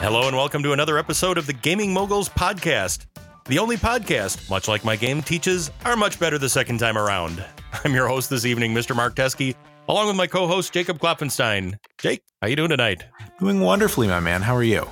[0.00, 3.04] Hello and welcome to another episode of the Gaming Moguls Podcast.
[3.44, 7.44] The only podcast, much like my game teaches, are much better the second time around.
[7.84, 8.96] I'm your host this evening, Mr.
[8.96, 9.54] Mark Teskey,
[9.90, 11.74] along with my co-host Jacob Klopfenstein.
[11.98, 13.04] Jake, how you doing tonight?
[13.40, 14.40] Doing wonderfully, my man.
[14.40, 14.88] How are you?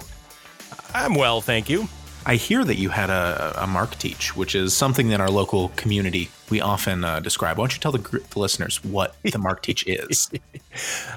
[0.93, 1.89] I'm well, thank you.
[2.27, 5.71] I hear that you had a, a Mark teach, which is something that our local
[5.71, 7.59] community we often uh, describe.
[7.59, 10.31] Why don't you tell the, the listeners what the Mark teach is?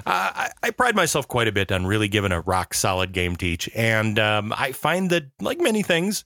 [0.04, 3.36] Uh, I, I pride myself quite a bit on really giving a rock solid game
[3.36, 6.24] teach, and um, I find that, like many things,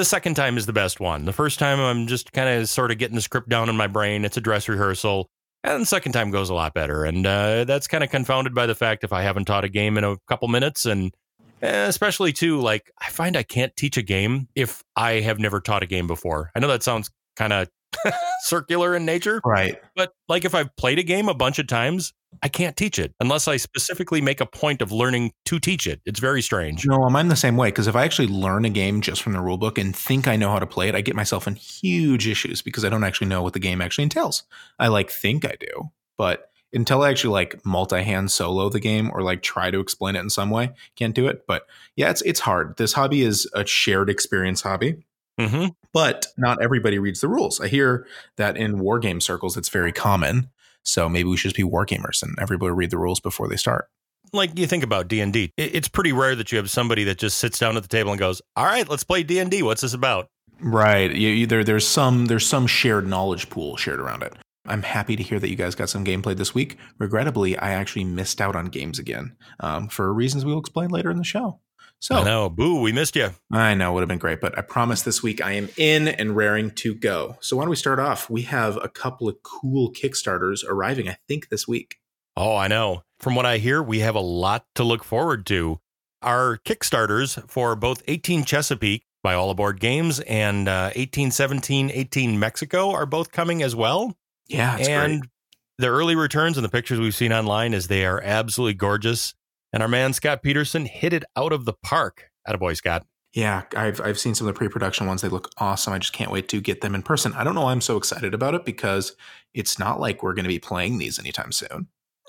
[0.00, 1.26] the second time is the best one.
[1.26, 3.86] The first time I'm just kind of sort of getting the script down in my
[3.86, 4.24] brain.
[4.24, 5.28] It's a dress rehearsal.
[5.62, 7.04] And the second time goes a lot better.
[7.04, 9.98] And uh, that's kind of confounded by the fact if I haven't taught a game
[9.98, 11.12] in a couple minutes and
[11.60, 15.60] eh, especially too, like I find I can't teach a game if I have never
[15.60, 16.50] taught a game before.
[16.54, 17.68] I know that sounds kind of
[18.42, 19.80] circular in nature, right.
[19.94, 23.14] but like if I've played a game a bunch of times, I can't teach it
[23.20, 26.00] unless I specifically make a point of learning to teach it.
[26.06, 26.86] It's very strange.
[26.86, 29.40] No, I'm the same way because if I actually learn a game just from the
[29.40, 32.28] rule book and think I know how to play it, I get myself in huge
[32.28, 34.44] issues because I don't actually know what the game actually entails.
[34.78, 39.22] I like think I do, but until I actually like multi-hand solo the game or
[39.22, 41.46] like try to explain it in some way, can't do it.
[41.46, 41.66] But
[41.96, 42.76] yeah, it's it's hard.
[42.76, 45.04] This hobby is a shared experience hobby.
[45.48, 47.60] Hmm but not everybody reads the rules.
[47.60, 50.48] I hear that in war game circles, it's very common.
[50.84, 53.56] So maybe we should just be war gamers and everybody read the rules before they
[53.56, 53.88] start.
[54.32, 57.18] Like you think about D and D, it's pretty rare that you have somebody that
[57.18, 59.62] just sits down at the table and goes, "All right, let's play D and D.
[59.64, 60.28] What's this about?"
[60.60, 61.10] Right.
[61.12, 64.34] You, you- there, there's some there's some shared knowledge pool shared around it.
[64.66, 66.76] I'm happy to hear that you guys got some gameplay this week.
[66.98, 71.10] Regrettably, I actually missed out on games again um, for reasons we will explain later
[71.10, 71.58] in the show.
[72.00, 73.30] So I know, boo, we missed you.
[73.52, 76.34] I know, would have been great, but I promise this week I am in and
[76.34, 77.36] raring to go.
[77.40, 78.30] So why don't we start off?
[78.30, 81.96] We have a couple of cool Kickstarters arriving, I think, this week.
[82.38, 83.02] Oh, I know.
[83.18, 85.78] From what I hear, we have a lot to look forward to.
[86.22, 92.92] Our Kickstarters for both 18 Chesapeake by All Aboard Games and uh, 1817 18 Mexico
[92.92, 94.16] are both coming as well.
[94.48, 95.30] Yeah, it's and great.
[95.78, 99.34] the early returns and the pictures we've seen online is they are absolutely gorgeous.
[99.72, 102.30] And our man Scott Peterson hit it out of the park.
[102.48, 103.06] Attaboy, Scott.
[103.32, 105.22] Yeah, I've I've seen some of the pre-production ones.
[105.22, 105.92] They look awesome.
[105.92, 107.32] I just can't wait to get them in person.
[107.34, 109.14] I don't know why I'm so excited about it because
[109.54, 111.86] it's not like we're going to be playing these anytime soon.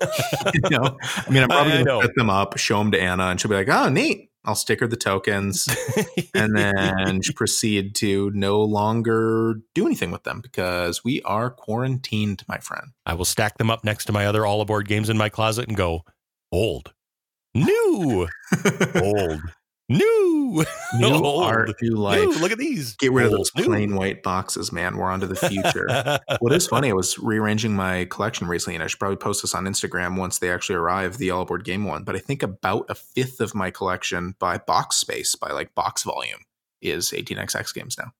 [0.54, 3.24] you know, I mean, I'm probably going to set them up, show them to Anna,
[3.24, 5.68] and she'll be like, "Oh, neat." I'll sticker the tokens,
[6.34, 12.58] and then proceed to no longer do anything with them because we are quarantined, my
[12.58, 12.88] friend.
[13.06, 15.68] I will stack them up next to my other All Aboard games in my closet
[15.68, 16.02] and go,
[16.50, 16.92] old,
[17.54, 18.28] new,
[18.96, 19.40] old,
[19.88, 20.64] new,
[20.98, 22.18] New old, art, new life.
[22.20, 22.32] new.
[22.38, 22.94] Look at these.
[22.96, 23.64] Get rid of Old, those new.
[23.64, 24.96] plain white boxes, man.
[24.96, 25.86] We're on to the future.
[26.40, 29.54] What is funny, I was rearranging my collection recently, and I should probably post this
[29.54, 32.04] on Instagram once they actually arrive, the All Aboard Game one.
[32.04, 36.02] But I think about a fifth of my collection by box space, by like box
[36.04, 36.40] volume,
[36.80, 38.12] is 18xx games now.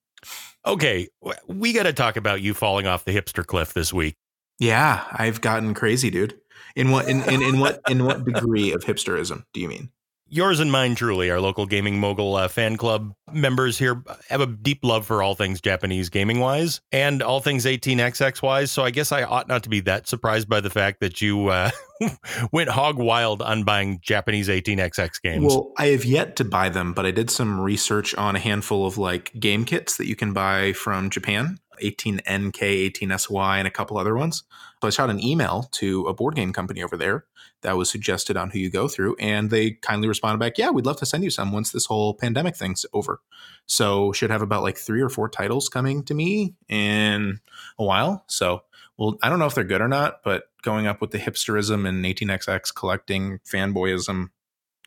[0.65, 1.07] okay,
[1.47, 4.15] we got to talk about you falling off the hipster cliff this week.
[4.59, 6.39] Yeah, I've gotten crazy, dude.
[6.75, 9.89] In what in, in, in what in what degree of hipsterism do you mean?
[10.33, 14.47] Yours and mine, truly, our local gaming mogul uh, fan club members here have a
[14.47, 18.71] deep love for all things Japanese gaming wise and all things 18xx wise.
[18.71, 21.49] So I guess I ought not to be that surprised by the fact that you
[21.49, 21.69] uh,
[22.51, 25.45] went hog wild on buying Japanese 18xx games.
[25.45, 28.87] Well, I have yet to buy them, but I did some research on a handful
[28.87, 33.97] of like game kits that you can buy from Japan 18NK, 18SY, and a couple
[33.97, 34.43] other ones.
[34.83, 37.23] So I shot an email to a board game company over there
[37.61, 40.85] that was suggested on who you go through, and they kindly responded back, Yeah, we'd
[40.85, 43.21] love to send you some once this whole pandemic thing's over.
[43.65, 47.39] So should have about like three or four titles coming to me in
[47.79, 48.25] a while.
[48.27, 48.63] So
[48.97, 51.87] well, I don't know if they're good or not, but going up with the hipsterism
[51.87, 54.31] and 18xx collecting fanboyism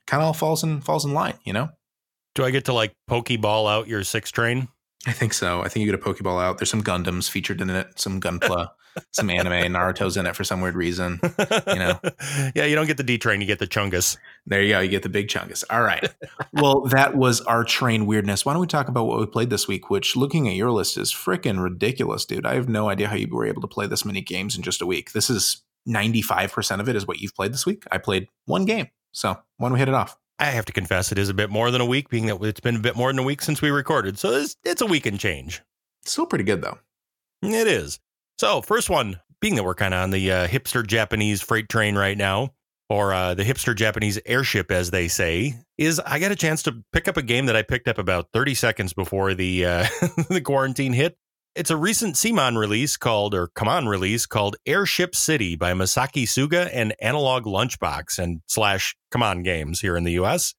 [0.06, 1.70] kind of all falls in falls in line, you know?
[2.34, 4.68] Do I get to like pokeball out your six train?
[5.06, 5.62] I think so.
[5.62, 6.58] I think you get a Pokeball out.
[6.58, 8.70] There's some Gundams featured in it, some Gunpla,
[9.12, 9.72] some anime.
[9.72, 11.20] Naruto's in it for some weird reason.
[11.22, 12.00] You know.
[12.54, 14.16] yeah, you don't get the D train, you get the Chungus.
[14.46, 14.80] There you go.
[14.80, 15.64] You get the big chungus.
[15.70, 16.08] All right.
[16.52, 18.46] well, that was our train weirdness.
[18.46, 20.96] Why don't we talk about what we played this week, which looking at your list
[20.96, 22.46] is freaking ridiculous, dude.
[22.46, 24.80] I have no idea how you were able to play this many games in just
[24.80, 25.12] a week.
[25.12, 27.84] This is 95% of it is what you've played this week.
[27.90, 28.88] I played one game.
[29.12, 30.16] So why don't we hit it off?
[30.38, 32.60] I have to confess, it is a bit more than a week, being that it's
[32.60, 34.18] been a bit more than a week since we recorded.
[34.18, 35.62] So it's, it's a week and change.
[36.04, 36.78] Still pretty good, though.
[37.42, 37.98] It is.
[38.38, 41.94] So, first one, being that we're kind of on the uh, hipster Japanese freight train
[41.96, 42.50] right now,
[42.88, 46.84] or uh, the hipster Japanese airship, as they say, is I got a chance to
[46.92, 49.86] pick up a game that I picked up about 30 seconds before the uh,
[50.28, 51.16] the quarantine hit.
[51.54, 56.24] It's a recent Simon release called, or come on release called Airship City by Masaki
[56.24, 60.54] Suga and Analog Lunchbox and slash Come On Games here in the US.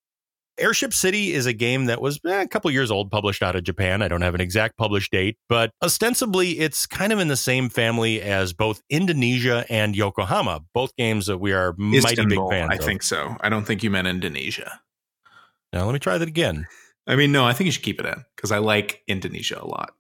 [0.59, 3.63] Airship City is a game that was eh, a couple years old, published out of
[3.63, 4.01] Japan.
[4.01, 7.69] I don't have an exact published date, but ostensibly it's kind of in the same
[7.69, 12.71] family as both Indonesia and Yokohama, both games that we are mighty Istanbul, big fans
[12.71, 12.83] I of.
[12.83, 13.38] think so.
[13.42, 14.81] I don't think you meant Indonesia.
[15.74, 16.68] Now, let me try that again.
[17.07, 19.65] I mean, no, I think you should keep it in because I like Indonesia a
[19.65, 19.94] lot.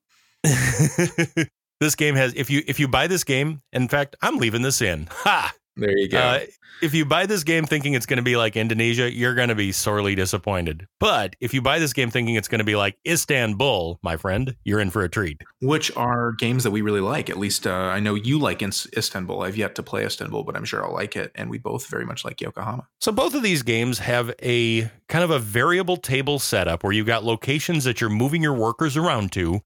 [1.79, 4.81] this game has if you if you buy this game, in fact, I'm leaving this
[4.81, 5.07] in.
[5.11, 5.53] Ha!
[5.77, 6.17] There you go.
[6.17, 6.39] Uh,
[6.81, 9.55] if you buy this game thinking it's going to be like Indonesia, you're going to
[9.55, 10.87] be sorely disappointed.
[10.99, 14.55] But if you buy this game thinking it's going to be like Istanbul, my friend,
[14.63, 15.41] you're in for a treat.
[15.61, 17.29] Which are games that we really like.
[17.29, 19.43] At least uh, I know you like Ins- Istanbul.
[19.43, 21.31] I've yet to play Istanbul, but I'm sure I'll like it.
[21.35, 22.87] And we both very much like Yokohama.
[22.99, 27.07] So both of these games have a kind of a variable table setup where you've
[27.07, 29.61] got locations that you're moving your workers around to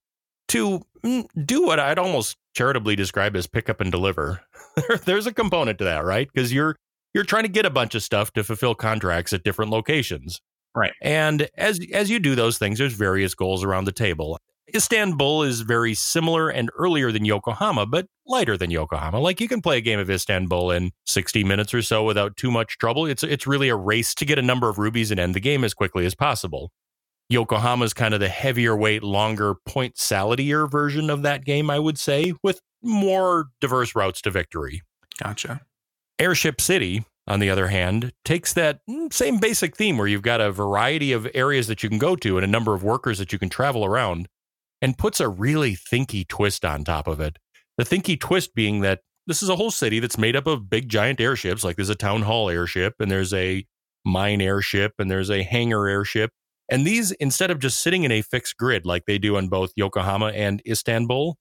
[0.49, 4.41] to mm, do what I'd almost charitably describe as pick up and deliver.
[5.05, 6.27] There's a component to that, right?
[6.33, 6.75] Because you're
[7.13, 10.39] you're trying to get a bunch of stuff to fulfill contracts at different locations.
[10.75, 10.93] Right.
[11.01, 14.37] And as as you do those things, there's various goals around the table.
[14.73, 19.19] Istanbul is very similar and earlier than Yokohama, but lighter than Yokohama.
[19.19, 22.51] Like you can play a game of Istanbul in 60 minutes or so without too
[22.51, 23.05] much trouble.
[23.05, 25.63] It's it's really a race to get a number of rubies and end the game
[25.63, 26.71] as quickly as possible.
[27.31, 31.79] Yokohama is kind of the heavier weight, longer point saladier version of that game, I
[31.79, 34.81] would say, with more diverse routes to victory.
[35.21, 35.61] Gotcha.
[36.19, 40.41] Airship City, on the other hand, takes that mm, same basic theme where you've got
[40.41, 43.31] a variety of areas that you can go to and a number of workers that
[43.31, 44.27] you can travel around
[44.81, 47.37] and puts a really thinky twist on top of it.
[47.77, 50.89] The thinky twist being that this is a whole city that's made up of big
[50.89, 51.63] giant airships.
[51.63, 53.65] Like there's a town hall airship and there's a
[54.03, 56.31] mine airship and there's a hangar airship.
[56.71, 59.73] And these, instead of just sitting in a fixed grid like they do on both
[59.75, 61.37] Yokohama and Istanbul,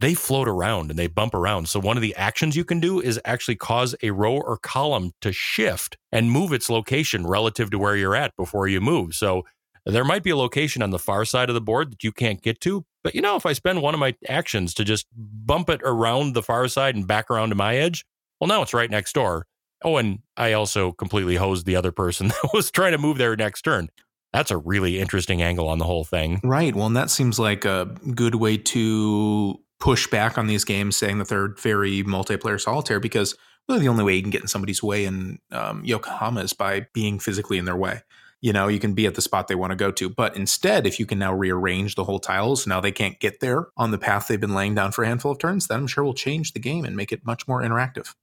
[0.00, 1.68] they float around and they bump around.
[1.68, 5.12] So one of the actions you can do is actually cause a row or column
[5.22, 9.14] to shift and move its location relative to where you're at before you move.
[9.14, 9.44] So
[9.86, 12.42] there might be a location on the far side of the board that you can't
[12.42, 12.84] get to.
[13.02, 16.34] But you know, if I spend one of my actions to just bump it around
[16.34, 18.04] the far side and back around to my edge,
[18.40, 19.46] well, now it's right next door.
[19.82, 23.36] Oh, and I also completely hosed the other person that was trying to move their
[23.36, 23.88] next turn.
[24.32, 26.40] That's a really interesting angle on the whole thing.
[26.44, 26.74] Right.
[26.74, 31.18] Well, and that seems like a good way to push back on these games, saying
[31.18, 33.34] that they're very multiplayer solitaire, because
[33.68, 36.86] really the only way you can get in somebody's way in um, Yokohama is by
[36.92, 38.02] being physically in their way.
[38.42, 40.08] You know, you can be at the spot they want to go to.
[40.08, 43.66] But instead, if you can now rearrange the whole tiles, now they can't get there
[43.76, 46.04] on the path they've been laying down for a handful of turns, then I'm sure
[46.04, 48.14] will change the game and make it much more interactive.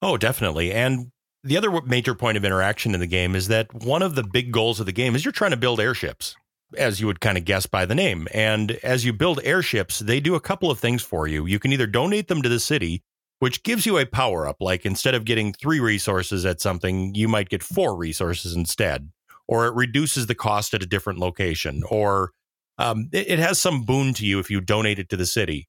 [0.00, 0.72] Oh, definitely.
[0.72, 1.10] And
[1.48, 4.52] the other major point of interaction in the game is that one of the big
[4.52, 6.36] goals of the game is you're trying to build airships,
[6.76, 8.28] as you would kind of guess by the name.
[8.32, 11.46] And as you build airships, they do a couple of things for you.
[11.46, 13.02] You can either donate them to the city,
[13.38, 14.56] which gives you a power up.
[14.60, 19.10] Like instead of getting three resources at something, you might get four resources instead,
[19.46, 22.32] or it reduces the cost at a different location, or
[22.78, 25.68] um, it, it has some boon to you if you donate it to the city.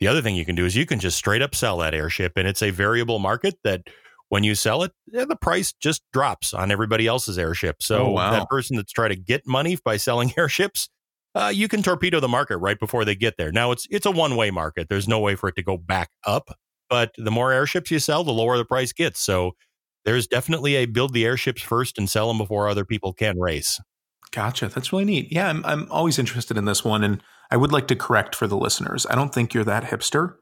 [0.00, 2.32] The other thing you can do is you can just straight up sell that airship,
[2.36, 3.82] and it's a variable market that
[4.28, 7.82] when you sell it, yeah, the price just drops on everybody else's airship.
[7.82, 8.30] So Oh, wow.
[8.32, 10.88] that person that's trying to get money by selling airships,
[11.34, 13.52] uh, you can torpedo the market right before they get there.
[13.52, 14.88] Now it's it's a one way market.
[14.88, 16.48] There's no way for it to go back up.
[16.88, 19.20] But the more airships you sell, the lower the price gets.
[19.20, 19.52] So
[20.04, 23.80] there's definitely a build the airships first and sell them before other people can race.
[24.32, 24.68] Gotcha.
[24.68, 25.32] That's really neat.
[25.32, 27.02] Yeah, I'm, I'm always interested in this one.
[27.04, 29.04] And I would like to correct for the listeners.
[29.10, 30.34] I don't think you're that hipster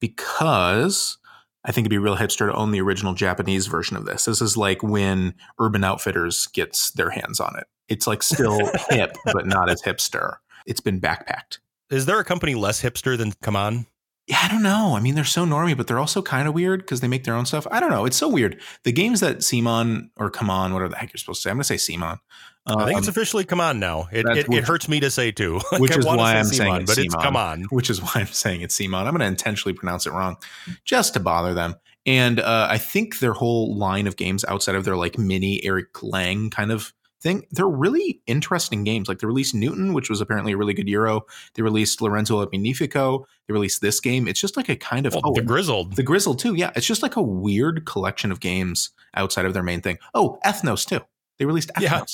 [0.00, 1.18] because
[1.64, 4.24] I think it'd be real hipster to own the original Japanese version of this.
[4.24, 7.66] This is like when Urban Outfitters gets their hands on it.
[7.88, 10.36] It's like still hip, but not as hipster.
[10.66, 11.58] It's been backpacked.
[11.90, 13.86] Is there a company less hipster than Come On?
[14.26, 14.94] Yeah, I don't know.
[14.96, 17.34] I mean, they're so normy, but they're also kind of weird because they make their
[17.34, 17.66] own stuff.
[17.70, 18.04] I don't know.
[18.04, 18.60] It's so weird.
[18.84, 21.56] The games that Simon or Come On, whatever the heck you're supposed to say, I'm
[21.56, 22.18] going to say Simon.
[22.66, 24.08] I think it's Um, officially Come On now.
[24.12, 25.60] It, it, which- it hurts me to say too.
[25.78, 27.62] Which is why I'm saying it's but it's Come On.
[27.70, 29.06] which is why I'm saying it's Simon.
[29.06, 30.36] I'm going to intentionally pronounce it wrong
[30.84, 31.74] just to bother them.
[32.06, 36.02] And uh, I think their whole line of games outside of their like mini Eric
[36.02, 39.08] Lang kind of thing, they're really interesting games.
[39.08, 41.22] Like they released Newton, which was apparently a really good Euro.
[41.54, 43.26] They released Lorenzo Magnifico.
[43.48, 44.28] They released this game.
[44.28, 45.96] It's just like a kind of Well, oh, the Grizzled.
[45.96, 46.54] the Grizzled too.
[46.54, 49.98] Yeah, it's just like a weird collection of games outside of their main thing.
[50.14, 51.00] Oh, Ethnos too.
[51.38, 51.82] They released Ethnos.
[51.82, 52.04] Yeah,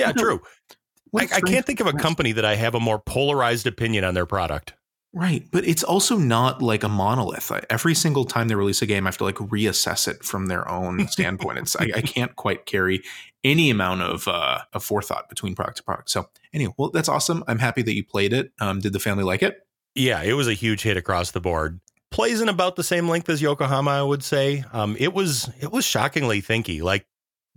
[0.00, 0.40] A- true.
[1.14, 2.98] I, I, a I strange can't think of a company that I have a more
[2.98, 4.74] polarized opinion on their product.
[5.14, 7.50] Right, but it's also not like a monolith.
[7.50, 10.46] I- Every single time they release a game, I have to like reassess it from
[10.46, 11.58] their own standpoint.
[11.58, 13.02] It's I, I can't quite carry
[13.42, 16.10] any amount of uh, of forethought between product to product.
[16.10, 17.42] So anyway, well, that's awesome.
[17.48, 18.52] I'm happy that you played it.
[18.60, 19.56] Um, did the family like it?
[19.94, 21.80] Yeah, it was a huge hit across the board.
[22.10, 24.64] Plays in about the same length as Yokohama, I would say.
[24.72, 26.82] Um, it was it was shockingly thinky.
[26.82, 27.06] Like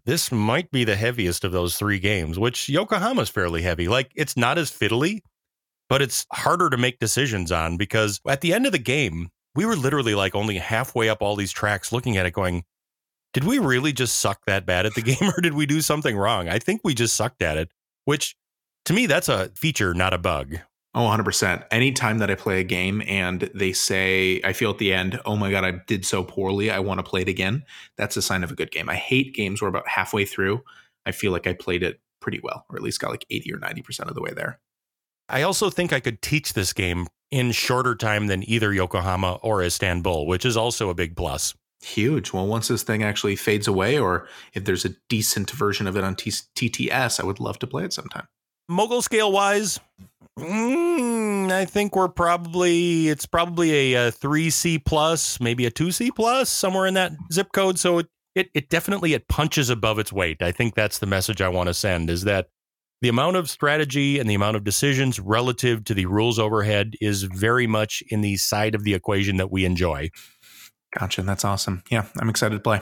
[0.06, 3.88] this might be the heaviest of those three games, which Yokohama's fairly heavy.
[3.88, 5.22] Like it's not as fiddly,
[5.90, 9.66] but it's harder to make decisions on because at the end of the game, we
[9.66, 12.64] were literally like only halfway up all these tracks looking at it going,
[13.34, 16.18] did we really just suck that bad at the game or did we do something
[16.18, 16.50] wrong?
[16.50, 17.72] I think we just sucked at it,
[18.06, 18.36] which
[18.86, 20.58] to me, that's a feature, not a bug.
[20.94, 21.66] Oh, 100%.
[21.72, 25.38] Anytime that I play a game and they say, I feel at the end, oh
[25.38, 27.64] my God, I did so poorly, I want to play it again,
[27.96, 28.90] that's a sign of a good game.
[28.90, 30.64] I hate games where about halfway through,
[31.06, 33.58] I feel like I played it pretty well, or at least got like 80 or
[33.58, 34.60] 90% of the way there.
[35.30, 39.64] I also think I could teach this game in shorter time than either Yokohama or
[39.64, 41.54] Istanbul, which is also a big plus.
[41.82, 42.34] Huge.
[42.34, 46.04] Well, once this thing actually fades away, or if there's a decent version of it
[46.04, 48.28] on T- TTS, I would love to play it sometime.
[48.70, 49.80] Mogul scale wise,
[50.42, 55.92] mm, I think we're probably it's probably a, a three C plus, maybe a two
[55.92, 57.80] C plus, somewhere in that zip code.
[57.80, 60.42] So it, it it definitely it punches above its weight.
[60.42, 62.48] I think that's the message I want to send is that
[63.02, 67.24] the amount of strategy and the amount of decisions relative to the rules overhead is
[67.24, 70.10] very much in the side of the equation that we enjoy.
[70.98, 71.24] Gotcha.
[71.24, 71.84] That's awesome.
[71.90, 72.80] Yeah, I'm excited to play.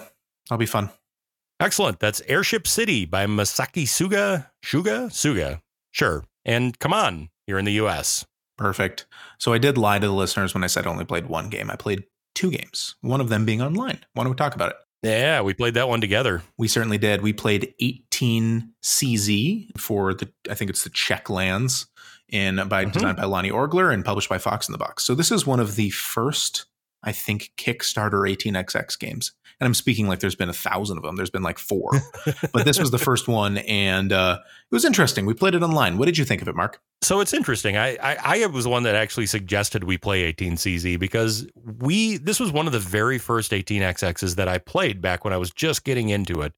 [0.50, 0.89] That'll be fun.
[1.60, 2.00] Excellent.
[2.00, 4.48] That's Airship City by Masaki Suga.
[4.66, 5.08] Suga?
[5.10, 5.62] Suga.
[5.92, 6.24] Sure.
[6.46, 8.25] And CMON, here in the US.
[8.60, 9.08] Perfect.
[9.39, 11.72] So I did lie to the listeners when I said I only played one game.
[11.72, 12.03] I played
[12.36, 14.00] two games, one of them being online.
[14.13, 14.75] Why don't we talk about it?
[15.01, 16.44] Yeah, we played that one together.
[16.58, 17.24] We certainly did.
[17.24, 21.88] We played 18 CZ for the, I think it's the Czech lands,
[22.27, 22.91] in by mm-hmm.
[22.91, 25.03] designed by Lonny Orgler and published by Fox in the Box.
[25.03, 26.68] So this is one of the first
[27.03, 29.32] I think, Kickstarter 18xx games.
[29.60, 31.18] And I'm speaking like there's been a thousand of them.
[31.18, 31.92] There's been like four,
[32.54, 35.25] but this was the first one, and uh, it was interesting.
[35.25, 35.98] We played it online.
[35.98, 36.82] What did you think of it, Mark?
[37.01, 37.75] So it's interesting.
[37.75, 41.46] I, I, I was the one that actually suggested we play 18CZ because
[41.80, 45.38] we this was one of the very first 18xx's that I played back when I
[45.38, 46.54] was just getting into it.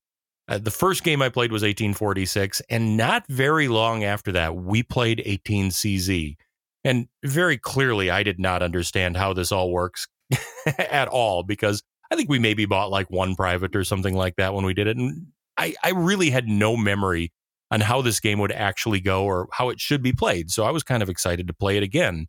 [0.48, 4.84] Uh, the first game I played was 1846, and not very long after that, we
[4.84, 6.36] played 18CZ.
[6.84, 10.08] And very clearly, I did not understand how this all works
[10.78, 14.54] at all because I think we maybe bought like one private or something like that
[14.54, 14.98] when we did it.
[14.98, 15.28] And
[15.58, 17.32] I, I really had no memory
[17.72, 20.52] on how this game would actually go or how it should be played.
[20.52, 22.28] So I was kind of excited to play it again.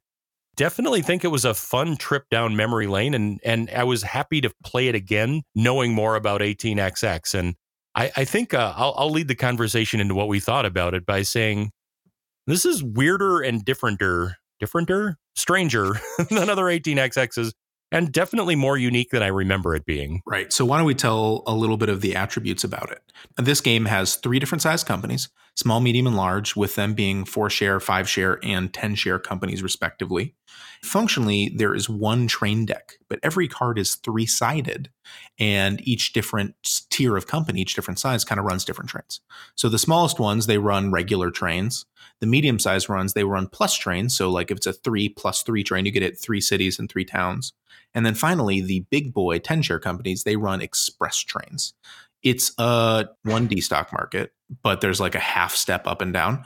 [0.54, 4.40] Definitely think it was a fun trip down memory lane and and I was happy
[4.42, 7.34] to play it again, knowing more about 18XX.
[7.34, 7.54] And
[7.94, 11.04] I, I think uh, I'll, I'll lead the conversation into what we thought about it
[11.04, 11.72] by saying
[12.46, 15.96] this is weirder and differenter, differenter, stranger
[16.30, 17.52] than other 18XXs
[17.92, 20.22] and definitely more unique than I remember it being.
[20.26, 20.52] Right.
[20.52, 23.02] So, why don't we tell a little bit of the attributes about it?
[23.36, 27.50] This game has three different size companies small, medium, and large, with them being four
[27.50, 30.34] share, five share, and 10 share companies, respectively.
[30.82, 34.90] Functionally, there is one train deck, but every card is three sided,
[35.38, 36.56] and each different
[36.90, 39.20] tier of company, each different size, kind of runs different trains.
[39.54, 41.86] So, the smallest ones, they run regular trains.
[42.20, 44.16] The medium sized runs, they run plus trains.
[44.16, 46.90] So, like if it's a three plus three train, you get it three cities and
[46.90, 47.52] three towns.
[47.94, 51.74] And then finally, the big boy 10 share companies, they run express trains.
[52.22, 56.44] It's a 1D stock market, but there's like a half step up and down.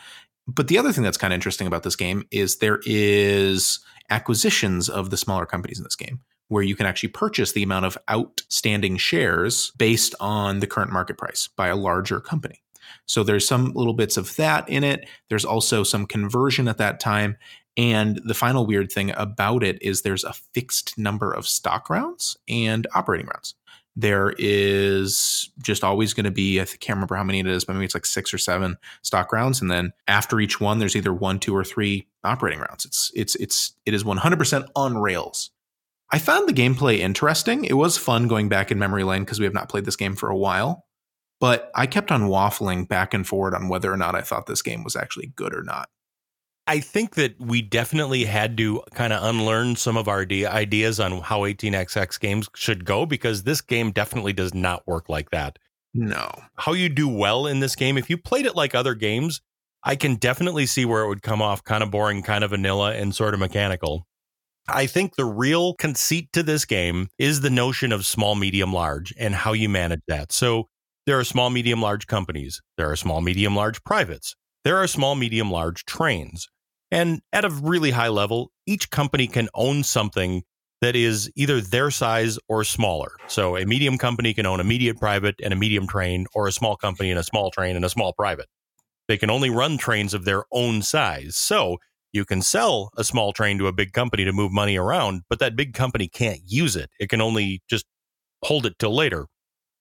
[0.49, 4.89] But the other thing that's kind of interesting about this game is there is acquisitions
[4.89, 7.99] of the smaller companies in this game where you can actually purchase the amount of
[8.11, 12.63] outstanding shares based on the current market price by a larger company.
[13.07, 15.09] So there's some little bits of that in it.
[15.29, 17.37] There's also some conversion at that time.
[17.77, 22.37] And the final weird thing about it is there's a fixed number of stock rounds
[22.49, 23.55] and operating rounds.
[23.97, 27.73] There is just always going to be, I can't remember how many it is, but
[27.73, 29.63] maybe it's like six or seven stock rounds.
[29.63, 32.85] And then after each one, there's either one, two, or three operating rounds.
[32.85, 35.51] It's, it's, it's, it is 100% on rails.
[36.13, 37.65] I found the gameplay interesting.
[37.65, 40.15] It was fun going back in memory lane because we have not played this game
[40.15, 40.85] for a while.
[41.41, 44.63] But I kept on waffling back and forward on whether or not I thought this
[44.63, 45.89] game was actually good or not.
[46.67, 51.21] I think that we definitely had to kind of unlearn some of our ideas on
[51.21, 55.59] how 18xx games should go because this game definitely does not work like that.
[55.95, 56.29] No.
[56.57, 59.41] How you do well in this game, if you played it like other games,
[59.85, 62.93] I can definitely see where it would come off kind of boring, kind of vanilla,
[62.95, 64.07] and sort of mechanical.
[64.69, 69.15] I think the real conceit to this game is the notion of small, medium, large
[69.17, 70.33] and how you manage that.
[70.33, 70.69] So
[71.07, 72.61] there are small, medium, large companies.
[72.77, 74.35] There are small, medium, large privates.
[74.65, 76.49] There are small, medium, large trains.
[76.91, 80.43] And at a really high level, each company can own something
[80.83, 83.17] that is either their size or smaller.
[83.29, 86.53] So a medium company can own a medium private and a medium train, or a
[86.53, 88.47] small company and a small train and a small private.
[89.09, 91.37] They can only run trains of their own size.
[91.37, 91.79] So
[92.13, 95.39] you can sell a small train to a big company to move money around, but
[95.39, 96.91] that big company can't use it.
[97.01, 97.87] It can only just
[98.43, 99.27] hold it till later.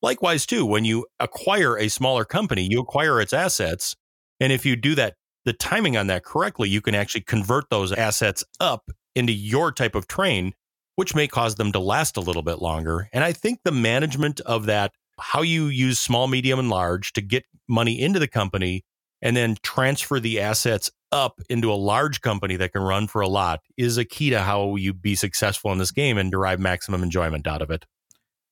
[0.01, 3.95] Likewise, too, when you acquire a smaller company, you acquire its assets.
[4.39, 5.15] And if you do that,
[5.46, 9.96] the timing on that correctly, you can actually convert those assets up into your type
[9.96, 10.54] of train,
[10.96, 13.10] which may cause them to last a little bit longer.
[13.14, 17.22] And I think the management of that, how you use small, medium, and large to
[17.22, 18.84] get money into the company
[19.22, 23.28] and then transfer the assets up into a large company that can run for a
[23.28, 27.02] lot is a key to how you be successful in this game and derive maximum
[27.02, 27.86] enjoyment out of it.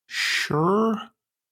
[0.08, 1.02] Sure.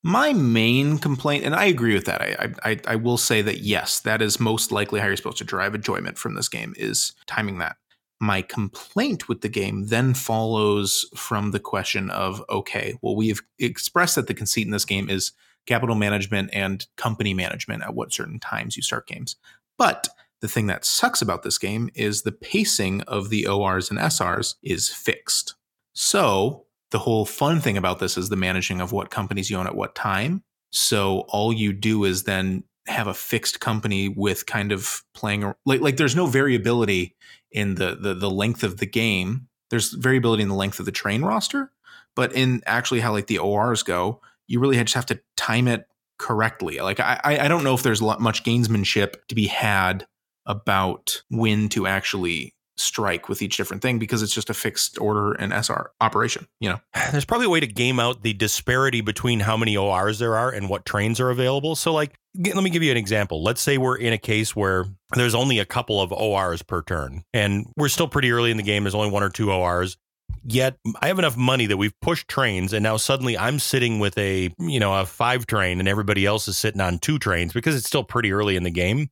[0.04, 2.22] My main complaint, and I agree with that.
[2.22, 5.44] I, I I will say that yes, that is most likely how you're supposed to
[5.44, 7.78] derive enjoyment from this game is timing that.
[8.20, 14.16] My complaint with the game then follows from the question of okay, well, we've expressed
[14.16, 15.34] that the conceit in this game is
[15.68, 19.36] capital management and company management at what certain times you start games.
[19.78, 24.00] But the thing that sucks about this game is the pacing of the ORs and
[24.00, 25.56] SRs is fixed.
[25.94, 29.68] So the whole fun thing about this is the managing of what companies you own
[29.68, 30.44] at what time.
[30.72, 35.82] So all you do is then have a fixed company with kind of playing like
[35.82, 37.16] like there's no variability
[37.52, 39.48] in the the the length of the game.
[39.70, 41.72] There's variability in the length of the train roster,
[42.16, 45.86] but in actually how like the ORs go, you really just have to time it
[46.20, 46.80] correctly.
[46.80, 50.06] Like I, I don't know if there's much gainsmanship to be had
[50.46, 55.34] about when to actually strike with each different thing because it's just a fixed order
[55.34, 56.80] and SR operation, you know.
[57.12, 60.50] There's probably a way to game out the disparity between how many ORs there are
[60.50, 61.76] and what trains are available.
[61.76, 63.44] So like let me give you an example.
[63.44, 64.86] Let's say we're in a case where
[65.16, 68.64] there's only a couple of ORs per turn and we're still pretty early in the
[68.64, 68.84] game.
[68.84, 69.98] There's only one or two ORs
[70.44, 74.18] yet I have enough money that we've pushed trains and now suddenly I'm sitting with
[74.18, 77.76] a, you know, a five train and everybody else is sitting on two trains because
[77.76, 79.10] it's still pretty early in the game.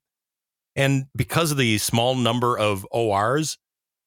[0.79, 3.57] And because of the small number of ORs,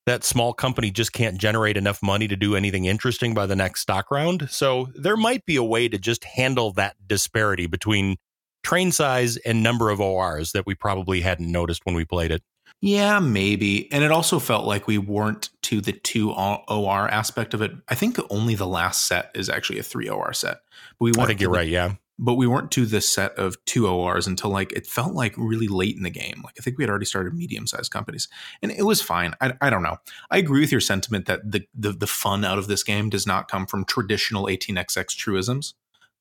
[0.06, 3.82] that small company just can't generate enough money to do anything interesting by the next
[3.82, 4.48] stock round.
[4.50, 8.16] So there might be a way to just handle that disparity between
[8.64, 12.42] train size and number of ORs that we probably hadn't noticed when we played it.
[12.80, 13.92] Yeah, maybe.
[13.92, 17.72] And it also felt like we weren't to the two OR aspect of it.
[17.88, 20.62] I think only the last set is actually a three OR set.
[20.98, 21.68] But we I think you're the, right.
[21.68, 21.96] Yeah.
[22.24, 25.66] But we weren't to the set of two ORs until like it felt like really
[25.66, 26.40] late in the game.
[26.44, 28.28] Like I think we had already started medium sized companies,
[28.62, 29.34] and it was fine.
[29.40, 29.96] I, I don't know.
[30.30, 33.26] I agree with your sentiment that the, the the fun out of this game does
[33.26, 35.74] not come from traditional 18xx truisms.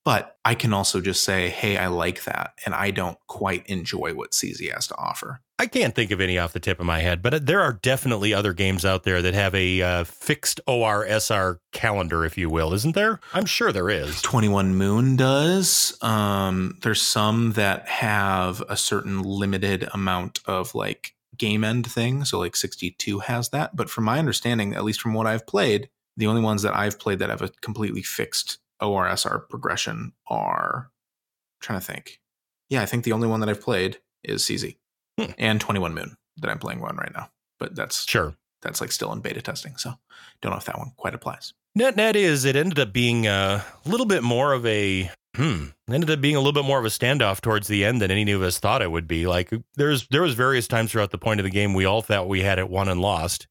[0.03, 2.53] But I can also just say, hey, I like that.
[2.65, 5.41] And I don't quite enjoy what CZ has to offer.
[5.61, 7.73] I can't think of any off the tip of my head, but uh, there are
[7.73, 12.73] definitely other games out there that have a uh, fixed ORSR calendar, if you will,
[12.73, 13.19] isn't there?
[13.31, 14.23] I'm sure there is.
[14.23, 15.95] 21 Moon does.
[16.01, 22.25] Um, there's some that have a certain limited amount of like game end thing.
[22.25, 23.75] So like 62 has that.
[23.75, 26.97] But from my understanding, at least from what I've played, the only ones that I've
[26.97, 32.19] played that have a completely fixed ORSR progression are I'm trying to think.
[32.67, 34.77] Yeah, I think the only one that I've played is CZ
[35.19, 35.31] hmm.
[35.37, 37.29] and 21 Moon that I'm playing on right now.
[37.59, 39.93] But that's sure that's like still in beta testing, so
[40.41, 41.53] don't know if that one quite applies.
[41.75, 46.09] Net net is it ended up being a little bit more of a hmm ended
[46.09, 48.41] up being a little bit more of a standoff towards the end than any of
[48.41, 49.27] us thought it would be.
[49.27, 52.27] Like there's there was various times throughout the point of the game we all thought
[52.27, 53.47] we had it won and lost,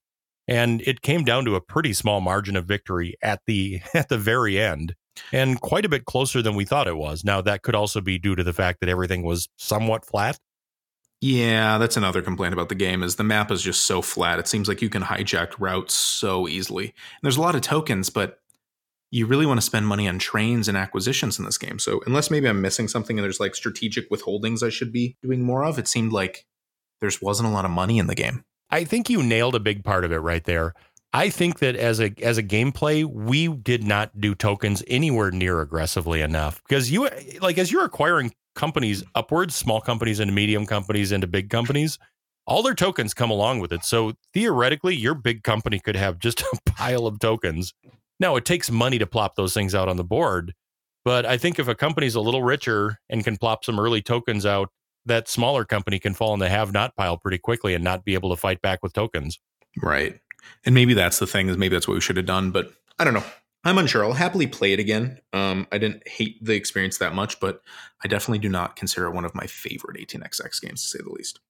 [0.48, 4.18] and it came down to a pretty small margin of victory at the at the
[4.18, 4.94] very end
[5.32, 7.24] and quite a bit closer than we thought it was.
[7.24, 10.38] Now, that could also be due to the fact that everything was somewhat flat.
[11.20, 14.38] Yeah, that's another complaint about the game is the map is just so flat.
[14.38, 16.86] It seems like you can hijack routes so easily.
[16.86, 18.40] And there's a lot of tokens, but
[19.10, 21.78] you really want to spend money on trains and acquisitions in this game.
[21.78, 25.42] So unless maybe I'm missing something and there's like strategic withholdings I should be doing
[25.42, 26.46] more of, it seemed like
[27.00, 28.44] there wasn't a lot of money in the game.
[28.70, 30.74] I think you nailed a big part of it right there.
[31.12, 35.60] I think that as a as a gameplay, we did not do tokens anywhere near
[35.60, 37.08] aggressively enough because you
[37.40, 41.98] like as you're acquiring companies upwards, small companies into medium companies into big companies,
[42.46, 43.84] all their tokens come along with it.
[43.84, 47.72] So theoretically, your big company could have just a pile of tokens.
[48.18, 50.54] Now it takes money to plop those things out on the board,
[51.04, 54.44] but I think if a company's a little richer and can plop some early tokens
[54.44, 54.70] out,
[55.06, 58.14] that smaller company can fall in the have not pile pretty quickly and not be
[58.14, 59.38] able to fight back with tokens.
[59.82, 60.20] Right.
[60.64, 63.04] And maybe that's the thing is maybe that's what we should have done, but I
[63.04, 63.24] don't know.
[63.64, 64.04] I'm unsure.
[64.04, 65.20] I'll happily play it again.
[65.32, 67.62] Um, I didn't hate the experience that much, but
[68.02, 71.10] I definitely do not consider it one of my favorite 18xx games, to say the
[71.10, 71.40] least.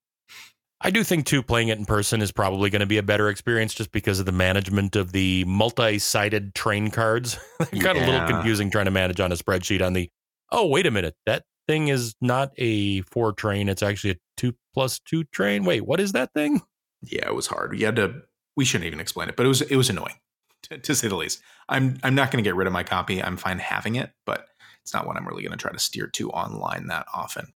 [0.80, 3.28] I do think too playing it in person is probably going to be a better
[3.28, 7.38] experience just because of the management of the multi-sided train cards.
[7.58, 8.02] They're kind yeah.
[8.02, 10.10] of a little confusing trying to manage on a spreadsheet on the
[10.50, 14.52] oh wait a minute that thing is not a four train it's actually a two
[14.74, 16.60] plus two train wait what is that thing
[17.02, 18.22] yeah it was hard we had to
[18.56, 20.16] we shouldn't even explain it, but it was it was annoying
[20.64, 21.40] to, to say the least.
[21.68, 23.22] I'm I'm not going to get rid of my copy.
[23.22, 24.46] I'm fine having it, but
[24.82, 27.52] it's not what I'm really going to try to steer to online that often.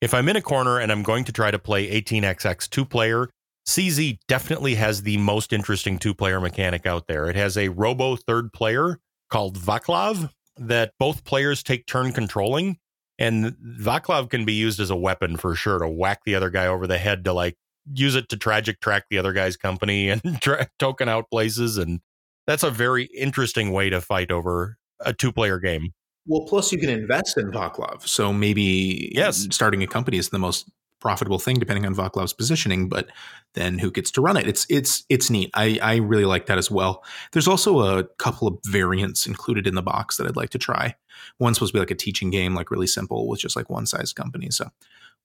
[0.00, 3.28] If I'm in a corner and I'm going to try to play 18xx two player,
[3.66, 7.28] CZ definitely has the most interesting two player mechanic out there.
[7.28, 8.98] It has a robo third player
[9.30, 12.78] called Vaclav that both players take turn controlling.
[13.18, 16.66] And Vaclav can be used as a weapon for sure to whack the other guy
[16.66, 17.56] over the head to like
[17.92, 21.78] use it to tragic track the other guy's company and tra- token out places.
[21.78, 22.00] And
[22.46, 25.92] that's a very interesting way to fight over a two player game.
[26.26, 28.06] Well, plus you can invest in Vaclav.
[28.06, 29.46] So maybe yes.
[29.50, 30.70] starting a company is the most
[31.00, 33.08] profitable thing depending on Vaclav's positioning, but
[33.54, 34.46] then who gets to run it?
[34.46, 35.50] It's it's it's neat.
[35.54, 37.04] I, I really like that as well.
[37.32, 40.96] There's also a couple of variants included in the box that I'd like to try.
[41.38, 43.86] One's supposed to be like a teaching game, like really simple with just like one
[43.86, 44.50] size company.
[44.50, 44.68] So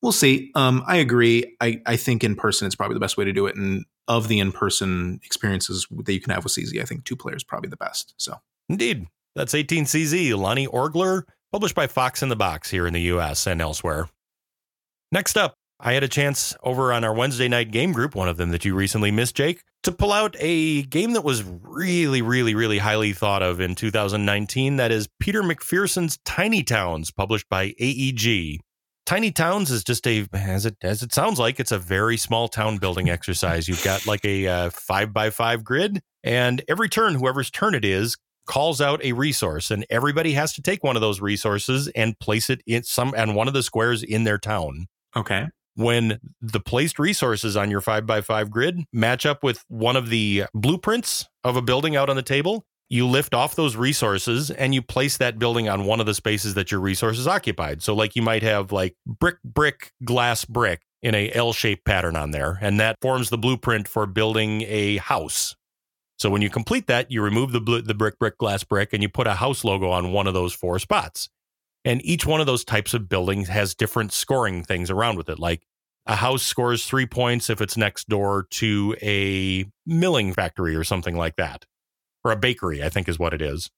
[0.03, 0.51] we'll see.
[0.53, 1.55] Um, I agree.
[1.59, 3.55] I, I think in person it's probably the best way to do it.
[3.55, 7.15] And of the in person experiences that you can have with CZ, I think two
[7.15, 8.13] players is probably the best.
[8.17, 8.35] So
[8.69, 13.47] indeed, that's 18CZ, Lonny Orgler, published by Fox in the Box here in the US
[13.47, 14.09] and elsewhere.
[15.11, 18.37] Next up, I had a chance over on our Wednesday night game group, one of
[18.37, 22.55] them that you recently missed, Jake, to pull out a game that was really, really,
[22.55, 24.77] really highly thought of in 2019.
[24.77, 28.59] That is Peter McPherson's Tiny Towns, published by AEG.
[29.05, 32.47] Tiny Towns is just a, as it as it sounds like, it's a very small
[32.47, 33.67] town building exercise.
[33.67, 37.83] You've got like a uh, five by five grid, and every turn, whoever's turn it
[37.83, 42.17] is, calls out a resource and everybody has to take one of those resources and
[42.19, 44.87] place it in some and one of the squares in their town.
[45.15, 45.47] Okay.
[45.75, 50.09] When the placed resources on your five by five grid match up with one of
[50.09, 54.73] the blueprints of a building out on the table, you lift off those resources and
[54.73, 57.81] you place that building on one of the spaces that your resources occupied.
[57.81, 62.31] So like you might have like brick, brick, glass, brick in a L-shaped pattern on
[62.31, 62.57] there.
[62.61, 65.55] And that forms the blueprint for building a house
[66.23, 69.01] so when you complete that, you remove the bl- the brick, brick, glass, brick, and
[69.01, 71.29] you put a house logo on one of those four spots.
[71.83, 75.37] And each one of those types of buildings has different scoring things around with it.
[75.37, 75.63] Like
[76.05, 81.17] a house scores three points if it's next door to a milling factory or something
[81.17, 81.65] like that,
[82.23, 83.69] or a bakery, I think is what it is.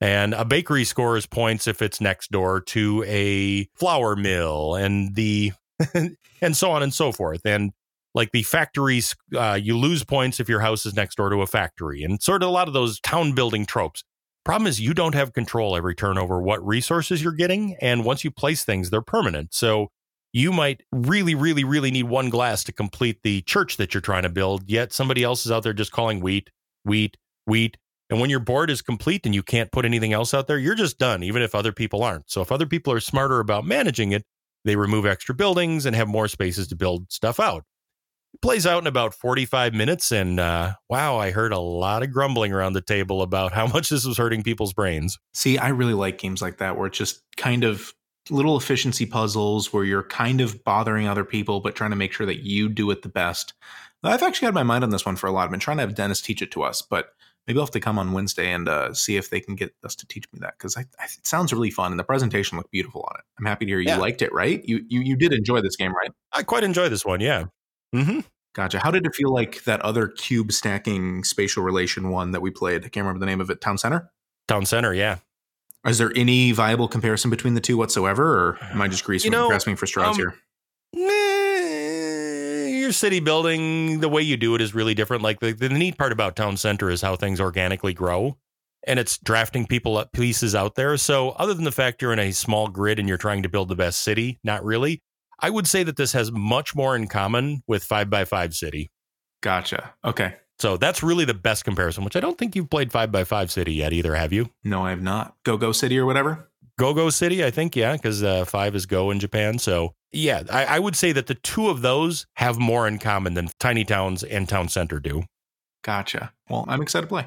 [0.00, 5.52] And a bakery scores points if it's next door to a flour mill, and the
[5.94, 7.42] and so on and so forth.
[7.44, 7.72] And
[8.14, 11.46] like the factories, uh, you lose points if your house is next door to a
[11.46, 14.02] factory, and sort of a lot of those town building tropes.
[14.44, 18.24] Problem is, you don't have control every turn over what resources you're getting, and once
[18.24, 19.54] you place things, they're permanent.
[19.54, 19.88] So
[20.32, 24.22] you might really, really, really need one glass to complete the church that you're trying
[24.22, 24.68] to build.
[24.68, 26.50] Yet somebody else is out there just calling wheat,
[26.84, 27.76] wheat, wheat.
[28.12, 30.74] And when your board is complete and you can't put anything else out there, you're
[30.74, 32.30] just done, even if other people aren't.
[32.30, 34.22] So if other people are smarter about managing it,
[34.66, 37.64] they remove extra buildings and have more spaces to build stuff out
[38.34, 40.12] It plays out in about 45 minutes.
[40.12, 43.88] And uh, wow, I heard a lot of grumbling around the table about how much
[43.88, 45.18] this was hurting people's brains.
[45.32, 47.94] See, I really like games like that where it's just kind of
[48.28, 52.26] little efficiency puzzles where you're kind of bothering other people, but trying to make sure
[52.26, 53.54] that you do it the best.
[54.04, 55.44] I've actually had my mind on this one for a lot.
[55.44, 57.14] I've been trying to have Dennis teach it to us, but
[57.46, 59.94] maybe I'll have to come on Wednesday and uh, see if they can get us
[59.96, 63.18] to teach me that because it sounds really fun and the presentation looked beautiful on
[63.18, 63.24] it.
[63.38, 63.96] I'm happy to hear you yeah.
[63.96, 64.32] liked it.
[64.32, 64.62] Right?
[64.64, 66.10] You, you you did enjoy this game, right?
[66.32, 67.20] I quite enjoy this one.
[67.20, 67.46] Yeah.
[67.94, 68.20] Mm-hmm.
[68.54, 68.78] Gotcha.
[68.78, 72.84] How did it feel like that other cube stacking spatial relation one that we played?
[72.84, 73.60] I can't remember the name of it.
[73.60, 74.10] Town Center?
[74.46, 75.18] Town Center, yeah.
[75.86, 79.38] Is there any viable comparison between the two whatsoever, or am I just greasing, you
[79.38, 80.34] know, grasping for straws um, here?
[82.92, 85.22] Your city building, the way you do it is really different.
[85.22, 88.36] Like the, the neat part about Town Center is how things organically grow
[88.86, 90.98] and it's drafting people up pieces out there.
[90.98, 93.68] So other than the fact you're in a small grid and you're trying to build
[93.68, 95.00] the best city, not really.
[95.40, 98.90] I would say that this has much more in common with 5 by 5 City.
[99.40, 99.94] Gotcha.
[100.04, 100.34] Okay.
[100.58, 103.50] So that's really the best comparison, which I don't think you've played 5 by 5
[103.50, 104.50] City yet either, have you?
[104.64, 105.34] No, I have not.
[105.44, 106.50] Go Go City or whatever?
[106.78, 109.58] Go Go City, I think, yeah, because uh, 5 is Go in Japan.
[109.58, 113.34] So yeah, I, I would say that the two of those have more in common
[113.34, 115.24] than Tiny Towns and Town Center do.
[115.82, 116.32] Gotcha.
[116.48, 117.26] Well, I'm excited to play.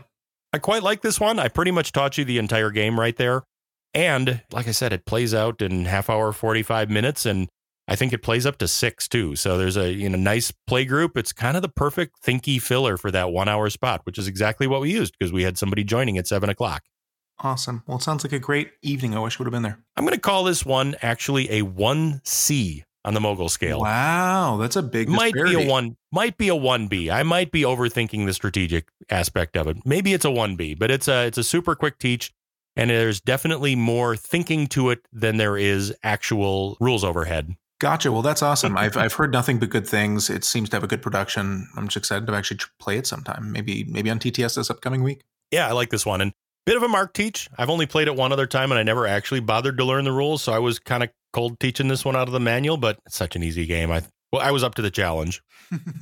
[0.53, 1.39] I quite like this one.
[1.39, 3.43] I pretty much taught you the entire game right there.
[3.93, 7.25] And like I said, it plays out in half hour, 45 minutes.
[7.25, 7.49] And
[7.87, 9.35] I think it plays up to six too.
[9.35, 11.17] So there's a you know nice play group.
[11.17, 14.67] It's kind of the perfect thinky filler for that one hour spot, which is exactly
[14.67, 16.83] what we used because we had somebody joining at seven o'clock.
[17.39, 17.83] Awesome.
[17.85, 19.15] Well, it sounds like a great evening.
[19.15, 19.79] I wish I would have been there.
[19.97, 23.81] I'm going to call this one actually a one C on the mogul scale.
[23.81, 27.11] Wow, that's a big might be a one might be a one B.
[27.11, 29.77] I might be overthinking the strategic aspect of it.
[29.85, 32.33] Maybe it's a one B, but it's a it's a super quick teach.
[32.77, 37.55] And there's definitely more thinking to it than there is actual rules overhead.
[37.79, 38.11] Gotcha.
[38.11, 38.77] Well, that's awesome.
[38.77, 40.29] I've I've heard nothing but good things.
[40.29, 41.69] It seems to have a good production.
[41.77, 43.51] I'm just excited to actually play it sometime.
[43.51, 45.21] Maybe maybe on TTS this upcoming week.
[45.51, 46.21] Yeah, I like this one.
[46.21, 46.33] And
[46.65, 47.47] Bit of a mark teach.
[47.57, 50.11] I've only played it one other time and I never actually bothered to learn the
[50.11, 50.41] rules.
[50.41, 53.15] So I was kind of cold teaching this one out of the manual, but it's
[53.15, 53.91] such an easy game.
[53.91, 54.01] I
[54.33, 55.43] well, I was up to the challenge.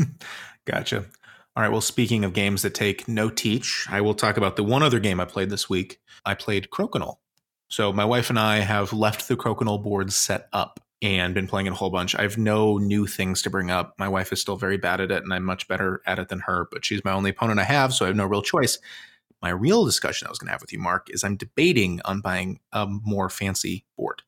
[0.66, 1.06] gotcha.
[1.56, 1.72] All right.
[1.72, 5.00] Well, speaking of games that take no teach, I will talk about the one other
[5.00, 6.00] game I played this week.
[6.26, 7.18] I played Crokinole.
[7.68, 11.68] So my wife and I have left the Crokinole board set up and been playing
[11.68, 12.16] it a whole bunch.
[12.16, 13.94] I have no new things to bring up.
[14.00, 16.40] My wife is still very bad at it, and I'm much better at it than
[16.40, 18.80] her, but she's my only opponent I have, so I have no real choice.
[19.44, 22.22] My real discussion I was going to have with you, Mark, is I'm debating on
[22.22, 24.24] buying a more fancy board.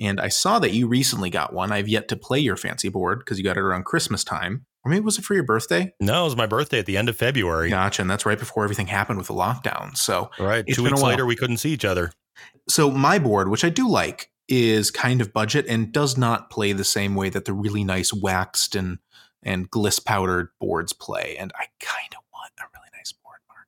[0.00, 1.70] And I saw that you recently got one.
[1.70, 4.66] I've yet to play your fancy board because you got it around Christmas time.
[4.84, 5.92] Or maybe was it for your birthday?
[6.00, 7.70] No, it was my birthday at the end of February.
[7.70, 8.02] Gotcha.
[8.02, 9.96] And that's right before everything happened with the lockdown.
[9.96, 10.64] So, right.
[10.66, 12.12] Two weeks later, we couldn't see each other.
[12.68, 16.72] So, my board, which I do like, is kind of budget and does not play
[16.72, 18.98] the same way that the really nice waxed and
[19.42, 21.36] and gliss powdered boards play.
[21.38, 23.66] And I kind of want a really nice board, Mark.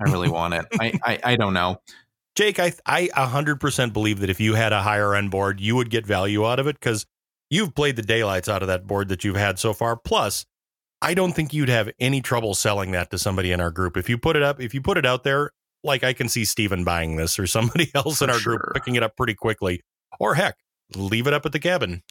[0.00, 0.66] I really want it.
[0.80, 1.78] I, I, I don't know.
[2.34, 5.90] Jake, I I 100% believe that if you had a higher end board, you would
[5.90, 7.06] get value out of it because
[7.48, 9.96] you've played the daylights out of that board that you've had so far.
[9.96, 10.44] Plus,
[11.00, 13.96] I don't think you'd have any trouble selling that to somebody in our group.
[13.96, 15.50] If you put it up, if you put it out there,
[15.84, 18.56] like I can see Steven buying this or somebody else in our sure.
[18.56, 19.82] group picking it up pretty quickly.
[20.18, 20.56] Or heck,
[20.96, 22.02] leave it up at the cabin.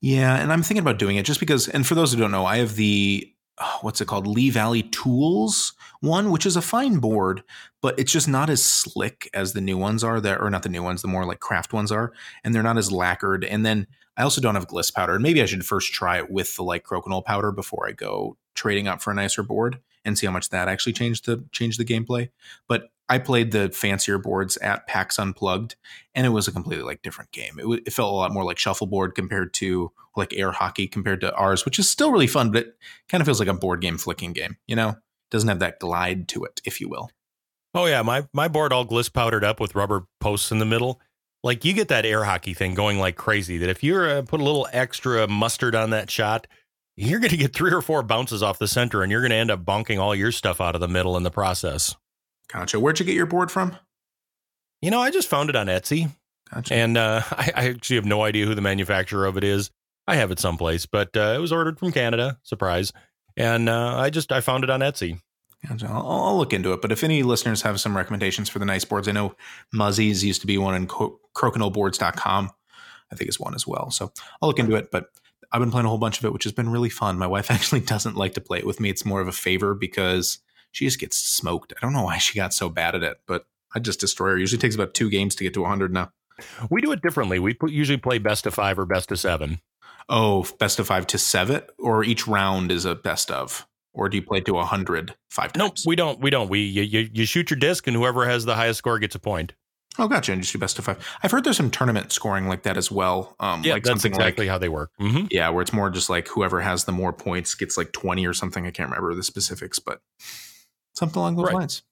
[0.00, 2.46] Yeah, and I'm thinking about doing it just because and for those who don't know,
[2.46, 4.26] I have the Uh, what's it called?
[4.26, 7.42] Lee Valley Tools one, which is a fine board,
[7.82, 10.68] but it's just not as slick as the new ones are that or not the
[10.68, 12.12] new ones, the more like craft ones are,
[12.44, 13.44] and they're not as lacquered.
[13.44, 15.14] And then I also don't have gliss powder.
[15.14, 18.36] And maybe I should first try it with the like crokinole powder before I go
[18.54, 21.78] trading up for a nicer board and see how much that actually changed the changed
[21.78, 22.30] the gameplay.
[22.68, 25.76] But I played the fancier boards at PAX Unplugged,
[26.14, 27.58] and it was a completely like different game.
[27.58, 31.20] It, w- it felt a lot more like shuffleboard compared to like air hockey compared
[31.22, 32.76] to ours, which is still really fun, but it
[33.08, 34.56] kind of feels like a board game flicking game.
[34.66, 34.96] You know,
[35.30, 37.10] doesn't have that glide to it, if you will.
[37.74, 41.00] Oh yeah, my my board all gliss powdered up with rubber posts in the middle.
[41.42, 43.58] Like you get that air hockey thing going like crazy.
[43.58, 46.46] That if you uh, put a little extra mustard on that shot,
[46.96, 49.36] you're going to get three or four bounces off the center, and you're going to
[49.36, 51.94] end up bonking all your stuff out of the middle in the process.
[52.52, 52.80] Gotcha.
[52.80, 53.76] Where'd you get your board from?
[54.80, 56.10] You know, I just found it on Etsy.
[56.52, 56.74] Gotcha.
[56.74, 59.70] And uh, I, I, actually have no idea who the manufacturer of it is.
[60.06, 62.38] I have it someplace, but uh, it was ordered from Canada.
[62.42, 62.92] Surprise.
[63.36, 65.20] And uh, I just I found it on Etsy.
[65.66, 65.88] Gotcha.
[65.88, 66.80] I'll, I'll, look into it.
[66.80, 69.34] But if any listeners have some recommendations for the nice boards, I know
[69.74, 72.50] Muzzies used to be one in co- crokinoleboards.com.
[73.10, 73.90] I think is one as well.
[73.90, 74.90] So I'll look into it.
[74.90, 75.06] But
[75.50, 77.18] I've been playing a whole bunch of it, which has been really fun.
[77.18, 78.90] My wife actually doesn't like to play it with me.
[78.90, 80.38] It's more of a favor because
[80.72, 81.72] she just gets smoked.
[81.76, 84.38] I don't know why she got so bad at it, but I just destroy her.
[84.38, 86.12] Usually takes about two games to get to 100 now.
[86.70, 87.38] We do it differently.
[87.38, 89.60] We usually play best of five or best of seven.
[90.08, 94.16] Oh, best of five to seven, or each round is a best of, or do
[94.16, 95.84] you play to 100 five times?
[95.84, 96.20] Nope, we don't.
[96.20, 96.48] We don't.
[96.48, 99.18] We you, you, you shoot your disc, and whoever has the highest score gets a
[99.18, 99.52] point.
[99.98, 100.32] Oh, gotcha.
[100.32, 101.04] And just do best of five.
[101.22, 103.34] I've heard there's some tournament scoring like that as well.
[103.40, 104.92] Um, yeah, like that's exactly like, how they work.
[105.00, 105.26] Mm-hmm.
[105.30, 108.32] Yeah, where it's more just like whoever has the more points gets like 20 or
[108.32, 108.64] something.
[108.64, 110.00] I can't remember the specifics, but
[110.98, 111.54] something along those right.
[111.54, 111.82] lines.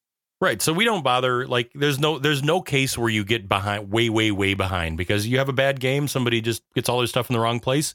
[0.40, 0.60] Right.
[0.60, 4.10] So we don't bother like there's no there's no case where you get behind way
[4.10, 7.30] way way behind because you have a bad game, somebody just gets all their stuff
[7.30, 7.94] in the wrong place.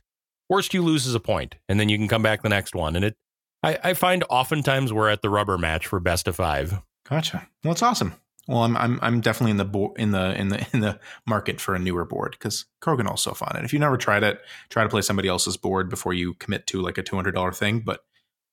[0.50, 2.95] Worst you lose is a point and then you can come back the next one.
[2.95, 3.15] And it
[3.63, 6.82] I, I find oftentimes we're at the rubber match for best of 5.
[7.08, 7.47] Gotcha.
[7.63, 8.15] Well, it's awesome.
[8.47, 11.62] Well, I'm I'm I'm definitely in the bo- in the in the in the market
[11.62, 13.54] for a newer board because Crokinole so fun.
[13.56, 16.65] And if you've never tried it, try to play somebody else's board before you commit
[16.67, 17.82] to like a two hundred dollar thing.
[17.82, 18.04] But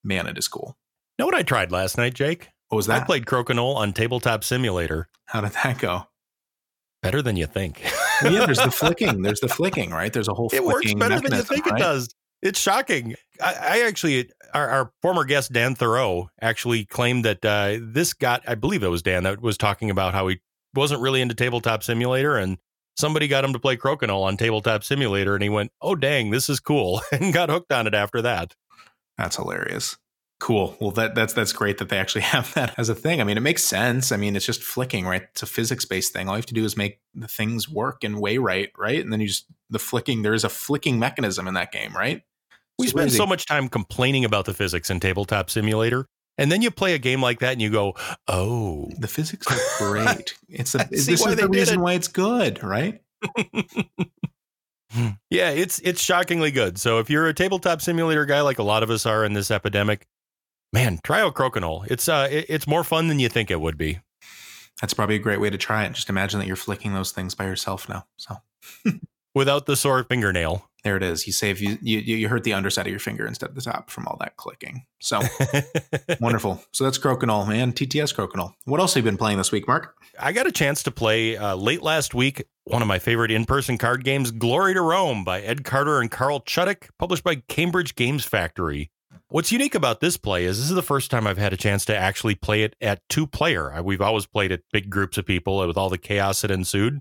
[0.05, 0.77] man, it is cool.
[1.18, 2.48] Know what I tried last night, Jake?
[2.68, 3.02] What was that?
[3.02, 5.09] I played Crokinole on Tabletop Simulator.
[5.26, 6.04] How did that go?
[7.02, 7.83] Better than you think.
[8.22, 9.22] yeah, there's the flicking.
[9.22, 10.12] There's the flicking, right?
[10.12, 10.50] There's a whole.
[10.52, 11.81] It works better than you think right?
[11.81, 12.14] it does.
[12.42, 13.14] It's shocking.
[13.42, 18.42] I, I actually, our, our, former guest Dan Thoreau actually claimed that uh, this got.
[18.46, 20.40] I believe it was Dan that was talking about how he
[20.74, 22.59] wasn't really into Tabletop Simulator, and
[22.96, 26.48] somebody got him to play Crokinole on Tabletop Simulator, and he went, "Oh dang, this
[26.48, 28.54] is cool," and got hooked on it after that.
[29.16, 29.96] That's hilarious.
[30.49, 30.75] Cool.
[30.81, 33.21] Well, that that's that's great that they actually have that as a thing.
[33.21, 34.11] I mean, it makes sense.
[34.11, 35.25] I mean, it's just flicking, right?
[35.33, 36.27] It's a physics based thing.
[36.27, 38.99] All you have to do is make the things work and weigh right, right?
[38.99, 40.23] And then you just the flicking.
[40.23, 42.23] There is a flicking mechanism in that game, right?
[42.79, 43.19] We it's spend crazy.
[43.19, 46.07] so much time complaining about the physics in Tabletop Simulator,
[46.39, 47.95] and then you play a game like that, and you go,
[48.27, 50.35] "Oh, the physics are great.
[50.49, 51.83] It's a, this is the reason it.
[51.83, 53.03] why it's good, right?"
[55.29, 56.79] yeah, it's it's shockingly good.
[56.79, 59.51] So if you're a tabletop simulator guy, like a lot of us are in this
[59.51, 60.07] epidemic,
[60.72, 61.87] man, try out Crokinole.
[61.90, 64.00] It's uh, it, it's more fun than you think it would be.
[64.81, 65.92] That's probably a great way to try it.
[65.92, 68.07] Just imagine that you're flicking those things by yourself now.
[68.16, 68.37] So
[69.35, 70.64] without the sore fingernail.
[70.85, 71.26] There it is.
[71.26, 73.90] You save you you you hurt the underside of your finger instead of the top
[73.90, 74.87] from all that clicking.
[75.00, 75.20] So
[76.20, 76.62] wonderful.
[76.72, 77.72] So that's Crokinole, man.
[77.72, 78.54] TTS Crokinole.
[78.64, 79.96] What else have you been playing this week, Mark?
[80.20, 83.78] I got a chance to play uh, late last week one of my favorite in-person
[83.78, 88.24] card games, Glory to Rome by Ed Carter and Carl Chudyk, published by Cambridge Games
[88.24, 88.90] Factory.
[89.31, 91.85] What's unique about this play is this is the first time I've had a chance
[91.87, 93.83] to actually play it at two player.
[93.83, 97.01] We've always played it big groups of people with all the chaos that ensued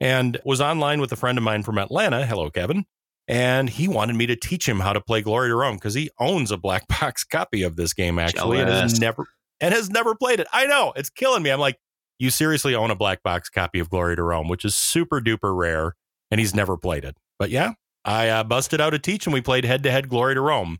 [0.00, 2.26] and was online with a friend of mine from Atlanta.
[2.26, 2.84] Hello, Kevin
[3.28, 6.10] and he wanted me to teach him how to play Glory to Rome because he
[6.18, 8.72] owns a black box copy of this game actually Jealous.
[8.72, 9.26] and has never
[9.60, 10.46] and has never played it.
[10.52, 11.50] I know it's killing me.
[11.50, 11.78] I'm like,
[12.18, 15.56] you seriously own a black box copy of Glory to Rome, which is super duper
[15.56, 15.94] rare,
[16.30, 17.16] and he's never played it.
[17.38, 20.34] But yeah, I uh, busted out a teach and we played head to head Glory
[20.34, 20.78] to Rome.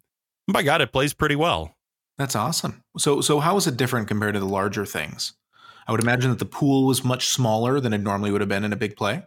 [0.51, 1.75] By God, it plays pretty well.
[2.19, 2.83] That's awesome.
[2.99, 5.35] So so how is it different compared to the larger things?
[5.87, 8.65] I would imagine that the pool was much smaller than it normally would have been
[8.65, 9.25] in a big play.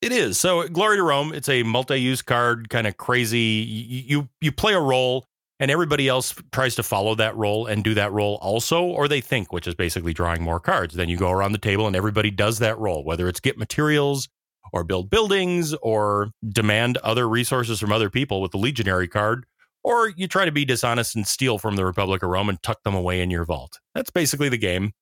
[0.00, 0.38] It is.
[0.38, 3.38] So Glory to Rome, it's a multi-use card, kind of crazy.
[4.08, 5.24] You you play a role
[5.60, 9.20] and everybody else tries to follow that role and do that role also, or they
[9.20, 10.94] think, which is basically drawing more cards.
[10.94, 14.28] Then you go around the table and everybody does that role, whether it's get materials
[14.72, 19.46] or build buildings or demand other resources from other people with the legionary card,
[19.88, 22.82] or you try to be dishonest and steal from the Republic of Rome and tuck
[22.82, 23.80] them away in your vault.
[23.94, 24.92] That's basically the game.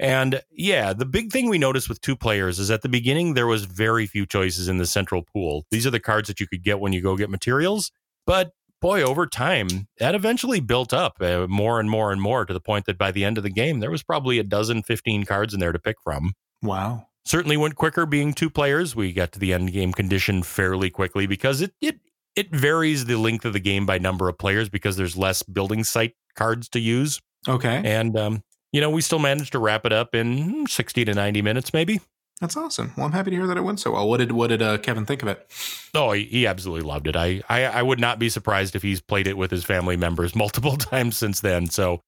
[0.00, 3.46] And yeah, the big thing we noticed with two players is at the beginning, there
[3.46, 5.64] was very few choices in the central pool.
[5.70, 7.92] These are the cards that you could get when you go get materials.
[8.26, 8.50] But
[8.80, 12.60] boy, over time, that eventually built up uh, more and more and more to the
[12.60, 15.54] point that by the end of the game, there was probably a dozen, 15 cards
[15.54, 16.32] in there to pick from.
[16.62, 17.06] Wow.
[17.24, 18.96] Certainly went quicker being two players.
[18.96, 22.00] We got to the end game condition fairly quickly because it, it,
[22.36, 25.84] it varies the length of the game by number of players because there's less building
[25.84, 27.20] site cards to use.
[27.48, 27.82] Okay.
[27.84, 28.42] And um,
[28.72, 32.00] you know, we still managed to wrap it up in 60 to 90 minutes, maybe.
[32.40, 32.92] That's awesome.
[32.96, 34.08] Well, I'm happy to hear that it went so well.
[34.08, 35.48] What did what did uh, Kevin think of it?
[35.94, 37.14] Oh, he, he absolutely loved it.
[37.14, 40.34] I, I I would not be surprised if he's played it with his family members
[40.34, 41.68] multiple times since then.
[41.68, 42.00] So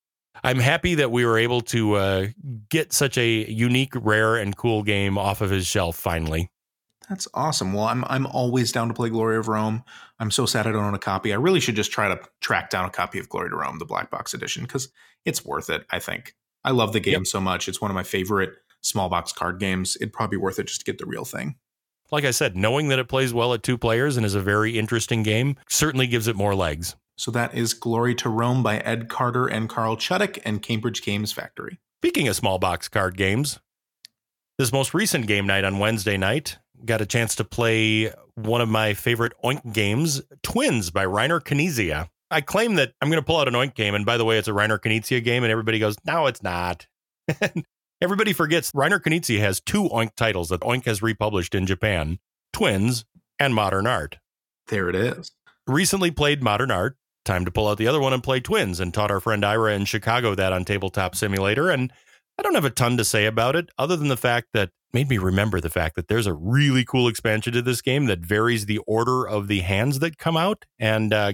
[0.43, 2.27] I'm happy that we were able to uh,
[2.69, 6.51] get such a unique, rare, and cool game off of his shelf finally.
[7.09, 7.73] That's awesome.
[7.73, 9.85] Well, I'm I'm always down to play Glory of Rome.
[10.19, 11.33] I'm so sad I don't own a copy.
[11.33, 13.85] I really should just try to track down a copy of Glory to Rome, the
[13.85, 14.89] black box edition, because
[15.25, 15.85] it's worth it.
[15.91, 16.35] I think.
[16.65, 17.27] I love the game yep.
[17.27, 17.69] so much.
[17.69, 19.97] It's one of my favorite small box card games.
[20.01, 21.57] It'd probably be worth it just to get the real thing.
[22.11, 24.79] Like I said, knowing that it plays well at two players and is a very
[24.79, 26.97] interesting game certainly gives it more legs.
[27.17, 31.33] So that is Glory to Rome by Ed Carter and Carl Chudyk and Cambridge Games
[31.33, 31.79] Factory.
[32.01, 33.59] Speaking of small box card games,
[34.59, 38.69] this most recent game night on Wednesday night, got a chance to play one of
[38.69, 42.09] my favorite Oink games, Twins by Reiner Knizia.
[42.31, 44.39] I claim that I'm going to pull out an Oink game, and by the way,
[44.39, 46.87] it's a Reiner Knizia game, and everybody goes, "No, it's not."
[48.01, 52.19] everybody forgets Reiner Knizia has two Oink titles that Oink has republished in Japan:
[52.53, 53.05] Twins
[53.39, 54.19] and Modern Art.
[54.69, 55.33] There it is.
[55.67, 56.97] Recently played Modern Art.
[57.25, 59.75] Time to pull out the other one and play Twins, and taught our friend Ira
[59.75, 61.71] in Chicago that on Tabletop Simulator.
[61.71, 61.93] And
[62.39, 65.11] I don't have a ton to say about it, other than the fact that made
[65.11, 68.67] me remember the fact that there's a really cool expansion to this game that varies
[68.67, 71.33] the order of the hands that come out and uh,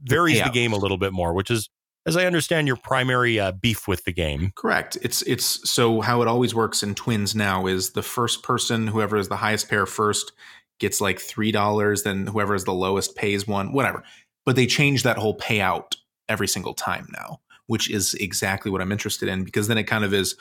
[0.00, 0.48] varies yeah.
[0.48, 1.68] the game a little bit more, which is,
[2.06, 4.52] as I understand, your primary uh, beef with the game.
[4.56, 4.96] Correct.
[5.02, 9.16] It's it's so how it always works in Twins now is the first person, whoever
[9.16, 10.32] is the highest pair first,
[10.80, 12.02] gets like three dollars.
[12.02, 14.02] Then whoever is the lowest pays one, whatever.
[14.46, 15.96] But they change that whole payout
[16.28, 20.04] every single time now, which is exactly what I'm interested in because then it kind
[20.04, 20.36] of is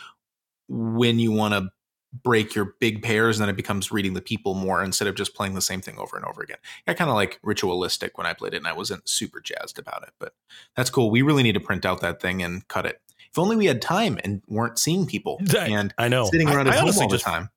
[0.68, 1.70] when you want to
[2.22, 5.34] break your big pairs and then it becomes reading the people more instead of just
[5.34, 6.58] playing the same thing over and over again.
[6.88, 10.04] I kind of like ritualistic when I played it and I wasn't super jazzed about
[10.04, 10.34] it, but
[10.76, 11.10] that's cool.
[11.10, 13.02] We really need to print out that thing and cut it.
[13.32, 16.72] If only we had time and weren't seeing people and I know sitting around I,
[16.72, 17.50] at I home all just, the time.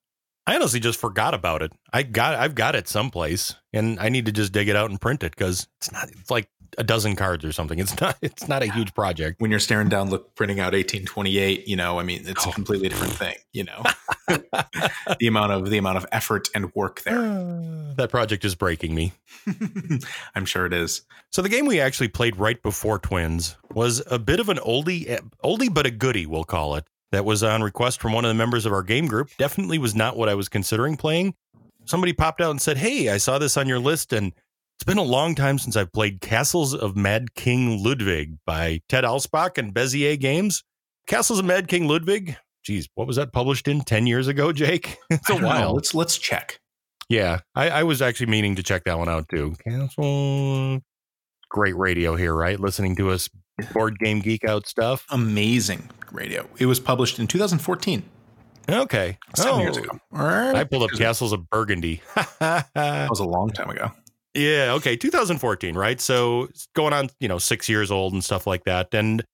[0.47, 1.73] I honestly just forgot about it.
[1.92, 5.01] I got I've got it someplace and I need to just dig it out and
[5.01, 7.79] print it because it's not it's like a dozen cards or something.
[7.79, 9.40] It's not it's not a huge project.
[9.40, 12.50] When you're staring down look printing out 1828, you know, I mean, it's oh.
[12.50, 13.83] a completely different thing, you know.
[14.29, 17.16] the amount of the amount of effort and work there.
[17.96, 19.12] that project is breaking me.
[20.35, 21.02] I'm sure it is.
[21.31, 25.09] So the game we actually played right before Twins was a bit of an oldie
[25.09, 26.86] eh, oldie but a goodie, we'll call it.
[27.12, 29.30] That was on request from one of the members of our game group.
[29.38, 31.34] Definitely was not what I was considering playing.
[31.84, 34.32] Somebody popped out and said, "Hey, I saw this on your list and
[34.77, 39.05] it's been a long time since I've played Castles of Mad King Ludwig by Ted
[39.05, 40.62] Alspach and Bezier Games.
[41.07, 42.37] Castles of Mad King Ludwig.
[42.62, 43.81] Geez, what was that published in?
[43.81, 44.99] 10 years ago, Jake?
[45.11, 45.68] It's a while.
[45.68, 45.72] Know.
[45.72, 46.61] Let's let's check.
[47.09, 49.55] Yeah, I, I, was actually meaning to check that one out too.
[49.66, 50.81] Castle.
[51.49, 52.59] Great radio here, right?
[52.59, 53.31] Listening to us
[53.72, 55.07] board game geek out stuff.
[55.11, 56.47] Amazing radio.
[56.59, 58.03] It was published in 2014.
[58.68, 59.16] Okay.
[59.37, 59.99] Seven oh, years ago.
[60.12, 62.03] I pulled up Castles of Burgundy.
[62.41, 63.93] that was a long time ago.
[64.37, 65.99] Yeah, okay, 2014, right?
[65.99, 69.24] So going on, you know, six years old and stuff like that, and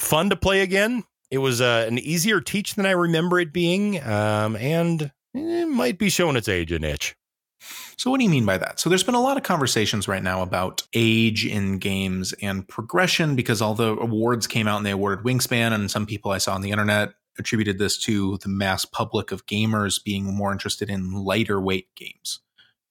[0.00, 1.02] fun to play again.
[1.30, 5.98] It was uh, an easier teach than I remember it being, um, and it might
[5.98, 7.16] be showing its age an itch.
[7.96, 8.78] So, what do you mean by that?
[8.78, 13.36] So, there's been a lot of conversations right now about age in games and progression
[13.36, 16.54] because all the awards came out and they awarded Wingspan, and some people I saw
[16.54, 21.12] on the internet attributed this to the mass public of gamers being more interested in
[21.12, 22.40] lighter weight games.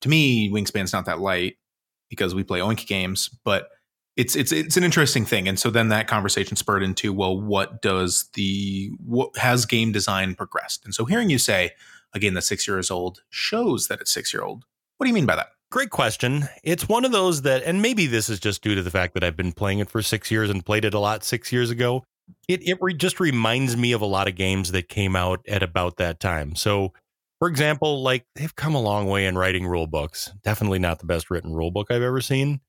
[0.03, 1.55] To me, Wingspan's not that light
[2.09, 3.69] because we play Oink games, but
[4.15, 5.47] it's it's it's an interesting thing.
[5.47, 10.35] And so then that conversation spurred into, well, what does the what has game design
[10.35, 10.83] progressed?
[10.85, 11.71] And so hearing you say
[12.13, 14.65] again that six years old shows that it's six year old.
[14.97, 15.47] What do you mean by that?
[15.71, 16.49] Great question.
[16.63, 19.23] It's one of those that, and maybe this is just due to the fact that
[19.23, 22.03] I've been playing it for six years and played it a lot six years ago.
[22.47, 25.63] It it re- just reminds me of a lot of games that came out at
[25.63, 26.55] about that time.
[26.55, 26.93] So,
[27.39, 30.31] for example, like they've come a long way in writing rule books.
[30.43, 32.61] Definitely not the best written rule book I've ever seen.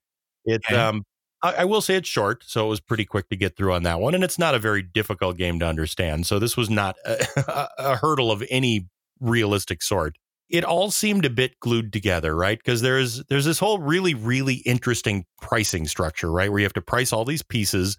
[0.45, 0.75] It Okay.
[0.75, 1.03] um
[1.41, 3.83] I, I will say it's short, so it was pretty quick to get through on
[3.83, 6.25] that one, and it's not a very difficult game to understand.
[6.25, 7.25] So this was not a,
[7.77, 8.87] a, hurdle of any
[9.19, 10.15] realistic sort.
[10.49, 12.57] It all seemed a bit glued together, right?
[12.57, 16.81] Because there's there's this whole really really interesting pricing structure, right, where you have to
[16.81, 17.97] price all these pieces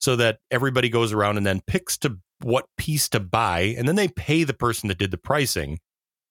[0.00, 3.96] so that everybody goes around and then picks to what piece to buy, and then
[3.96, 5.78] they pay the person that did the pricing,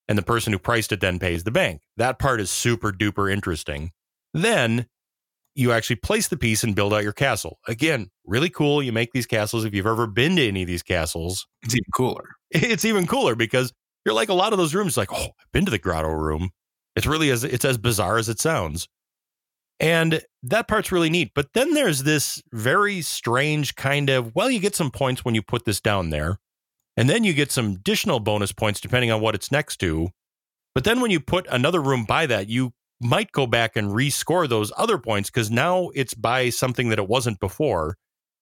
[0.08, 1.82] and the person who priced it then pays the bank.
[1.97, 3.91] That part is super duper interesting.
[4.34, 4.88] Then
[5.55, 7.58] you actually place the piece and build out your castle.
[7.68, 8.84] Again, really cool.
[8.84, 9.66] You make these castles.
[9.66, 12.36] If you've ever been to any of these castles, It's even cooler.
[12.51, 13.74] it's even cooler because
[14.05, 16.51] you're like a lot of those rooms like, oh, I've been to the grotto room.
[16.95, 18.88] It's really as it's as bizarre as it sounds.
[19.80, 21.32] And that part's really neat.
[21.36, 25.41] But then there's this very strange kind of, well, you get some points when you
[25.41, 26.39] put this down there.
[26.98, 30.10] And then you get some additional bonus points depending on what it's next to.
[30.76, 34.50] But then when you put another room by that, you might go back and rescore
[34.50, 37.95] those other points because now it's by something that it wasn't before.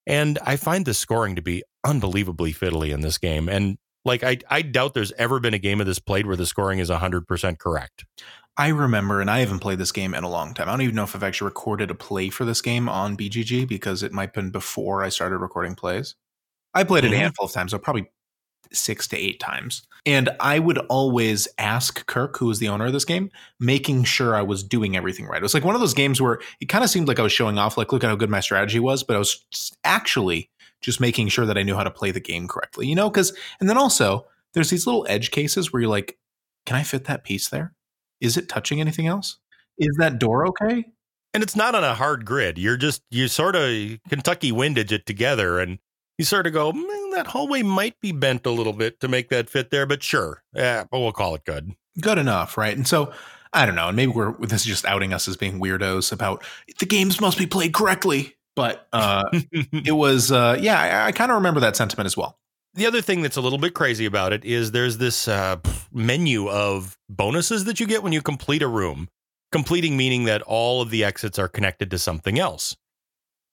[0.08, 3.49] And I find the scoring to be unbelievably fiddly in this game.
[3.49, 6.45] And like, I, I doubt there's ever been a game of this played where the
[6.45, 8.06] scoring is 100% correct.
[8.58, 10.70] I remember, and I haven't played this game in a long time.
[10.70, 13.68] I don't even know if I've actually recorded a play for this game on BGG
[13.68, 16.16] because it might have been before I started recording plays.
[16.74, 17.16] I played it Mhm.
[17.16, 18.10] a handful of times, so probably
[18.74, 19.84] six to eight times.
[20.05, 24.36] And I would always ask Kirk, who was the owner of this game, making sure
[24.36, 25.39] I was doing everything right.
[25.39, 27.32] It was like one of those games where it kind of seemed like I was
[27.32, 29.43] showing off, like, look at how good my strategy was, but I was
[29.84, 30.51] actually
[30.82, 33.09] just making sure that I knew how to play the game correctly, you know?
[33.09, 36.20] Because, and then also, there's these little edge cases where you're like,
[36.68, 37.74] can I fit that piece there?
[38.22, 39.39] Is it touching anything else?
[39.80, 40.86] Is that door okay?
[41.34, 42.59] And it's not on a hard grid.
[42.59, 43.70] You're just, you sort of
[44.07, 45.80] Kentucky windage it together and
[46.18, 49.30] you sort of go, "Mm, that hallway might be bent a little bit to make
[49.30, 50.43] that fit there, but sure.
[50.53, 51.74] Yeah, but we'll call it good.
[51.99, 52.76] Good enough, right?
[52.76, 53.13] And so,
[53.53, 53.88] I don't know.
[53.88, 56.43] And maybe we're this is just outing us as being weirdos about
[56.80, 58.36] the games must be played correctly.
[58.55, 62.38] But uh, it was, uh, yeah, I, I kind of remember that sentiment as well.
[62.74, 65.57] The other thing that's a little bit crazy about it is there's this uh,
[65.93, 69.07] menu of bonuses that you get when you complete a room.
[69.51, 72.76] Completing meaning that all of the exits are connected to something else.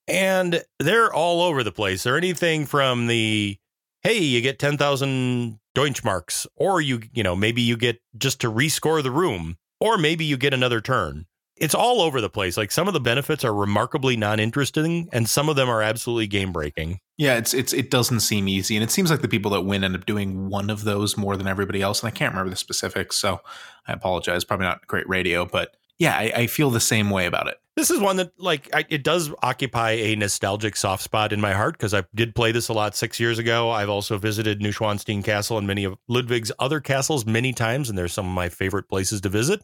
[0.08, 2.02] And they're all over the place.
[2.02, 3.58] They're anything from the,
[4.02, 9.02] hey, you get 10,000 Deutschmarks, or you, you know, maybe you get just to rescore
[9.02, 11.26] the room, or maybe you get another turn.
[11.56, 12.56] It's all over the place.
[12.56, 16.26] Like some of the benefits are remarkably non interesting, and some of them are absolutely
[16.26, 16.98] game breaking.
[17.18, 19.84] Yeah, it's it's it doesn't seem easy, and it seems like the people that win
[19.84, 22.02] end up doing one of those more than everybody else.
[22.02, 23.42] And I can't remember the specifics, so
[23.86, 24.44] I apologize.
[24.44, 27.58] Probably not great radio, but yeah, I, I feel the same way about it.
[27.74, 31.52] This is one that, like, I, it does occupy a nostalgic soft spot in my
[31.54, 33.70] heart because I did play this a lot six years ago.
[33.70, 38.08] I've also visited Neuschwanstein Castle and many of Ludwig's other castles many times, and they're
[38.08, 39.62] some of my favorite places to visit.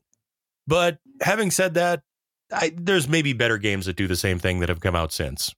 [0.67, 2.03] But having said that,
[2.51, 5.55] I, there's maybe better games that do the same thing that have come out since.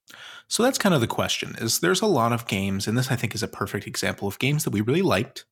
[0.49, 1.55] So that's kind of the question.
[1.59, 4.39] Is there's a lot of games, and this I think is a perfect example of
[4.39, 5.45] games that we really liked,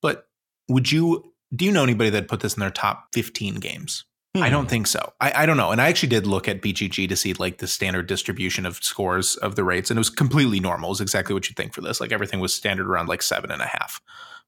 [0.00, 0.28] but
[0.68, 4.04] would you do you know anybody that put this in their top 15 games?
[4.36, 4.52] I Hmm.
[4.52, 5.12] don't think so.
[5.20, 5.70] I, I don't know.
[5.70, 9.36] And I actually did look at BGG to see like the standard distribution of scores
[9.36, 10.88] of the rates, and it was completely normal.
[10.88, 12.00] It was exactly what you'd think for this.
[12.00, 14.00] Like everything was standard around like seven and a half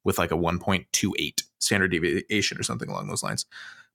[0.05, 3.45] with like a 1.28 standard deviation or something along those lines.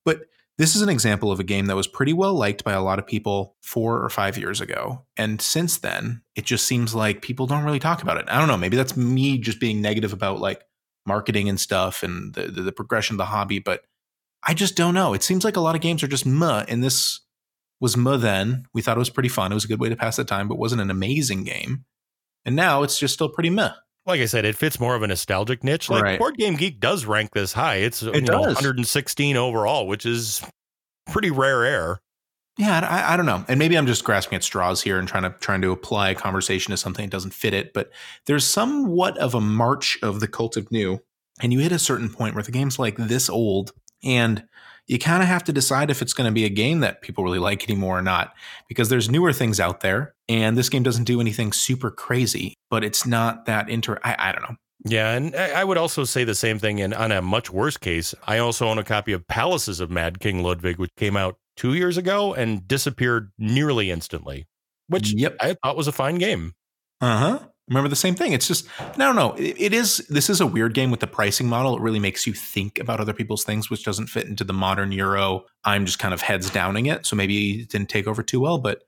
[0.06, 0.22] But
[0.58, 3.00] this is an example of a game that was pretty well liked by a lot
[3.00, 5.04] of people four or five years ago.
[5.18, 8.26] And since then, it just seems like people don't really talk about it.
[8.28, 8.58] I don't know.
[8.58, 10.64] Maybe that's me just being negative about like
[11.06, 13.84] marketing and stuff and the, the, the progression of the hobby, but
[14.44, 15.14] I just don't know.
[15.14, 17.22] It seems like a lot of games are just muh, and this
[17.80, 18.66] was muh then.
[18.74, 19.52] We thought it was pretty fun.
[19.52, 21.86] It was a good way to pass the time, but wasn't an amazing game.
[22.46, 23.72] And now it's just still pretty meh.
[24.06, 25.90] Like I said, it fits more of a nostalgic niche.
[25.90, 26.20] Like Right.
[26.20, 27.76] Board Game Geek does rank this high.
[27.76, 28.56] It's you It know, does.
[28.56, 30.44] 116 overall, which is
[31.08, 32.02] pretty rare air.
[32.58, 35.24] Yeah, I, I, don't know, and maybe I'm just grasping at straws here and trying
[35.24, 37.74] to trying to apply a conversation to something that doesn't fit it.
[37.74, 37.92] But
[38.26, 41.00] there's somewhat of a march of the cult of new,
[41.42, 43.72] and you hit a certain point where the game's like this old,
[44.04, 44.44] and
[44.88, 47.24] you kind of have to decide if it's going to be a game that people
[47.24, 48.34] really like anymore or not,
[48.68, 52.84] because there's newer things out there, and this game doesn't do anything super crazy, but
[52.84, 54.00] it's not that inter.
[54.04, 54.56] I, I don't know.
[54.84, 56.82] Yeah, and I would also say the same thing.
[56.82, 60.20] And on a much worse case, I also own a copy of Palaces of Mad
[60.20, 64.48] King Ludwig, which came out two years ago and disappeared nearly instantly,
[64.88, 65.38] which yep.
[65.40, 66.54] I thought was a fine game.
[67.00, 67.40] Uh huh.
[67.68, 68.34] Remember the same thing.
[68.34, 69.34] It's just, I don't know.
[69.34, 71.78] It, it is, this is a weird game with the pricing model.
[71.78, 74.92] It really makes you think about other people's things, which doesn't fit into the modern
[74.92, 75.46] Euro.
[75.64, 77.06] I'm just kind of heads downing it.
[77.06, 78.84] So maybe it didn't take over too well, but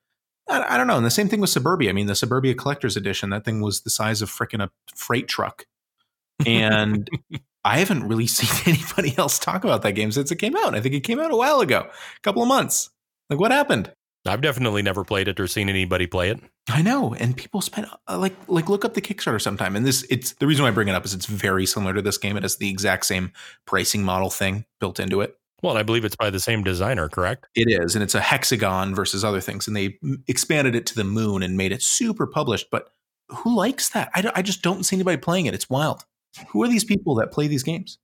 [0.49, 0.97] I, I don't know.
[0.97, 1.89] And the same thing with Suburbia.
[1.89, 5.27] I mean, the Suburbia Collector's Edition, that thing was the size of freaking a freight
[5.27, 5.65] truck.
[6.45, 7.09] And
[7.63, 10.75] I haven't really seen anybody else talk about that game since it came out.
[10.75, 12.89] I think it came out a while ago, a couple of months.
[13.29, 13.93] Like, what happened?
[14.25, 16.39] I've definitely never played it or seen anybody play it.
[16.69, 19.75] I know, and people spend uh, like like look up the Kickstarter sometime.
[19.75, 22.01] And this it's the reason why I bring it up is it's very similar to
[22.01, 22.37] this game.
[22.37, 23.33] It has the exact same
[23.65, 25.35] pricing model thing built into it.
[25.61, 27.47] Well, I believe it's by the same designer, correct?
[27.55, 29.97] It is, and it's a hexagon versus other things, and they
[30.27, 32.67] expanded it to the moon and made it super published.
[32.69, 32.89] But
[33.29, 34.09] who likes that?
[34.13, 35.53] I, I just don't see anybody playing it.
[35.53, 36.05] It's wild.
[36.49, 37.97] Who are these people that play these games?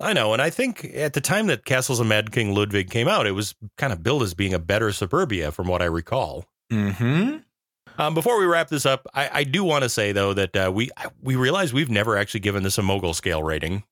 [0.00, 3.06] I know, and I think at the time that Castles of Mad King Ludwig came
[3.06, 6.46] out, it was kind of billed as being a better Suburbia, from what I recall.
[6.70, 7.36] Hmm.
[7.96, 10.72] Um, before we wrap this up, I, I do want to say though that uh,
[10.74, 10.90] we
[11.22, 13.84] we realize we've never actually given this a mogul scale rating.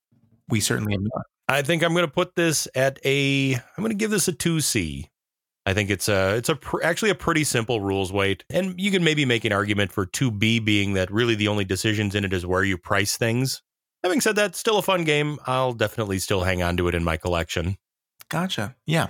[0.49, 1.27] We certainly have not.
[1.49, 3.55] I think I'm going to put this at a.
[3.55, 5.09] I'm going to give this a two C.
[5.65, 8.91] I think it's a it's a pr- actually a pretty simple rules weight, and you
[8.91, 12.25] can maybe make an argument for two B being that really the only decisions in
[12.25, 13.63] it is where you price things.
[14.05, 15.39] Having said that, still a fun game.
[15.47, 17.77] I'll definitely still hang on to it in my collection.
[18.29, 18.75] Gotcha.
[18.87, 19.09] Yeah.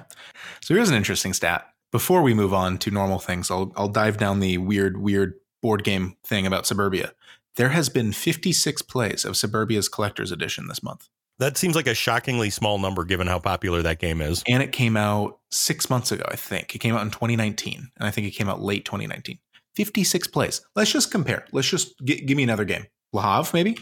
[0.61, 1.67] So here's an interesting stat.
[1.93, 5.85] Before we move on to normal things, I'll I'll dive down the weird, weird board
[5.85, 7.13] game thing about Suburbia.
[7.57, 11.09] There has been 56 plays of Suburbia's Collector's Edition this month.
[11.39, 14.43] That seems like a shockingly small number given how popular that game is.
[14.49, 16.75] And it came out six months ago, I think.
[16.75, 19.39] It came out in 2019, and I think it came out late 2019.
[19.77, 20.61] 56 plays.
[20.77, 21.47] Let's just compare.
[21.53, 22.87] Let's just g- give me another game.
[23.13, 23.79] Le Havre, maybe?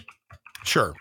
[0.65, 0.95] Sure.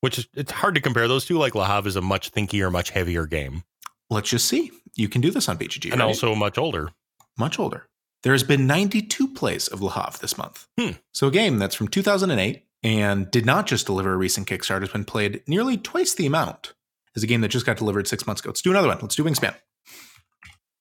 [0.00, 1.38] Which is, it's hard to compare those two.
[1.38, 3.64] Like Le Havre is a much thinkier, much heavier game.
[4.10, 4.70] Let's just see.
[4.94, 5.90] You can do this on BGG.
[5.90, 6.06] And right?
[6.06, 6.90] also much older.
[7.38, 7.88] Much older.
[8.22, 10.66] There has been 92 plays of Le Havre this month.
[10.78, 10.92] Hmm.
[11.12, 14.90] So a game that's from 2008 and did not just deliver a recent Kickstarter has
[14.90, 16.74] been played nearly twice the amount
[17.16, 18.50] as a game that just got delivered six months ago.
[18.50, 18.98] Let's do another one.
[19.00, 19.54] Let's do Wingspan.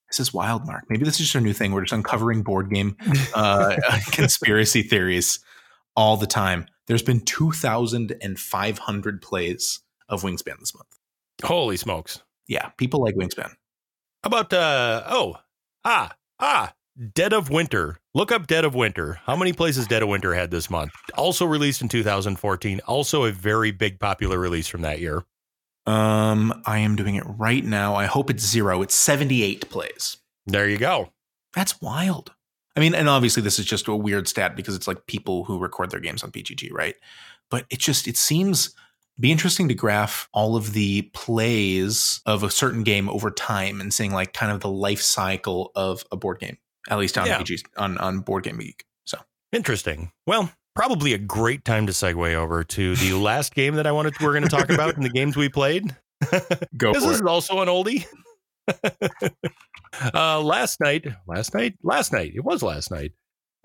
[0.09, 0.83] This is wild, Mark.
[0.89, 1.71] Maybe this is just our new thing.
[1.71, 2.97] We're just uncovering board game
[3.33, 3.75] uh,
[4.11, 5.39] conspiracy theories
[5.95, 6.67] all the time.
[6.87, 9.79] There's been 2,500 plays
[10.09, 10.87] of Wingspan this month.
[11.43, 12.21] Holy smokes.
[12.47, 13.51] Yeah, people like Wingspan.
[14.23, 15.37] How about, uh, oh,
[15.85, 16.73] ah, ah,
[17.13, 17.97] Dead of Winter.
[18.13, 19.19] Look up Dead of Winter.
[19.25, 20.91] How many places Dead of Winter had this month?
[21.15, 22.81] Also released in 2014.
[22.87, 25.23] Also a very big popular release from that year.
[25.85, 27.95] Um, I am doing it right now.
[27.95, 28.81] I hope it's zero.
[28.81, 30.17] It's 78 plays.
[30.45, 31.11] There you go.
[31.53, 32.33] That's wild.
[32.75, 35.59] I mean, and obviously this is just a weird stat because it's like people who
[35.59, 36.95] record their games on BGG, right?
[37.49, 38.75] But it just it seems
[39.19, 43.93] be interesting to graph all of the plays of a certain game over time and
[43.93, 46.57] seeing like kind of the life cycle of a board game,
[46.89, 47.39] at least on yeah.
[47.39, 48.85] BGG on on Board Game Geek.
[49.05, 49.19] So
[49.51, 50.11] interesting.
[50.25, 54.15] Well, probably a great time to segue over to the last game that I wanted
[54.19, 55.95] we're going to talk about in the games we played.
[56.77, 57.27] Go this is it.
[57.27, 58.05] also an oldie.
[60.13, 63.13] uh, last night, last night, last night, it was last night.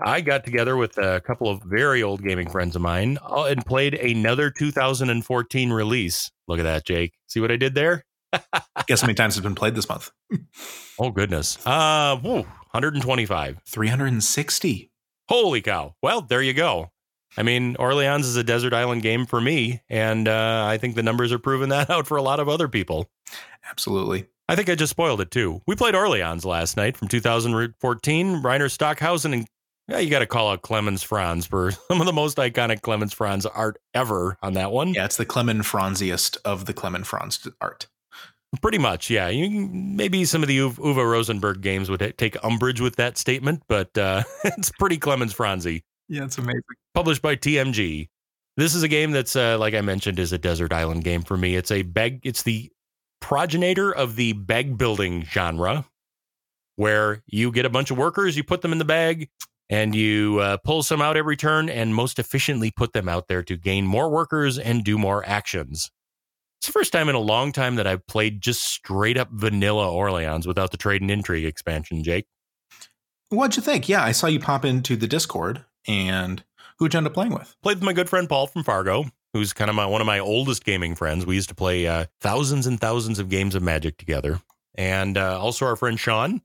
[0.00, 3.66] I got together with a couple of very old gaming friends of mine uh, and
[3.66, 6.30] played another 2014 release.
[6.46, 7.14] Look at that, Jake.
[7.26, 8.04] See what I did there?
[8.86, 10.10] Guess how many times it's been played this month?
[11.00, 11.58] oh goodness.
[11.66, 13.60] Uh, whoa, 125.
[13.66, 14.90] 360.
[15.28, 15.94] Holy cow.
[16.02, 16.90] Well, there you go.
[17.36, 21.02] I mean, Orleans is a desert island game for me, and uh, I think the
[21.02, 23.10] numbers are proving that out for a lot of other people.
[23.68, 24.26] Absolutely.
[24.48, 25.60] I think I just spoiled it too.
[25.66, 28.42] We played Orleans last night from 2014.
[28.42, 29.46] Reiner Stockhausen and
[29.88, 33.12] yeah, you got to call out Clemens Franz for some of the most iconic Clemens
[33.12, 34.94] Franz art ever on that one.
[34.94, 37.88] Yeah, it's the Clemens Franziest of the Clemens Franz art.
[38.62, 39.28] Pretty much, yeah.
[39.28, 43.96] You, maybe some of the Uwe Rosenberg games would take umbrage with that statement, but
[43.98, 45.84] uh, it's pretty Clemens Franzi.
[46.08, 46.62] Yeah, it's amazing.
[46.94, 48.08] Published by TMG.
[48.56, 51.36] This is a game that's, uh, like I mentioned, is a desert island game for
[51.36, 51.56] me.
[51.56, 52.20] It's a bag.
[52.24, 52.72] It's the
[53.28, 55.84] progenitor of the bag building genre,
[56.76, 59.28] where you get a bunch of workers, you put them in the bag,
[59.68, 63.42] and you uh, pull some out every turn and most efficiently put them out there
[63.42, 65.90] to gain more workers and do more actions.
[66.58, 69.92] It's the first time in a long time that I've played just straight up vanilla
[69.92, 72.24] Orleans without the trade and intrigue expansion, Jake.
[73.28, 73.90] What'd you think?
[73.90, 76.42] Yeah, I saw you pop into the Discord and
[76.78, 77.54] who'd you end up playing with?
[77.62, 79.04] Played with my good friend Paul from Fargo,
[79.38, 81.24] who's kind of my one of my oldest gaming friends.
[81.24, 84.40] We used to play uh, thousands and thousands of games of Magic together.
[84.74, 86.42] And uh, also our friend Sean.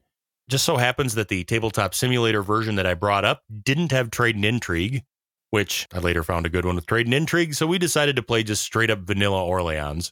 [0.49, 4.35] Just so happens that the tabletop simulator version that I brought up didn't have trade
[4.35, 5.03] and intrigue,
[5.51, 7.53] which I later found a good one with trade and intrigue.
[7.53, 10.11] So we decided to play just straight up vanilla Orleans.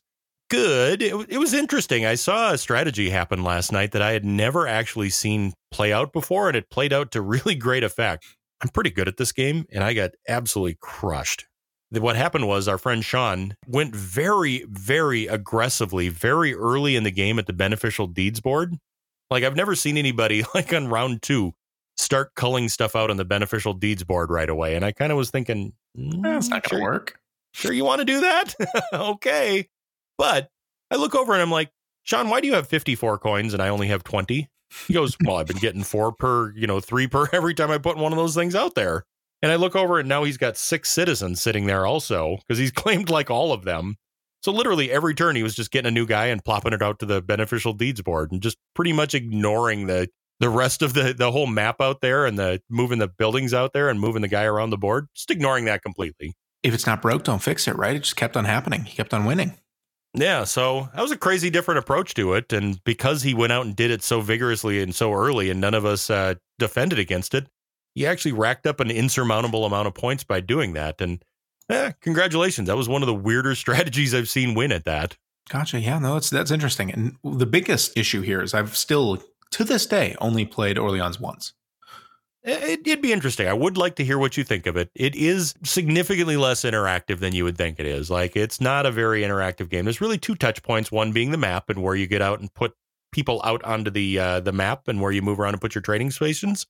[0.49, 1.01] Good.
[1.01, 2.05] It, it, was interesting.
[2.05, 6.11] I saw a strategy happen last night that I had never actually seen play out
[6.11, 8.25] before, and it played out to really great effect.
[8.61, 11.45] I'm pretty good at this game, and I got absolutely crushed.
[11.91, 17.37] What happened was our friend Sean went very, very aggressively, very early in the game
[17.37, 18.77] at the beneficial deeds board.
[19.29, 21.53] Like I've never seen anybody like on round two
[21.97, 24.75] start culling stuff out on the beneficial deeds board right away.
[24.75, 27.19] And I kind of was thinking, mm, that's not going to work.
[27.53, 28.55] Sure, you want to do that?
[28.93, 29.67] okay.
[30.17, 30.49] But
[30.89, 31.71] I look over and I'm like,
[32.03, 34.49] Sean, why do you have 54 coins and I only have 20?
[34.87, 37.77] He goes, Well, I've been getting four per, you know, three per every time I
[37.77, 39.03] put one of those things out there.
[39.41, 42.71] And I look over and now he's got six citizens sitting there also because he's
[42.71, 43.95] claimed like all of them.
[44.41, 46.99] So literally every turn he was just getting a new guy and plopping it out
[46.99, 51.13] to the beneficial deeds board and just pretty much ignoring the the rest of the
[51.13, 54.27] the whole map out there and the moving the buildings out there and moving the
[54.27, 56.33] guy around the board, just ignoring that completely.
[56.63, 57.95] If it's not broke, don't fix it, right?
[57.95, 58.83] It just kept on happening.
[58.83, 59.53] He kept on winning.
[60.13, 63.65] Yeah, so that was a crazy different approach to it, and because he went out
[63.65, 67.33] and did it so vigorously and so early, and none of us uh, defended against
[67.33, 67.47] it,
[67.93, 71.01] he actually racked up an insurmountable amount of points by doing that.
[71.01, 71.23] And
[71.69, 75.17] eh, congratulations, that was one of the weirder strategies I've seen win at that.
[75.49, 75.79] Gotcha.
[75.79, 76.91] Yeah, no, that's that's interesting.
[76.91, 79.21] And the biggest issue here is I've still
[79.51, 81.53] to this day only played Orleans once.
[82.43, 83.47] It, would be interesting.
[83.47, 84.89] I would like to hear what you think of it.
[84.95, 88.09] It is significantly less interactive than you would think it is.
[88.09, 89.85] Like it's not a very interactive game.
[89.85, 90.91] There's really two touch points.
[90.91, 92.73] One being the map and where you get out and put
[93.11, 95.83] people out onto the uh, the map and where you move around and put your
[95.83, 96.65] trading stations.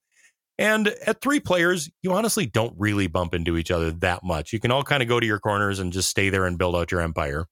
[0.58, 4.54] And at three players, you honestly don't really bump into each other that much.
[4.54, 6.76] You can all kind of go to your corners and just stay there and build
[6.76, 7.48] out your empire.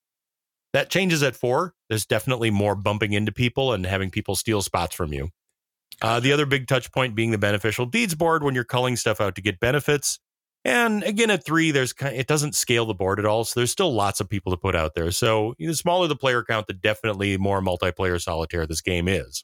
[0.73, 1.73] That changes at four.
[1.89, 5.29] There's definitely more bumping into people and having people steal spots from you.
[6.01, 9.19] Uh, the other big touch point being the beneficial deeds board when you're culling stuff
[9.19, 10.19] out to get benefits.
[10.65, 13.59] And again, at three, there's kind of, it doesn't scale the board at all, so
[13.59, 15.09] there's still lots of people to put out there.
[15.11, 19.43] So the smaller the player count, the definitely more multiplayer solitaire this game is.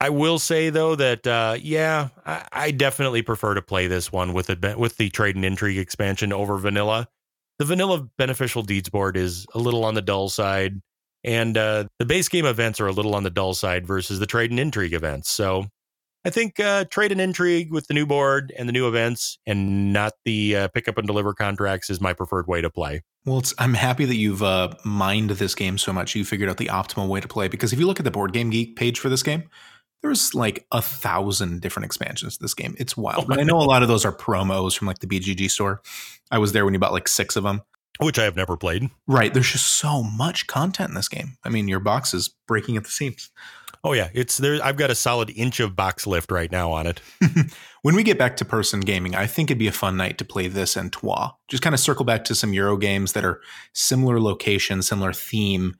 [0.00, 4.32] I will say though that uh, yeah, I, I, definitely prefer to play this one
[4.32, 7.08] with the with the trade and intrigue expansion over vanilla.
[7.58, 10.80] The vanilla beneficial deeds board is a little on the dull side.
[11.24, 14.26] And uh, the base game events are a little on the dull side versus the
[14.26, 15.28] trade and intrigue events.
[15.30, 15.66] So
[16.24, 19.92] I think uh, trade and intrigue with the new board and the new events and
[19.92, 23.02] not the uh, pick up and deliver contracts is my preferred way to play.
[23.24, 26.14] Well, I'm happy that you've uh, mined this game so much.
[26.14, 28.32] You figured out the optimal way to play because if you look at the Board
[28.32, 29.44] Game Geek page for this game,
[30.02, 32.74] there's like a thousand different expansions to this game.
[32.78, 33.26] It's wild.
[33.30, 35.82] Oh, I know a lot of those are promos from like the BGG store.
[36.30, 37.62] I was there when you bought like six of them
[37.98, 38.90] which I have never played.
[39.06, 39.34] Right.
[39.34, 41.36] There's just so much content in this game.
[41.44, 43.30] I mean, your box is breaking at the seams.
[43.84, 44.58] Oh yeah, it's there.
[44.62, 47.00] I've got a solid inch of box lift right now on it.
[47.82, 50.24] when we get back to person gaming, I think it'd be a fun night to
[50.24, 51.32] play this and Troyes.
[51.46, 53.40] Just kind of circle back to some Euro games that are
[53.74, 55.76] similar location, similar theme,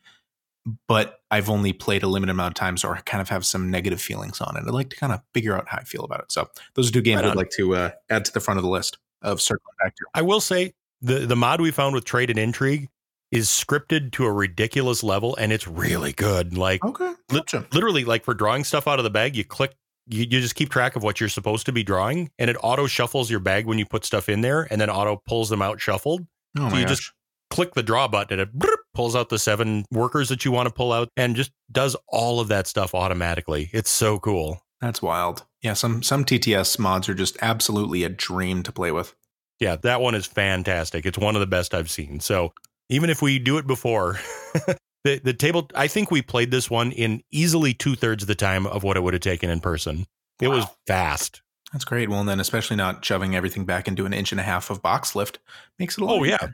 [0.87, 4.01] but I've only played a limited amount of times or kind of have some negative
[4.01, 4.64] feelings on it.
[4.66, 6.33] I'd like to kind of figure out how I feel about it.
[6.33, 8.64] So those are two games right I'd like to uh, add to the front of
[8.64, 10.07] the list of circling back to.
[10.14, 10.72] I will say
[11.03, 12.89] the the mod we found with trade and intrigue
[13.31, 16.57] is scripted to a ridiculous level and it's really good.
[16.57, 17.59] Like okay, gotcha.
[17.59, 19.74] li- literally like for drawing stuff out of the bag, you click
[20.07, 22.87] you, you just keep track of what you're supposed to be drawing and it auto
[22.87, 25.81] shuffles your bag when you put stuff in there and then auto pulls them out
[25.81, 26.26] shuffled.
[26.59, 26.97] Oh so you gosh.
[26.97, 27.12] just
[27.51, 30.74] click the draw button and it pulls out the seven workers that you want to
[30.74, 33.70] pull out and just does all of that stuff automatically.
[33.72, 34.61] It's so cool.
[34.80, 35.44] That's wild.
[35.62, 39.14] Yeah, some some TTS mods are just absolutely a dream to play with.
[39.61, 41.07] Yeah, that one is fantastic.
[41.07, 42.18] It's one of the best I've seen.
[42.18, 42.53] So
[42.88, 44.18] even if we do it before,
[45.05, 48.34] the the table, I think we played this one in easily two thirds of the
[48.34, 50.07] time of what it would have taken in person.
[50.40, 50.57] It wow.
[50.57, 51.40] was fast.
[51.72, 52.09] That's great.
[52.09, 54.82] Well, and then especially not shoving everything back into an inch and a half of
[54.82, 55.38] box lift
[55.78, 56.18] makes it a little.
[56.18, 56.38] Oh easier.
[56.42, 56.49] yeah.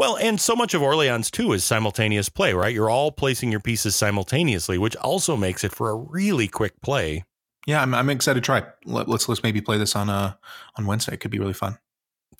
[0.00, 2.72] Well, and so much of Orleans too is simultaneous play, right?
[2.72, 7.24] You're all placing your pieces simultaneously, which also makes it for a really quick play.
[7.66, 8.62] Yeah, I'm, I'm excited to try.
[8.86, 10.32] Let, us let's maybe play this on uh
[10.76, 11.12] on Wednesday.
[11.12, 11.76] It could be really fun.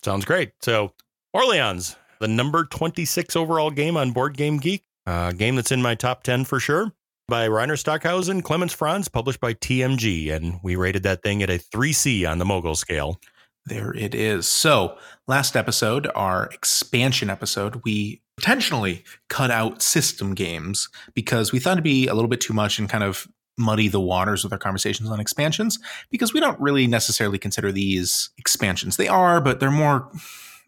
[0.01, 0.53] Sounds great.
[0.63, 0.93] So,
[1.35, 5.93] Orleans, the number 26 overall game on Board Game Geek, a game that's in my
[5.93, 6.91] top 10 for sure,
[7.27, 10.33] by Reiner Stockhausen, Clemens Franz, published by TMG.
[10.33, 13.21] And we rated that thing at a 3C on the mogul scale.
[13.65, 14.47] There it is.
[14.47, 14.97] So,
[15.27, 21.83] last episode, our expansion episode, we intentionally cut out system games because we thought it'd
[21.83, 25.09] be a little bit too much and kind of muddy the waters with our conversations
[25.09, 25.77] on expansions
[26.09, 28.97] because we don't really necessarily consider these expansions.
[28.97, 30.11] They are, but they're more,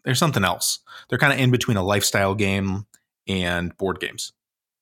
[0.04, 0.78] they're something else.
[1.08, 2.86] They're kind of in between a lifestyle game
[3.26, 4.32] and board games.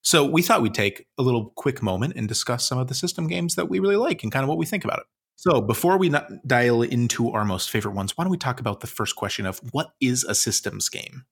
[0.02, 3.28] So we thought we'd take a little quick moment and discuss some of the system
[3.28, 5.06] games that we really like and kind of what we think about it.
[5.36, 6.14] So before we
[6.46, 9.60] dial into our most favorite ones, why don't we talk about the first question of
[9.72, 11.24] what is a systems game?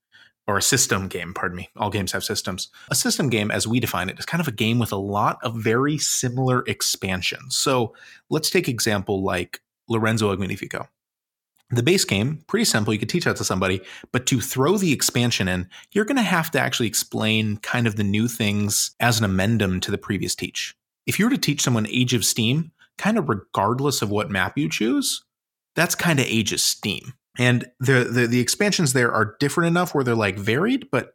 [0.47, 1.69] Or a system game, pardon me.
[1.77, 2.71] All games have systems.
[2.91, 5.39] A system game, as we define it, is kind of a game with a lot
[5.45, 7.57] of very similar expansions.
[7.57, 7.95] So
[8.31, 10.89] let's take example like Lorenzo Magnifico.
[11.73, 12.93] The base game, pretty simple.
[12.93, 13.81] You could teach that to somebody,
[14.11, 17.95] but to throw the expansion in, you're going to have to actually explain kind of
[17.95, 20.75] the new things as an amendum to the previous teach.
[21.07, 24.59] If you were to teach someone Age of Steam, kind of regardless of what map
[24.59, 25.25] you choose,
[25.75, 27.15] that's kind of of Steam.
[27.39, 31.15] And the, the, the expansions there are different enough where they're like varied, but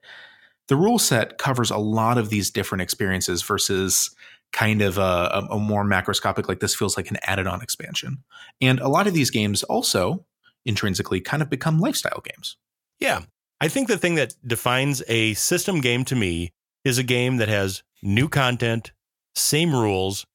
[0.67, 4.15] the rule set covers a lot of these different experiences versus
[4.51, 8.23] kind of a, a, more macroscopic like this feels like an added on expansion.
[8.61, 10.25] And a lot of these games also
[10.65, 12.57] intrinsically kind of become lifestyle games.
[12.99, 13.21] Yeah.
[13.61, 16.51] I think the thing that defines a system game to me
[16.83, 18.91] is a game that has new content
[19.36, 20.25] same rules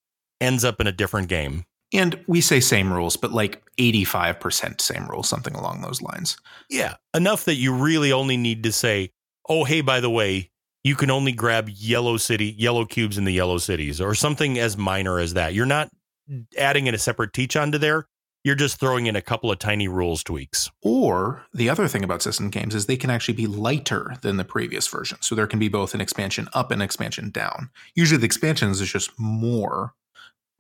[0.41, 1.64] ends up in a different game.
[1.93, 6.36] And we say same rules, but like 85% same rules, something along those lines.
[6.68, 6.95] Yeah.
[7.14, 9.11] Enough that you really only need to say,
[9.49, 10.51] oh, hey, by the way,
[10.84, 14.76] you can only grab yellow city, yellow cubes in the yellow cities, or something as
[14.76, 15.53] minor as that.
[15.53, 15.91] You're not
[16.57, 18.07] adding in a separate teach onto there.
[18.43, 20.70] You're just throwing in a couple of tiny rules tweaks.
[20.80, 24.45] Or the other thing about system games is they can actually be lighter than the
[24.45, 25.18] previous version.
[25.20, 27.68] So there can be both an expansion up and expansion down.
[27.95, 29.93] Usually the expansions is just more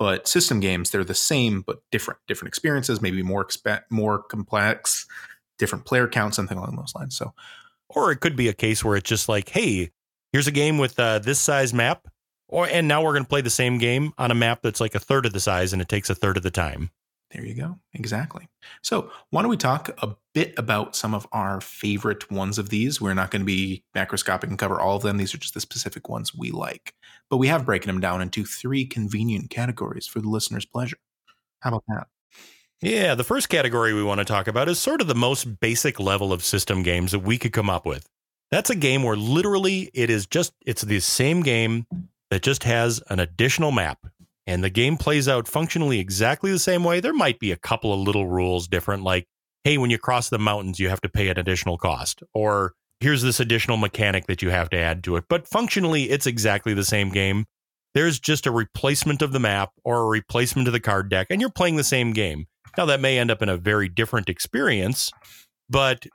[0.00, 2.18] but system games, they're the same but different.
[2.26, 5.06] Different experiences, maybe more exp- more complex,
[5.58, 7.16] different player count, something along those lines.
[7.16, 7.34] So,
[7.90, 9.90] or it could be a case where it's just like, hey,
[10.32, 12.08] here's a game with uh, this size map,
[12.48, 14.94] or and now we're going to play the same game on a map that's like
[14.94, 16.90] a third of the size and it takes a third of the time.
[17.30, 17.78] There you go.
[17.94, 18.48] Exactly.
[18.82, 23.00] So, why don't we talk a bit about some of our favorite ones of these?
[23.00, 25.16] We're not going to be macroscopic and cover all of them.
[25.16, 26.94] These are just the specific ones we like.
[27.28, 30.98] But we have broken them down into three convenient categories for the listener's pleasure.
[31.60, 32.08] How about that?
[32.80, 36.00] Yeah, the first category we want to talk about is sort of the most basic
[36.00, 38.08] level of system games that we could come up with.
[38.50, 41.86] That's a game where literally it is just it's the same game
[42.30, 43.98] that just has an additional map
[44.50, 46.98] and the game plays out functionally exactly the same way.
[46.98, 49.28] There might be a couple of little rules different, like,
[49.62, 53.22] hey, when you cross the mountains, you have to pay an additional cost, or here's
[53.22, 55.24] this additional mechanic that you have to add to it.
[55.28, 57.46] But functionally, it's exactly the same game.
[57.94, 61.40] There's just a replacement of the map or a replacement of the card deck, and
[61.40, 62.46] you're playing the same game.
[62.76, 65.12] Now, that may end up in a very different experience,
[65.68, 66.06] but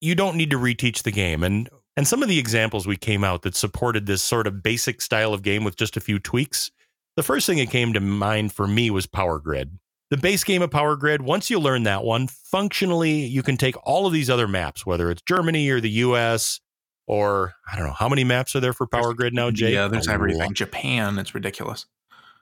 [0.00, 1.44] you don't need to reteach the game.
[1.44, 5.00] And and some of the examples we came out that supported this sort of basic
[5.00, 6.70] style of game with just a few tweaks
[7.16, 9.78] the first thing that came to mind for me was Power Grid.
[10.10, 13.74] The base game of Power Grid, once you learn that one, functionally, you can take
[13.84, 16.60] all of these other maps, whether it's Germany or the US,
[17.08, 19.72] or I don't know, how many maps are there for Power Grid now, Jay?
[19.72, 20.54] Yeah, there's everything.
[20.54, 21.86] Japan, it's ridiculous.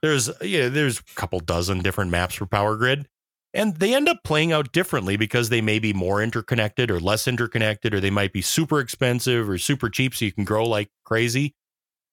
[0.02, 3.08] There's yeah, there's a couple dozen different maps for Power Grid.
[3.54, 7.28] And they end up playing out differently because they may be more interconnected or less
[7.28, 10.90] interconnected, or they might be super expensive or super cheap so you can grow like
[11.04, 11.54] crazy.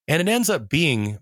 [0.07, 1.17] And it ends up being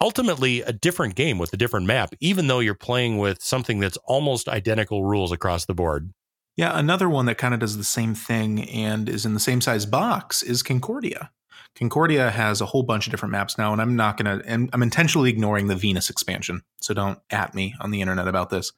[0.00, 3.96] ultimately a different game with a different map, even though you're playing with something that's
[4.04, 6.12] almost identical rules across the board.
[6.56, 9.60] Yeah, another one that kind of does the same thing and is in the same
[9.60, 11.30] size box is Concordia.
[11.76, 14.42] Concordia has a whole bunch of different maps now, and I'm not gonna.
[14.44, 18.50] And I'm intentionally ignoring the Venus expansion, so don't at me on the internet about
[18.50, 18.72] this.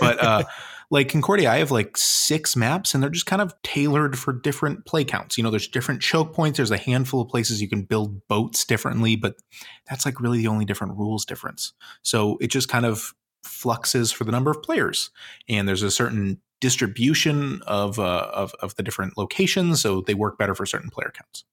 [0.00, 0.44] But uh,
[0.90, 4.86] like Concordia, I have like six maps and they're just kind of tailored for different
[4.86, 5.36] play counts.
[5.36, 6.56] You know, there's different choke points.
[6.56, 9.36] There's a handful of places you can build boats differently, but
[9.88, 11.74] that's like really the only different rules difference.
[12.02, 13.12] So it just kind of
[13.44, 15.10] fluxes for the number of players.
[15.48, 19.82] And there's a certain distribution of, uh, of, of the different locations.
[19.82, 21.44] So they work better for certain player counts.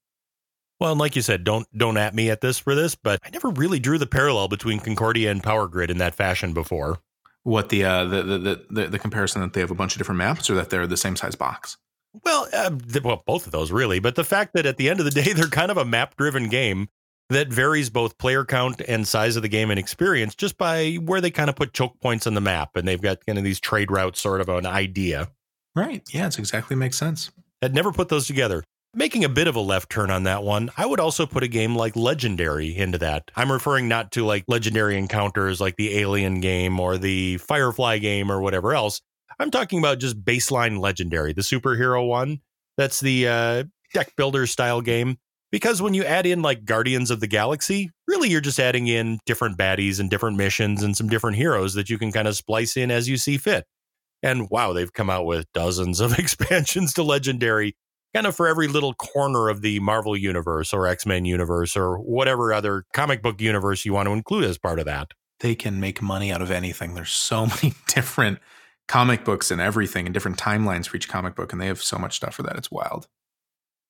[0.79, 3.29] Well, and like you said, don't don't at me at this for this, but I
[3.29, 6.99] never really drew the parallel between Concordia and Power Grid in that fashion before.
[7.45, 10.17] What the, uh, the, the the the comparison that they have a bunch of different
[10.17, 11.77] maps, or that they're the same size box?
[12.23, 12.71] Well, uh,
[13.03, 15.31] well, both of those really, but the fact that at the end of the day
[15.35, 16.87] they're kind of a map-driven game
[17.29, 21.21] that varies both player count and size of the game and experience just by where
[21.21, 23.59] they kind of put choke points on the map, and they've got kind of these
[23.59, 25.29] trade routes, sort of an idea.
[25.75, 26.01] Right.
[26.11, 27.31] Yeah, it's exactly makes sense.
[27.61, 28.63] I'd never put those together
[28.95, 31.47] making a bit of a left turn on that one, I would also put a
[31.47, 33.29] game like Legendary into that.
[33.35, 38.31] I'm referring not to like legendary encounters like the Alien game or the Firefly game
[38.31, 39.01] or whatever else.
[39.37, 42.39] I'm talking about just baseline Legendary, the superhero one.
[42.77, 45.17] That's the uh, deck builder style game.
[45.51, 49.19] Because when you add in like Guardians of the Galaxy, really you're just adding in
[49.25, 52.75] different baddies and different missions and some different heroes that you can kind of splice
[52.75, 53.65] in as you see fit.
[54.23, 57.75] And wow, they've come out with dozens of expansions to Legendary,
[58.15, 61.97] kind of for every little corner of the Marvel universe or X Men universe or
[61.97, 65.11] whatever other comic book universe you want to include as part of that.
[65.41, 66.93] They can make money out of anything.
[66.93, 68.39] There's so many different
[68.87, 71.97] comic books and everything and different timelines for each comic book, and they have so
[71.97, 72.55] much stuff for that.
[72.55, 73.05] It's wild.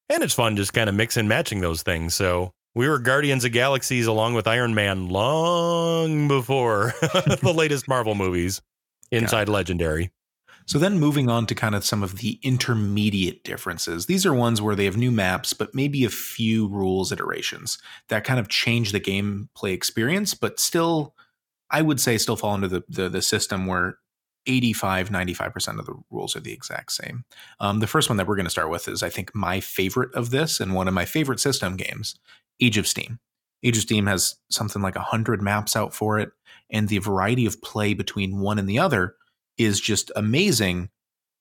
[0.09, 2.15] And it's fun just kind of mix and matching those things.
[2.15, 8.15] So we were Guardians of Galaxies along with Iron Man long before the latest Marvel
[8.15, 8.59] movies
[9.11, 10.09] inside Legendary.
[10.68, 14.07] So then moving on to kind of some of the intermediate differences.
[14.07, 17.78] These are ones where they have new maps, but maybe a few rules iterations
[18.09, 21.13] that kind of change the gameplay experience, but still,
[21.70, 23.99] I would say, still fall into the, the, the system where
[24.47, 27.26] 85, 95% of the rules are the exact same.
[27.59, 30.13] Um, the first one that we're going to start with is, I think, my favorite
[30.13, 32.16] of this and one of my favorite system games,
[32.59, 33.20] Age of Steam.
[33.63, 36.32] Age of Steam has something like 100 maps out for it,
[36.70, 39.16] and the variety of play between one and the other
[39.58, 40.89] is just amazing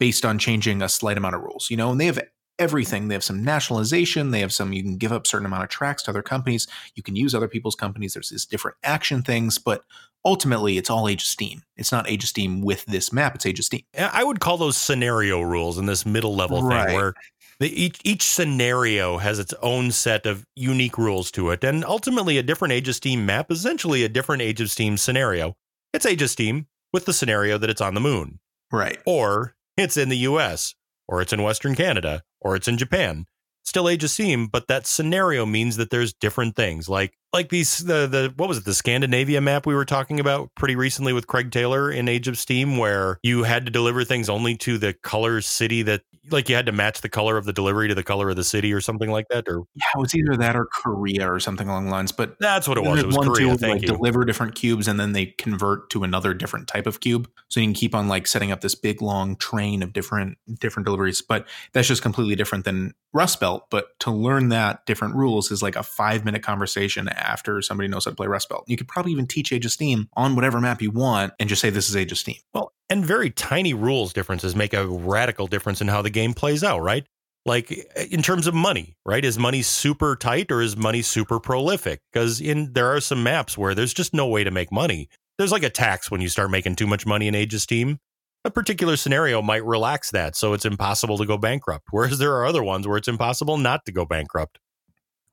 [0.01, 1.71] based on changing a slight amount of rules.
[1.71, 2.21] You know, and they have
[2.59, 3.09] everything.
[3.09, 4.31] They have some nationalization.
[4.31, 6.69] They have some, you can give up certain amount of tracks to other companies.
[6.95, 8.15] You can use other people's companies.
[8.15, 9.83] There's these different action things, but
[10.25, 11.63] ultimately it's all Age of Steam.
[11.77, 13.35] It's not Age of Steam with this map.
[13.35, 13.83] It's Age of Steam.
[13.99, 16.87] I would call those scenario rules in this middle level Right.
[16.87, 17.15] thing where
[17.61, 21.65] the, each, each scenario has its own set of unique rules to it.
[21.65, 25.57] And ultimately, a different Age of Steam map essentially a different Age of Steam scenario.
[25.93, 28.39] It's Age of Steam with the scenario that it's on the moon,
[28.73, 28.99] Right.
[29.05, 30.75] or it's in the US,
[31.09, 33.27] or it's in Western Canada, or it's in Japan.
[33.65, 36.89] Still Age of Steam, but that scenario means that there's different things.
[36.89, 40.51] Like like these the the what was it, the Scandinavia map we were talking about
[40.55, 44.29] pretty recently with Craig Taylor in Age of Steam, where you had to deliver things
[44.29, 47.53] only to the color city that like you had to match the color of the
[47.53, 49.49] delivery to the color of the city or something like that.
[49.49, 52.13] Or Yeah, it was either that or Korea or something along the lines.
[52.13, 53.01] But that's what it was.
[53.01, 53.57] It was one Korea.
[53.57, 53.89] Thank like, you.
[53.89, 57.29] Deliver different cubes and then they convert to another different type of cube.
[57.49, 60.87] So you can keep on like setting up this big long train of different different
[60.87, 61.23] deliveries.
[61.23, 63.67] But that's just completely different than Rust Belt.
[63.71, 68.05] But to learn that different rules is like a five minute conversation after somebody knows
[68.05, 68.65] how to play Rust Belt.
[68.67, 71.63] You could probably even teach Age of Steam on whatever map you want and just
[71.63, 72.37] say this is Age of Steam.
[72.53, 76.63] Well, and very tiny rules differences make a radical difference in how the game plays
[76.63, 77.05] out, right?
[77.45, 77.73] Like
[78.09, 79.25] in terms of money, right?
[79.25, 82.03] Is money super tight or is money super prolific?
[82.13, 85.09] Because in there are some maps where there's just no way to make money.
[85.39, 87.99] There's like a tax when you start making too much money in Age of Steam.
[88.45, 91.87] A particular scenario might relax that, so it's impossible to go bankrupt.
[91.91, 94.61] Whereas there are other ones where it's impossible not to go bankrupt.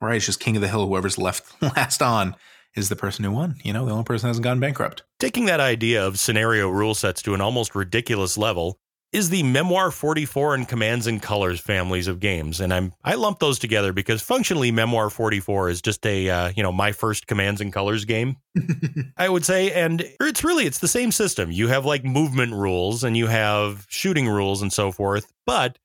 [0.02, 0.16] Right?
[0.16, 0.88] It's just king of the hill.
[0.88, 2.36] Whoever's left last on
[2.76, 3.56] is the person who won.
[3.64, 5.04] You know, the only person who hasn't gone bankrupt.
[5.20, 8.80] Taking that idea of scenario rule sets to an almost ridiculous level
[9.12, 13.40] is the Memoir 44 and Commands and Colors families of games, and I'm I lump
[13.40, 17.60] those together because functionally Memoir 44 is just a uh, you know my first Commands
[17.60, 18.38] and Colors game,
[19.18, 21.52] I would say, and it's really it's the same system.
[21.52, 25.78] You have like movement rules and you have shooting rules and so forth, but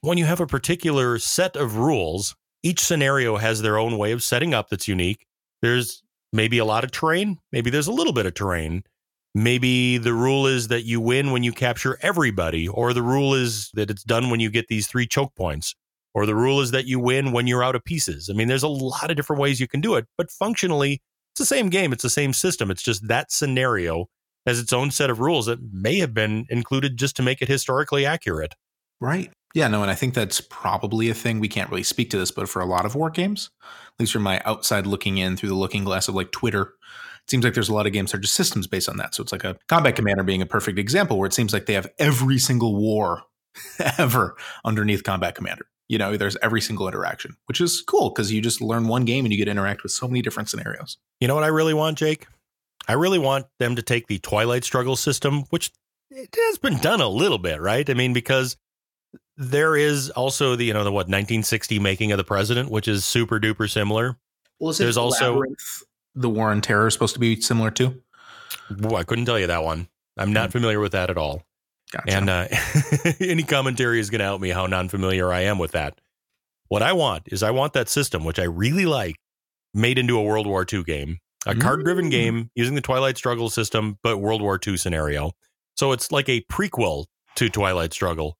[0.00, 4.22] when you have a particular set of rules, each scenario has their own way of
[4.22, 5.26] setting up that's unique.
[5.60, 6.02] There's
[6.32, 8.84] maybe a lot of terrain, maybe there's a little bit of terrain.
[9.34, 13.70] Maybe the rule is that you win when you capture everybody, or the rule is
[13.74, 15.76] that it's done when you get these three choke points,
[16.14, 18.28] or the rule is that you win when you're out of pieces.
[18.28, 21.00] I mean, there's a lot of different ways you can do it, but functionally,
[21.32, 22.72] it's the same game, it's the same system.
[22.72, 24.06] It's just that scenario
[24.46, 27.48] has its own set of rules that may have been included just to make it
[27.48, 28.56] historically accurate.
[29.00, 29.30] Right.
[29.52, 31.40] Yeah, no, and I think that's probably a thing.
[31.40, 34.12] We can't really speak to this, but for a lot of war games, at least
[34.12, 37.54] from my outside looking in through the looking glass of like Twitter, it seems like
[37.54, 39.14] there's a lot of games that are just systems based on that.
[39.14, 41.74] So it's like a combat commander being a perfect example where it seems like they
[41.74, 43.22] have every single war
[43.98, 45.66] ever underneath combat commander.
[45.88, 49.24] You know, there's every single interaction, which is cool because you just learn one game
[49.24, 50.98] and you get to interact with so many different scenarios.
[51.18, 52.28] You know what I really want, Jake?
[52.86, 55.72] I really want them to take the Twilight Struggle system, which
[56.10, 57.88] it has been done a little bit, right?
[57.90, 58.56] I mean, because
[59.36, 63.04] there is also the, you know, the what, 1960 making of the president, which is
[63.04, 64.16] super duper similar.
[64.58, 65.42] Well, is There's also-
[66.14, 68.02] the War on Terror is supposed to be similar too.
[68.84, 69.88] Ooh, I couldn't tell you that one.
[70.18, 71.42] I'm not familiar with that at all.
[71.92, 72.12] Gotcha.
[72.12, 72.46] And uh,
[73.20, 76.00] any commentary is going to help me how non familiar I am with that.
[76.68, 79.16] What I want is I want that system, which I really like,
[79.74, 82.10] made into a World War II game, a card driven Mm.
[82.10, 85.32] game using the Twilight Struggle system, but World War II scenario.
[85.76, 87.06] So it's like a prequel
[87.36, 88.36] to Twilight Struggle.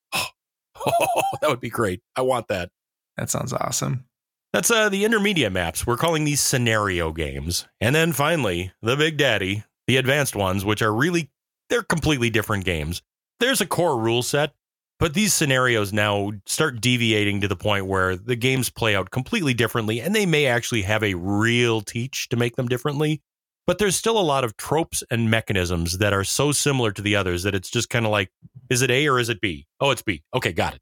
[1.41, 2.03] that would be great.
[2.16, 2.70] I want that.
[3.16, 4.05] that sounds awesome.
[4.53, 5.87] That's uh, the intermediate maps.
[5.87, 7.66] We're calling these scenario games.
[7.81, 11.31] And then finally, the big daddy, the advanced ones, which are really,
[11.68, 13.01] they're completely different games.
[13.39, 14.53] There's a core rule set,
[15.01, 19.55] But these scenarios now start deviating to the point where the games play out completely
[19.55, 23.22] differently, and they may actually have a real teach to make them differently.
[23.67, 27.17] But there's still a lot of tropes and mechanisms that are so similar to the
[27.17, 28.31] others that it's just kind of like,
[28.69, 29.67] is it A or is it B?
[29.81, 30.23] Oh, it's B.
[30.35, 30.81] Okay, got it.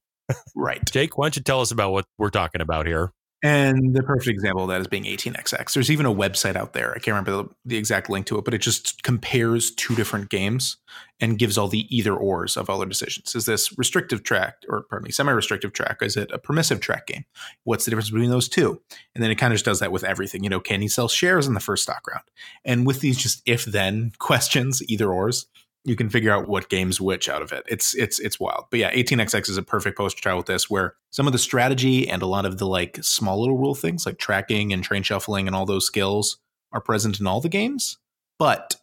[0.54, 0.82] Right.
[0.90, 3.12] Jake, why don't you tell us about what we're talking about here?
[3.42, 5.72] And the perfect example of that is being 18xx.
[5.72, 6.90] There's even a website out there.
[6.90, 10.28] I can't remember the, the, exact link to it, but it just compares two different
[10.28, 10.76] games
[11.20, 13.36] and gives all the either ors of other decisions.
[13.36, 15.98] Is this restrictive track or pardon me, semi-restrictive track?
[16.02, 17.26] Is it a permissive track game?
[17.62, 18.80] What's the difference between those two?
[19.14, 20.42] And then it kind of just does that with everything.
[20.42, 22.24] You know, can he sell shares in the first stock round?
[22.64, 25.46] And with these just if-then questions, either ors,
[25.84, 27.64] you can figure out what games which out of it.
[27.68, 28.66] It's it's it's wild.
[28.70, 32.08] But yeah, 18xx is a perfect poster child with this, where some of the strategy
[32.08, 35.46] and a lot of the like small little rule things like tracking and train shuffling
[35.46, 36.38] and all those skills
[36.72, 37.98] are present in all the games,
[38.38, 38.76] but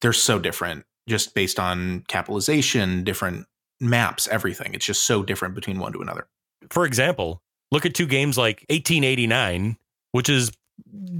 [0.00, 3.46] they're so different just based on capitalization, different
[3.80, 4.74] maps, everything.
[4.74, 6.26] It's just so different between one to another.
[6.70, 9.76] For example, look at two games like 1889,
[10.12, 10.52] which is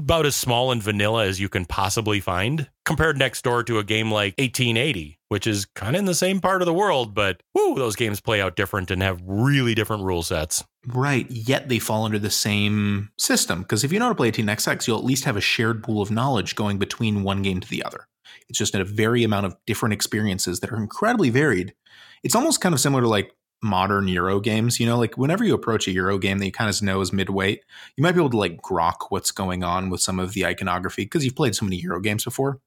[0.01, 3.85] about as small and vanilla as you can possibly find compared next door to a
[3.85, 7.43] game like 1880 which is kind of in the same part of the world but
[7.55, 10.65] whoo, those games play out different and have really different rule sets.
[10.87, 14.31] Right yet they fall under the same system because if you know how to play
[14.31, 17.69] 18xx you'll at least have a shared pool of knowledge going between one game to
[17.69, 18.09] the other.
[18.49, 21.75] It's just a very amount of different experiences that are incredibly varied.
[22.23, 23.33] It's almost kind of similar to like
[23.63, 24.79] modern Euro games.
[24.79, 27.13] You know, like whenever you approach a Euro game that you kind of know is
[27.13, 27.65] midweight,
[27.97, 31.05] you might be able to like grok what's going on with some of the iconography
[31.05, 32.61] because you've played so many Euro games before.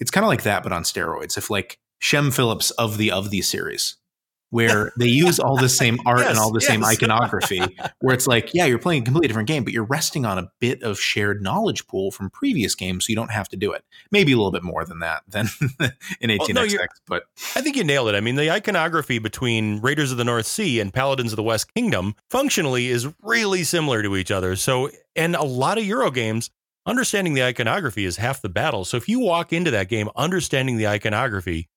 [0.00, 1.36] It's kind of like that, but on steroids.
[1.36, 3.96] If like Shem Phillips of the of the series
[4.50, 6.68] where they use all the same art yes, and all the yes.
[6.68, 7.62] same iconography
[8.00, 10.50] where it's like yeah you're playing a completely different game but you're resting on a
[10.60, 13.84] bit of shared knowledge pool from previous games so you don't have to do it.
[14.10, 15.48] Maybe a little bit more than that than
[16.20, 17.24] in 18xx well, no, but
[17.56, 18.14] i think you nailed it.
[18.14, 21.72] I mean the iconography between raiders of the north sea and paladins of the west
[21.74, 24.56] kingdom functionally is really similar to each other.
[24.56, 26.50] So and a lot of euro games
[26.86, 28.84] understanding the iconography is half the battle.
[28.84, 31.68] So if you walk into that game understanding the iconography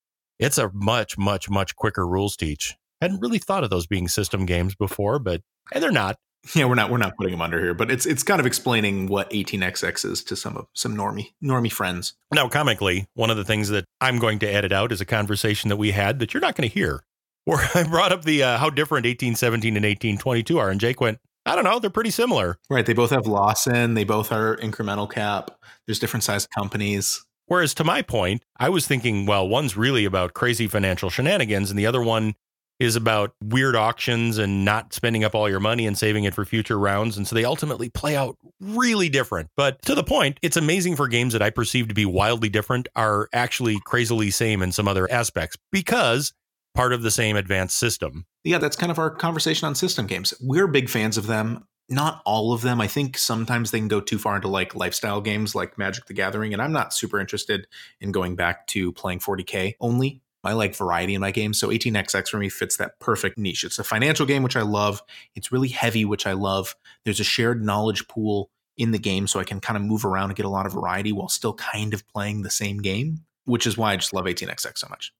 [0.41, 2.75] it's a much, much, much quicker rules teach.
[2.99, 6.17] Hadn't really thought of those being system games before, but and they're not.
[6.55, 9.05] Yeah, we're not we're not putting them under here, but it's it's kind of explaining
[9.05, 12.15] what 18xx is to some of some normie normie friends.
[12.33, 15.69] Now, comically, one of the things that I'm going to edit out is a conversation
[15.69, 17.03] that we had that you're not going to hear,
[17.45, 21.19] where I brought up the uh, how different 1817 and 1822 are, and Jake went,
[21.45, 22.57] I don't know, they're pretty similar.
[22.69, 25.51] Right, they both have Lawson, they both are incremental cap.
[25.85, 27.23] There's different sized companies.
[27.51, 31.77] Whereas to my point, I was thinking, well, one's really about crazy financial shenanigans, and
[31.77, 32.35] the other one
[32.79, 36.45] is about weird auctions and not spending up all your money and saving it for
[36.45, 37.17] future rounds.
[37.17, 39.49] And so they ultimately play out really different.
[39.57, 42.87] But to the point, it's amazing for games that I perceive to be wildly different
[42.95, 46.31] are actually crazily same in some other aspects because
[46.73, 48.27] part of the same advanced system.
[48.45, 50.33] Yeah, that's kind of our conversation on system games.
[50.39, 52.79] We're big fans of them not all of them.
[52.79, 56.13] I think sometimes they can go too far into like lifestyle games like Magic the
[56.13, 57.67] Gathering, and I'm not super interested
[57.99, 60.21] in going back to playing 40k only.
[60.43, 63.63] I like variety in my games, so 18xx for me fits that perfect niche.
[63.63, 65.03] It's a financial game, which I love.
[65.35, 66.75] It's really heavy, which I love.
[67.05, 70.29] There's a shared knowledge pool in the game, so I can kind of move around
[70.29, 73.67] and get a lot of variety while still kind of playing the same game, which
[73.67, 75.13] is why I just love 18xx so much.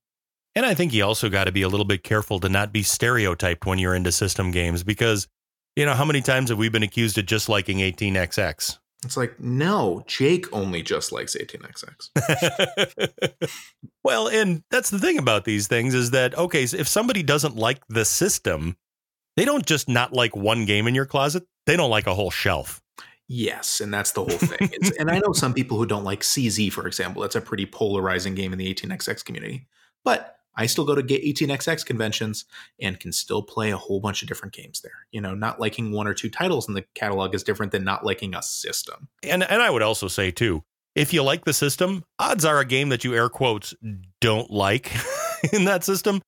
[0.55, 2.81] And I think you also got to be a little bit careful to not be
[2.81, 5.27] stereotyped when you're into system games because
[5.75, 8.77] you know, how many times have we been accused of just liking 18XX?
[9.03, 13.49] It's like, no, Jake only just likes 18XX.
[14.03, 17.55] well, and that's the thing about these things is that, okay, so if somebody doesn't
[17.55, 18.77] like the system,
[19.37, 22.29] they don't just not like one game in your closet, they don't like a whole
[22.29, 22.79] shelf.
[23.27, 24.69] Yes, and that's the whole thing.
[24.99, 27.21] and I know some people who don't like CZ, for example.
[27.21, 29.67] That's a pretty polarizing game in the 18XX community.
[30.03, 32.45] But I still go to get 18xx conventions
[32.79, 35.07] and can still play a whole bunch of different games there.
[35.11, 38.05] You know, not liking one or two titles in the catalog is different than not
[38.05, 39.07] liking a system.
[39.23, 40.63] And and I would also say too,
[40.95, 43.73] if you like the system, odds are a game that you air quotes
[44.19, 44.91] don't like
[45.53, 46.21] in that system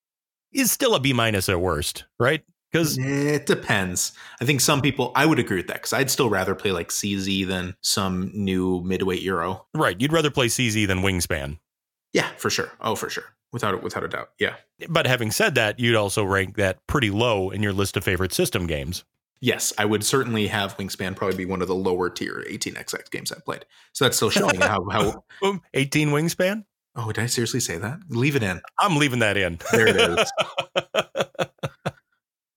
[0.53, 2.43] is still a B minus at worst, right?
[2.71, 4.13] Because it depends.
[4.41, 6.89] I think some people, I would agree with that because I'd still rather play like
[6.89, 9.67] CZ than some new midweight Euro.
[9.75, 9.99] Right.
[10.01, 11.59] You'd rather play CZ than Wingspan.
[12.13, 12.71] Yeah, for sure.
[12.81, 14.31] Oh, for sure without without a doubt.
[14.39, 14.55] Yeah.
[14.89, 18.33] But having said that, you'd also rank that pretty low in your list of favorite
[18.33, 19.05] system games.
[19.39, 23.31] Yes, I would certainly have Wingspan probably be one of the lower tier 18xx games
[23.31, 23.65] I've played.
[23.91, 25.23] So that's still showing how how
[25.73, 26.65] 18 Wingspan.
[26.95, 27.99] Oh, did I seriously say that?
[28.09, 28.61] Leave it in.
[28.79, 29.59] I'm leaving that in.
[29.71, 30.31] There it is.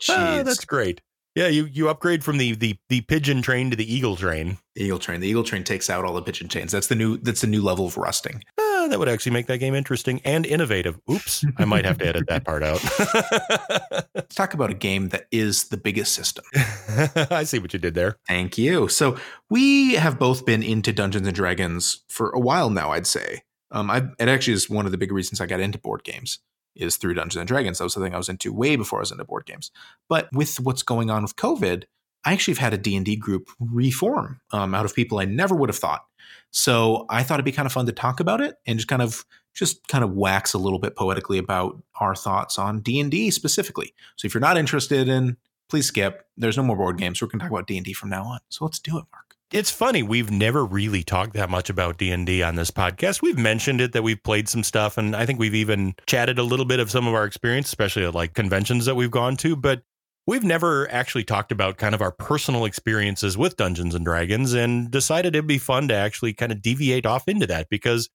[0.08, 1.00] Ah, that's great.
[1.34, 4.58] Yeah, you you upgrade from the the the pigeon train to the eagle train.
[4.74, 5.20] The eagle train.
[5.20, 6.72] The eagle train takes out all the pigeon chains.
[6.72, 8.42] That's the new that's the new level of rusting.
[8.86, 10.96] Ah, that would actually make that game interesting and innovative.
[11.10, 12.80] Oops, I might have to edit that part out.
[14.14, 16.44] Let's talk about a game that is the biggest system.
[17.32, 18.16] I see what you did there.
[18.28, 18.86] Thank you.
[18.86, 19.16] So
[19.50, 23.42] we have both been into Dungeons and Dragons for a while now, I'd say.
[23.72, 26.38] Um, I, it actually is one of the big reasons I got into board games
[26.76, 27.78] is through Dungeons and Dragons.
[27.78, 29.72] That was something I was into way before I was into board games.
[30.08, 31.84] But with what's going on with COVID,
[32.24, 35.70] I actually have had a D&D group reform um, out of people I never would
[35.70, 36.04] have thought.
[36.56, 39.02] So I thought it'd be kind of fun to talk about it and just kind
[39.02, 43.92] of just kind of wax a little bit poetically about our thoughts on D&D specifically.
[44.16, 45.36] So if you're not interested in,
[45.68, 46.26] please skip.
[46.38, 47.20] There's no more board games.
[47.20, 48.38] We're going to talk about D&D from now on.
[48.48, 49.36] So let's do it, Mark.
[49.52, 53.20] It's funny we've never really talked that much about D&D on this podcast.
[53.20, 56.42] We've mentioned it that we've played some stuff and I think we've even chatted a
[56.42, 59.56] little bit of some of our experience, especially at like conventions that we've gone to,
[59.56, 59.82] but
[60.26, 64.90] we've never actually talked about kind of our personal experiences with Dungeons and Dragons and
[64.90, 68.10] decided it'd be fun to actually kind of deviate off into that because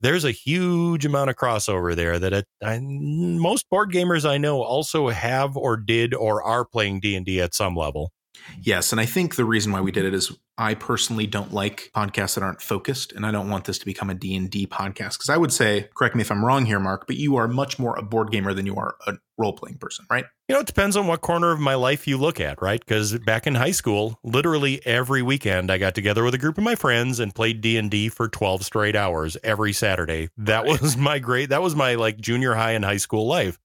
[0.00, 4.62] there's a huge amount of crossover there that it, I, most board gamers I know
[4.62, 8.12] also have or did or are playing D&D at some level.
[8.60, 11.90] Yes, and I think the reason why we did it is I personally don't like
[11.94, 15.28] podcasts that aren't focused, and I don't want this to become a D&D podcast because
[15.28, 17.96] I would say, correct me if I'm wrong here, Mark, but you are much more
[17.96, 20.24] a board gamer than you are a role-playing person, right?
[20.48, 22.80] You know, it depends on what corner of my life you look at, right?
[22.80, 26.64] Because back in high school, literally every weekend, I got together with a group of
[26.64, 30.30] my friends and played D and D for twelve straight hours every Saturday.
[30.36, 31.50] That was my great.
[31.50, 33.58] That was my like junior high and high school life.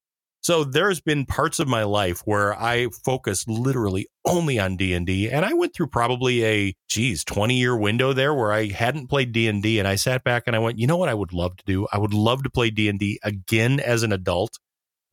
[0.43, 5.45] So there's been parts of my life where I focused literally only on D&D and
[5.45, 9.79] I went through probably a geez 20 year window there where I hadn't played D&D
[9.79, 11.87] and I sat back and I went, "You know what I would love to do?
[11.93, 14.59] I would love to play D&D again as an adult."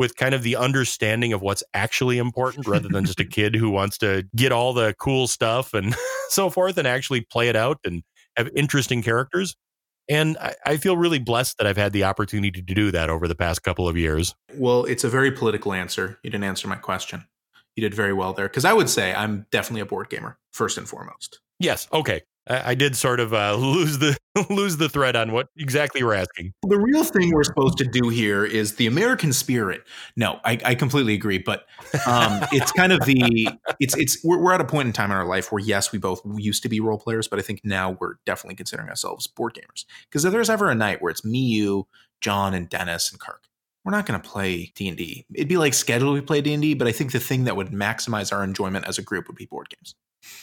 [0.00, 3.68] With kind of the understanding of what's actually important rather than just a kid who
[3.70, 5.94] wants to get all the cool stuff and
[6.30, 8.02] so forth and actually play it out and
[8.36, 9.54] have interesting characters.
[10.10, 13.28] And I, I, feel really blessed that I've had the opportunity to do that over
[13.28, 14.34] the past couple of years.
[14.56, 16.18] Well, it's a very political answer.
[16.24, 17.26] You didn't answer my question.
[17.76, 18.48] You did very well there.
[18.48, 21.40] Because I would say I'm definitely a board gamer, first and foremost.
[21.60, 21.86] Yes.
[21.92, 22.22] Okay.
[22.50, 24.16] I, did sort of uh, lose the
[24.50, 26.52] lose the thread on what exactly you're asking.
[26.66, 29.82] The real thing we're supposed to do here is the American spirit.
[30.16, 31.64] No, I, I completely agree, but
[32.06, 33.48] um, it's kind of the
[33.80, 35.98] it's it's we're, we're at a point in time in our life where yes, we
[35.98, 39.54] both used to be role players, but I think now we're definitely considering ourselves board
[39.54, 39.84] gamers.
[40.08, 41.86] Because if there's ever a night where it's me, you,
[42.20, 43.44] John, and Dennis and Kirk,
[43.84, 45.26] we're not going to play D&D.
[45.34, 48.32] It'd be like scheduled we play D&D, but I think the thing that would maximize
[48.32, 49.94] our enjoyment as a group would be board games.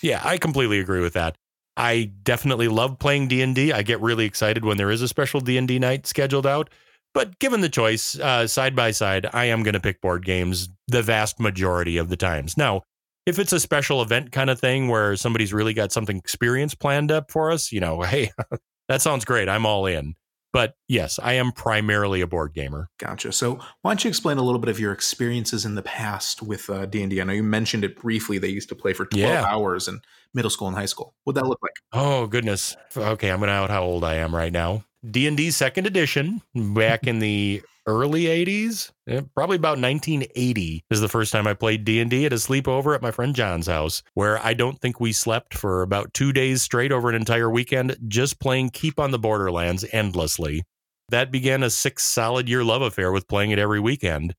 [0.01, 1.37] Yeah, I completely agree with that.
[1.77, 3.71] I definitely love playing D&D.
[3.71, 6.69] I get really excited when there is a special D&D night scheduled out.
[7.13, 10.69] But given the choice, uh, side by side, I am going to pick board games
[10.87, 12.57] the vast majority of the times.
[12.57, 12.81] Now,
[13.25, 17.11] if it's a special event kind of thing where somebody's really got something experience planned
[17.11, 18.31] up for us, you know, hey,
[18.87, 19.49] that sounds great.
[19.49, 20.15] I'm all in.
[20.57, 22.89] But yes, I am primarily a board gamer.
[22.97, 23.31] Gotcha.
[23.31, 26.67] So why don't you explain a little bit of your experiences in the past with
[26.67, 27.21] uh, D&D?
[27.21, 28.39] I know you mentioned it briefly.
[28.39, 29.45] They used to play for 12 yeah.
[29.45, 30.01] hours in
[30.33, 31.13] middle school and high school.
[31.25, 31.73] What'd that look like?
[31.93, 32.75] Oh, goodness.
[32.97, 34.83] Okay, I'm going to out how old I am right now.
[35.07, 41.31] D&D second edition back in the early 80s eh, probably about 1980 is the first
[41.31, 44.79] time i played d&d at a sleepover at my friend john's house where i don't
[44.81, 48.99] think we slept for about two days straight over an entire weekend just playing keep
[48.99, 50.63] on the borderlands endlessly.
[51.09, 54.35] That began a six solid year love affair with playing it every weekend.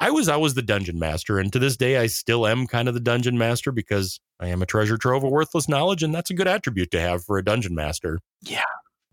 [0.00, 2.94] I was always the dungeon master and to this day i still am kind of
[2.94, 6.34] the dungeon master because i am a treasure trove of worthless knowledge and that's a
[6.34, 8.18] good attribute to have for a dungeon master.
[8.42, 8.62] Yeah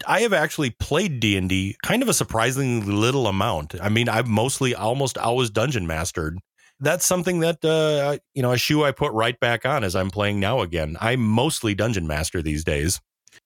[0.07, 3.75] I have actually played D and D kind of a surprisingly little amount.
[3.81, 6.39] I mean, I've mostly almost always dungeon mastered.
[6.79, 10.09] That's something that uh, you know a shoe I put right back on as I'm
[10.09, 10.97] playing now again.
[10.99, 12.99] I mostly dungeon master these days.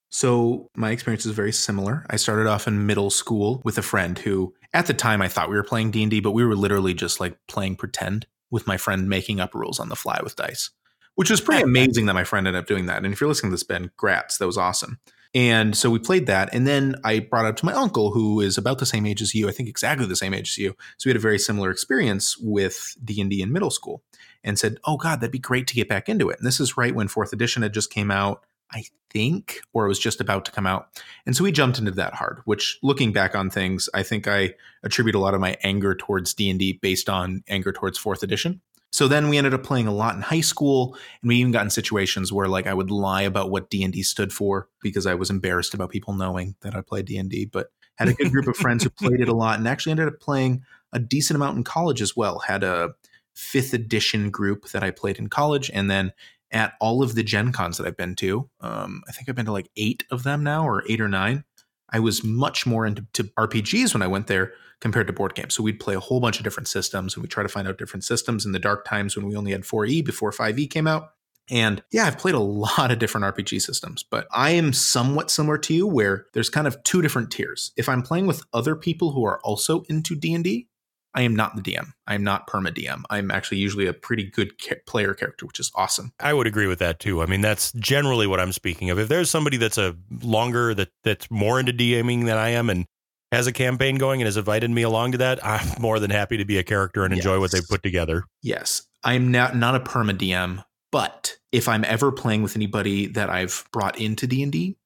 [0.09, 2.05] So my experience is very similar.
[2.09, 5.49] I started off in middle school with a friend who, at the time, I thought
[5.49, 8.65] we were playing D and D, but we were literally just like playing pretend with
[8.65, 10.71] my friend, making up rules on the fly with dice,
[11.13, 13.03] which was pretty amazing that my friend ended up doing that.
[13.03, 14.99] And if you're listening to this, Ben, grats, that was awesome.
[15.35, 16.53] And so we played that.
[16.53, 19.35] And then I brought up to my uncle, who is about the same age as
[19.35, 20.75] you, I think exactly the same age as you.
[20.97, 24.01] So we had a very similar experience with D&D in middle school
[24.43, 26.39] and said, oh God, that'd be great to get back into it.
[26.39, 29.89] And this is right when fourth edition had just came out, I think, or it
[29.89, 30.89] was just about to come out.
[31.25, 34.55] And so we jumped into that hard, which looking back on things, I think I
[34.83, 38.61] attribute a lot of my anger towards D&D based on anger towards fourth edition.
[38.91, 41.63] So then we ended up playing a lot in high school, and we even got
[41.63, 45.05] in situations where like I would lie about what D and D stood for because
[45.05, 47.45] I was embarrassed about people knowing that I played D and D.
[47.45, 50.07] But had a good group of friends who played it a lot, and actually ended
[50.07, 52.39] up playing a decent amount in college as well.
[52.39, 52.93] Had a
[53.35, 56.11] fifth edition group that I played in college, and then
[56.51, 59.45] at all of the Gen Cons that I've been to, um, I think I've been
[59.45, 61.43] to like eight of them now, or eight or nine.
[61.91, 63.03] I was much more into
[63.37, 65.53] RPGs when I went there compared to board games.
[65.53, 67.77] So we'd play a whole bunch of different systems and we try to find out
[67.77, 71.11] different systems in the dark times when we only had 4E before 5E came out.
[71.51, 75.57] And yeah, I've played a lot of different RPG systems, but I am somewhat similar
[75.59, 77.71] to you where there's kind of two different tiers.
[77.75, 80.67] If I'm playing with other people who are also into D&D,
[81.15, 81.93] I am not the DM.
[82.05, 83.01] I am not perma DM.
[83.09, 86.13] I'm actually usually a pretty good ca- player character, which is awesome.
[86.19, 87.23] I would agree with that too.
[87.23, 88.99] I mean, that's generally what I'm speaking of.
[88.99, 92.85] If there's somebody that's a longer that that's more into DMing than I am and
[93.31, 96.37] has a campaign going and has invited me along to that, I'm more than happy
[96.37, 97.39] to be a character and enjoy yes.
[97.39, 98.23] what they've put together.
[98.41, 98.83] Yes.
[99.03, 103.65] I'm not not a perma DM, but if I'm ever playing with anybody that I've
[103.71, 104.77] brought into D&D,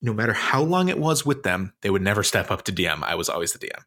[0.00, 3.02] no matter how long it was with them, they would never step up to DM.
[3.02, 3.82] I was always the DM,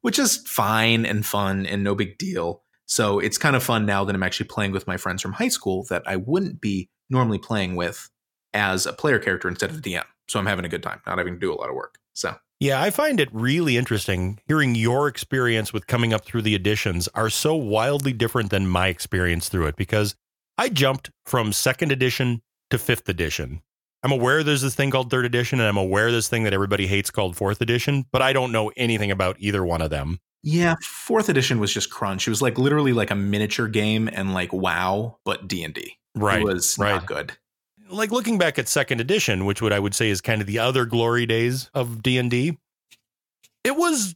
[0.00, 2.62] which is fine and fun and no big deal.
[2.86, 5.48] So it's kind of fun now that I'm actually playing with my friends from high
[5.48, 8.08] school that I wouldn't be normally playing with
[8.54, 10.04] as a player character instead of the DM.
[10.28, 11.98] So I'm having a good time, not having to do a lot of work.
[12.14, 16.54] So yeah, I find it really interesting hearing your experience with coming up through the
[16.54, 20.16] editions are so wildly different than my experience through it because
[20.56, 23.60] I jumped from second edition to fifth edition.
[24.02, 26.86] I'm aware there's this thing called third edition, and I'm aware this thing that everybody
[26.86, 30.20] hates called fourth edition, but I don't know anything about either one of them.
[30.42, 32.26] Yeah, fourth edition was just crunch.
[32.26, 35.98] It was like literally like a miniature game and like WoW, but D and D.
[36.14, 36.92] Right, it was right.
[36.92, 37.36] not good
[37.88, 40.58] like looking back at second edition, which what I would say is kind of the
[40.58, 42.58] other glory days of D and D,
[43.64, 44.14] it was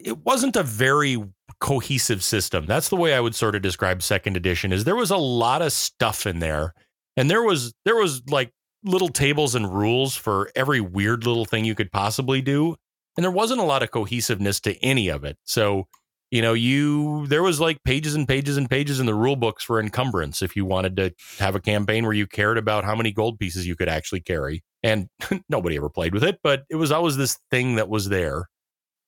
[0.00, 1.22] it wasn't a very
[1.60, 2.66] cohesive system.
[2.66, 4.72] That's the way I would sort of describe second edition.
[4.72, 6.74] Is there was a lot of stuff in there,
[7.16, 8.52] and there was there was like
[8.84, 12.76] little tables and rules for every weird little thing you could possibly do,
[13.16, 15.38] and there wasn't a lot of cohesiveness to any of it.
[15.44, 15.86] So
[16.30, 19.62] you know, you there was like pages and pages and pages in the rule books
[19.62, 23.12] for encumbrance if you wanted to have a campaign where you cared about how many
[23.12, 24.62] gold pieces you could actually carry.
[24.82, 25.08] And
[25.48, 28.48] nobody ever played with it, but it was always this thing that was there.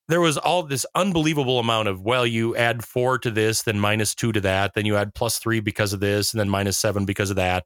[0.08, 4.14] There was all this unbelievable amount of, well, you add four to this, then minus
[4.14, 7.04] two to that, then you add plus three because of this, and then minus seven
[7.04, 7.64] because of that.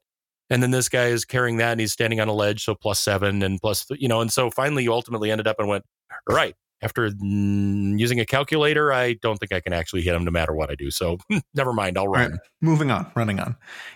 [0.49, 2.99] And then this guy is carrying that and he's standing on a ledge, so plus
[2.99, 5.85] seven and plus, you know, and so finally you ultimately ended up and went,
[6.27, 10.53] right, after using a calculator, I don't think I can actually hit him no matter
[10.53, 10.91] what I do.
[10.91, 11.17] So
[11.53, 12.31] never mind, I'll run.
[12.31, 12.39] Right.
[12.61, 13.55] Moving on, running on.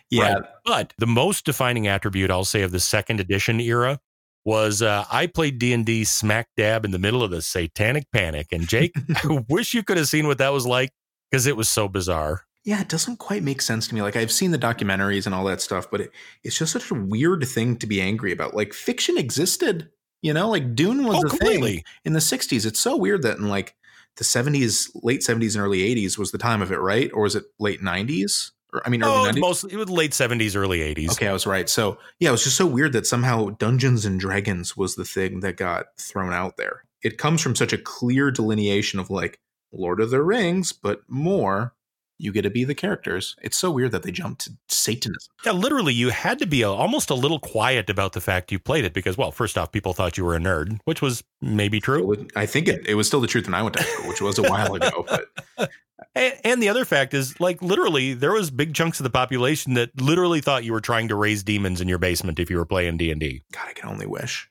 [0.09, 0.33] Yeah.
[0.33, 0.43] Right.
[0.65, 3.99] But the most defining attribute I'll say of the second edition era
[4.45, 8.05] was uh, I played D and D smack dab in the middle of the Satanic
[8.11, 8.93] Panic, and Jake,
[9.23, 10.91] I wish you could have seen what that was like
[11.31, 12.43] because it was so bizarre.
[12.63, 14.01] Yeah, it doesn't quite make sense to me.
[14.01, 16.11] Like I've seen the documentaries and all that stuff, but it,
[16.43, 18.55] it's just such a weird thing to be angry about.
[18.55, 19.89] Like fiction existed
[20.25, 21.75] you know, like Dune was oh, a completely.
[21.75, 22.65] thing in the 60s.
[22.65, 23.75] It's so weird that in like
[24.17, 27.11] the 70s, late 70s and early 80s was the time of it, right?
[27.13, 28.49] Or was it late 90s?
[28.73, 29.39] Or I mean, early oh, 90s?
[29.39, 31.11] Mostly, it was late 70s, early 80s.
[31.11, 31.69] Okay, I was right.
[31.69, 35.41] So yeah, it was just so weird that somehow Dungeons and Dragons was the thing
[35.41, 36.85] that got thrown out there.
[37.03, 39.39] It comes from such a clear delineation of like
[39.71, 41.75] Lord of the Rings, but more
[42.17, 43.35] you get to be the characters.
[43.41, 45.31] It's so weird that they jumped to Satanism.
[45.45, 48.59] Yeah, literally, you had to be a, almost a little quiet about the fact you
[48.59, 51.79] played it because, well, first off, people thought you were a nerd, which was maybe
[51.79, 52.27] true.
[52.35, 54.37] I think it, it was still the truth when I went to school, which was
[54.37, 55.05] a while ago.
[55.57, 55.69] But
[56.13, 59.73] and, and the other fact is, like, literally, there was big chunks of the population
[59.75, 62.65] that literally thought you were trying to raise demons in your basement if you were
[62.65, 63.43] playing D and D.
[63.51, 64.49] God, I can only wish.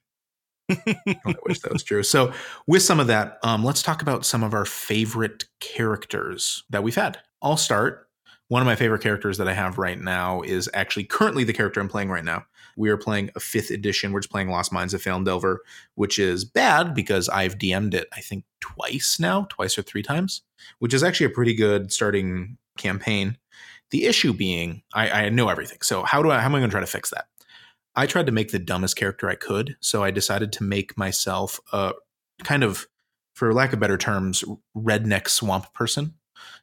[0.71, 2.03] I wish that was true.
[2.03, 2.33] So,
[2.67, 6.95] with some of that, um, let's talk about some of our favorite characters that we've
[6.95, 7.19] had.
[7.45, 8.09] I'll start.
[8.49, 11.79] One of my favorite characters that I have right now is actually currently the character
[11.79, 12.47] I'm playing right now.
[12.77, 14.13] We are playing a fifth edition.
[14.13, 15.59] We're just playing Lost Mines of Phandelver,
[15.95, 20.43] which is bad because I've DM'd it, I think, twice now, twice or three times,
[20.79, 23.37] which is actually a pretty good starting campaign.
[23.91, 25.79] The issue being, I, I know everything.
[25.83, 27.27] So how do I how am I going to try to fix that?
[27.95, 29.77] I tried to make the dumbest character I could.
[29.81, 31.93] So I decided to make myself a
[32.43, 32.87] kind of,
[33.35, 34.43] for lack of better terms,
[34.75, 36.15] redneck swamp person.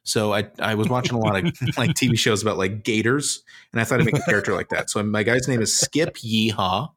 [0.04, 1.44] So I I was watching a lot of
[1.76, 3.42] like TV shows about like gators,
[3.72, 4.90] and I thought I'd make a character like that.
[4.90, 6.90] So my guy's name is Skip Yeehaw,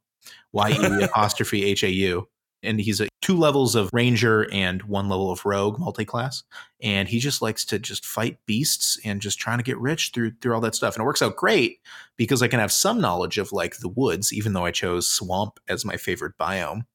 [0.52, 2.28] Y E apostrophe H A U,
[2.64, 6.44] and he's a two levels of ranger and one level of rogue multi-class,
[6.82, 10.32] and he just likes to just fight beasts and just trying to get rich through
[10.42, 11.80] through all that stuff, and it works out great
[12.18, 15.60] because I can have some knowledge of like the woods, even though I chose swamp
[15.68, 16.86] as my favorite biome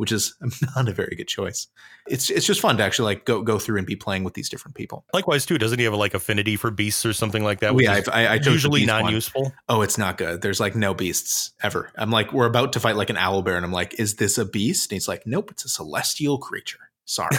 [0.00, 0.34] which is
[0.74, 1.66] not a very good choice.
[2.08, 4.48] It's it's just fun to actually like go go through and be playing with these
[4.48, 5.04] different people.
[5.12, 7.78] Likewise, too, doesn't he have like affinity for beasts or something like that?
[7.78, 9.52] Yeah, I, I, I usually non useful.
[9.68, 10.40] Oh, it's not good.
[10.40, 11.92] There's like no beasts ever.
[11.96, 14.38] I'm like, we're about to fight like an owl bear, and I'm like, is this
[14.38, 14.90] a beast?
[14.90, 16.78] And he's like, nope, it's a celestial creature.
[17.04, 17.36] Sorry,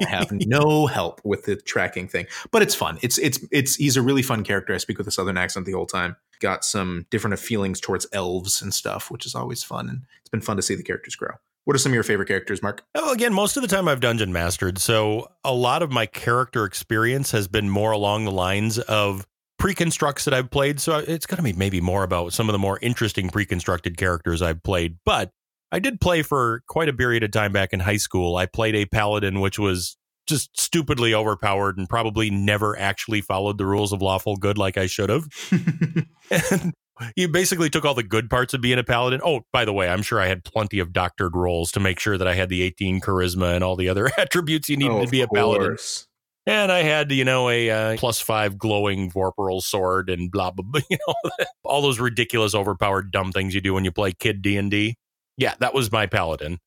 [0.00, 2.98] I have no help with the tracking thing, but it's fun.
[3.02, 4.74] It's it's it's he's a really fun character.
[4.74, 6.16] I speak with a southern accent the whole time.
[6.40, 10.40] Got some different feelings towards elves and stuff, which is always fun, and it's been
[10.40, 11.36] fun to see the characters grow.
[11.64, 12.82] What are some of your favorite characters, Mark?
[12.94, 14.78] Oh, again, most of the time I've dungeon mastered.
[14.78, 19.26] So a lot of my character experience has been more along the lines of
[19.58, 20.80] pre-constructs that I've played.
[20.80, 24.42] So it's going to be maybe more about some of the more interesting pre-constructed characters
[24.42, 24.96] I've played.
[25.04, 25.30] But
[25.70, 28.36] I did play for quite a period of time back in high school.
[28.36, 33.66] I played a paladin, which was just stupidly overpowered and probably never actually followed the
[33.66, 35.28] rules of lawful good like I should have.
[36.30, 36.74] and
[37.16, 39.20] you basically took all the good parts of being a paladin.
[39.24, 42.16] Oh, by the way, I'm sure I had plenty of doctored rolls to make sure
[42.18, 45.10] that I had the 18 charisma and all the other attributes you needed Oh, to
[45.10, 45.68] be a paladin.
[45.68, 46.06] course.
[46.44, 50.64] And I had, you know, a uh, plus five glowing vorpal sword and blah blah
[50.66, 50.80] blah.
[50.90, 51.14] You know,
[51.64, 54.96] all those ridiculous, overpowered, dumb things you do when you play kid D and D.
[55.36, 56.58] Yeah, that was my paladin.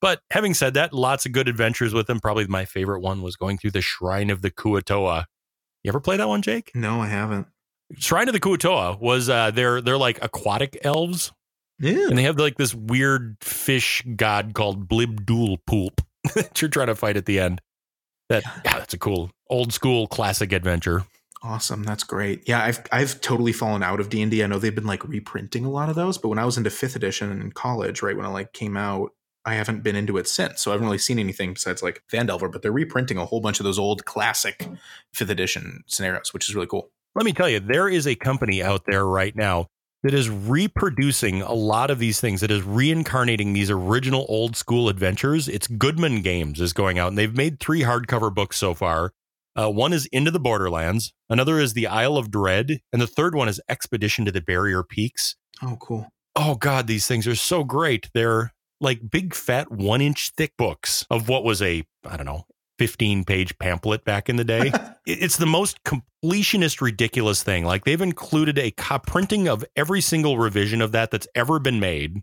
[0.00, 2.20] But having said that, lots of good adventures with him.
[2.20, 5.26] Probably my favorite one was going through the Shrine of the Kuo-Toa.
[5.82, 6.70] You ever play that one, Jake?
[6.74, 7.46] No, I haven't.
[7.98, 11.32] Shrine of the Kuo-Toa was uh, they're they're like aquatic elves,
[11.78, 12.08] Yeah.
[12.08, 16.00] and they have like this weird fish god called Blibdoolpoolp
[16.34, 17.60] that you're trying to fight at the end.
[18.28, 21.04] That yeah, that's a cool old school classic adventure.
[21.42, 21.82] Awesome.
[21.82, 22.48] That's great.
[22.48, 24.42] Yeah, I've I've totally fallen out of D&D.
[24.42, 26.70] I know they've been like reprinting a lot of those, but when I was into
[26.70, 29.10] 5th edition in college, right when I like came out,
[29.44, 30.62] I haven't been into it since.
[30.62, 33.60] So I haven't really seen anything besides like Phandelver, but they're reprinting a whole bunch
[33.60, 34.66] of those old classic
[35.14, 36.88] 5th edition scenarios, which is really cool.
[37.14, 39.68] Let me tell you, there is a company out there right now
[40.02, 44.88] that is reproducing a lot of these things, that is reincarnating these original old school
[44.88, 45.48] adventures.
[45.48, 49.12] It's Goodman Games is going out, and they've made three hardcover books so far.
[49.56, 53.36] Uh, one is Into the Borderlands, another is The Isle of Dread, and the third
[53.36, 55.36] one is Expedition to the Barrier Peaks.
[55.62, 56.08] Oh, cool.
[56.34, 58.10] Oh, God, these things are so great.
[58.12, 62.44] They're like big, fat, one inch thick books of what was a, I don't know,
[62.78, 64.72] 15 page pamphlet back in the day.
[65.06, 67.66] It's the most completionist, ridiculous thing.
[67.66, 68.72] Like they've included a
[69.06, 72.22] printing of every single revision of that that's ever been made.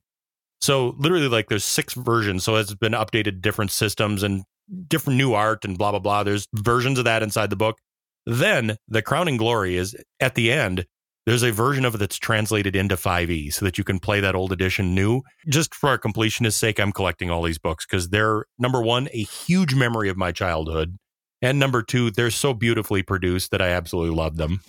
[0.61, 2.43] So literally, like there's six versions.
[2.43, 4.45] So it's been updated different systems and
[4.87, 6.23] different new art and blah blah blah.
[6.23, 7.77] There's versions of that inside the book.
[8.25, 10.87] Then the crowning glory is at the end.
[11.26, 14.34] There's a version of it that's translated into 5e so that you can play that
[14.34, 15.22] old edition new.
[15.48, 19.23] Just for our completionist sake, I'm collecting all these books because they're number one, a
[19.23, 20.98] huge memory of my childhood.
[21.41, 24.61] And number two, they're so beautifully produced that I absolutely love them.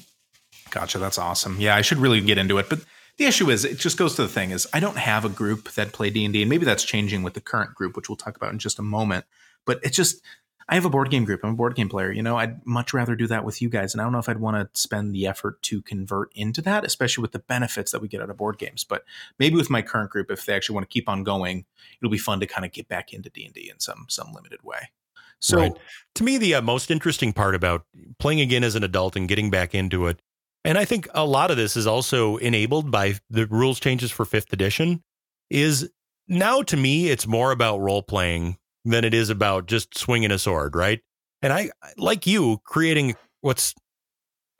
[0.70, 0.98] Gotcha.
[0.98, 1.56] That's awesome.
[1.58, 2.68] Yeah, I should really get into it.
[2.68, 2.80] But
[3.18, 5.72] the issue is, it just goes to the thing is, I don't have a group
[5.72, 8.16] that play D and D, and maybe that's changing with the current group, which we'll
[8.16, 9.24] talk about in just a moment.
[9.64, 10.22] But it's just,
[10.68, 11.40] I have a board game group.
[11.42, 12.12] I'm a board game player.
[12.12, 14.28] You know, I'd much rather do that with you guys, and I don't know if
[14.28, 18.00] I'd want to spend the effort to convert into that, especially with the benefits that
[18.00, 18.84] we get out of board games.
[18.84, 19.04] But
[19.38, 21.64] maybe with my current group, if they actually want to keep on going,
[22.00, 24.32] it'll be fun to kind of get back into D and D in some some
[24.32, 24.90] limited way.
[25.40, 25.56] So.
[25.56, 25.72] Right.
[26.16, 27.84] To me, the uh, most interesting part about
[28.18, 30.20] playing again as an adult and getting back into it,
[30.64, 34.24] and I think a lot of this is also enabled by the rules changes for
[34.24, 35.02] fifth edition,
[35.50, 35.90] is
[36.28, 40.38] now to me, it's more about role playing than it is about just swinging a
[40.38, 41.00] sword, right?
[41.40, 43.74] And I, like you, creating what's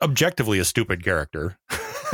[0.01, 1.57] objectively a stupid character.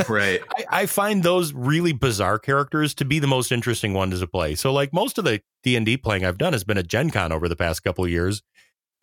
[0.08, 0.40] Right.
[0.56, 4.54] I, I find those really bizarre characters to be the most interesting ones to play.
[4.54, 7.10] So, like most of the D and D playing I've done has been at Gen
[7.10, 8.42] Con over the past couple of years,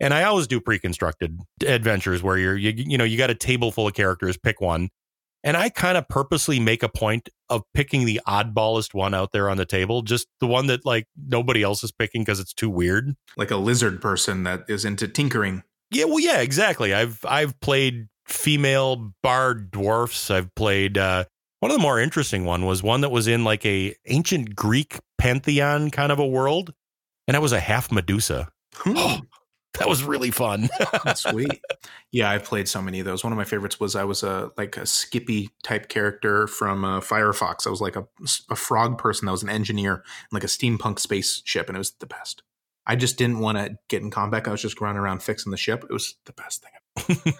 [0.00, 3.70] and I always do pre-constructed adventures where you're you you know you got a table
[3.70, 4.88] full of characters, pick one,
[5.44, 9.48] and I kind of purposely make a point of picking the oddballest one out there
[9.48, 12.70] on the table, just the one that like nobody else is picking because it's too
[12.70, 13.14] weird.
[13.36, 15.62] Like a lizard person that is into tinkering.
[15.90, 16.92] Yeah, well, yeah, exactly.
[16.92, 20.30] I've I've played female bard dwarfs.
[20.30, 21.24] I've played uh,
[21.60, 24.98] one of the more interesting one was one that was in like a ancient Greek
[25.16, 26.74] pantheon kind of a world,
[27.26, 28.48] and I was a half Medusa.
[28.74, 29.24] Hmm.
[29.78, 30.68] That was really fun.
[31.14, 31.60] Sweet.
[32.10, 33.22] Yeah, I've played so many of those.
[33.22, 37.00] One of my favorites was I was a like a Skippy type character from uh,
[37.00, 37.54] Firefly.
[37.66, 38.06] I was like a,
[38.50, 41.92] a frog person that was an engineer in like a steampunk spaceship, and it was
[41.92, 42.42] the best.
[42.86, 44.48] I just didn't want to get in combat.
[44.48, 45.84] I was just running around fixing the ship.
[45.84, 47.36] It was the best thing.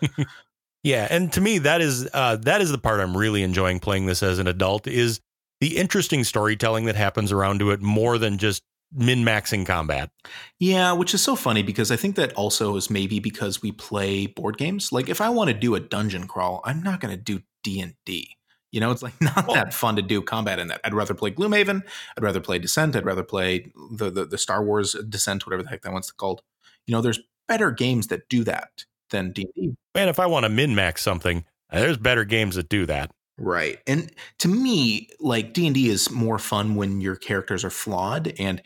[0.82, 4.06] yeah, and to me, that is uh, that is the part I'm really enjoying playing
[4.06, 5.20] this as an adult is
[5.60, 8.62] the interesting storytelling that happens around to it more than just
[8.92, 10.10] min maxing combat.
[10.58, 14.26] Yeah, which is so funny because I think that also is maybe because we play
[14.26, 14.92] board games.
[14.92, 17.80] Like if I want to do a dungeon crawl, I'm not going to do D
[17.80, 18.36] and D.
[18.70, 20.80] You know, it's like not Well- that fun to do combat in that.
[20.84, 21.82] I'd rather play Gloomhaven.
[22.16, 22.96] I'd rather play Descent.
[22.96, 26.42] I'd rather play the the, the Star Wars Descent, whatever the heck that one's called.
[26.86, 30.48] You know, there's better games that do that than D and if I want to
[30.50, 33.10] min max something, there's better games that do that.
[33.38, 33.78] Right.
[33.86, 38.60] And to me, like D&D is more fun when your characters are flawed and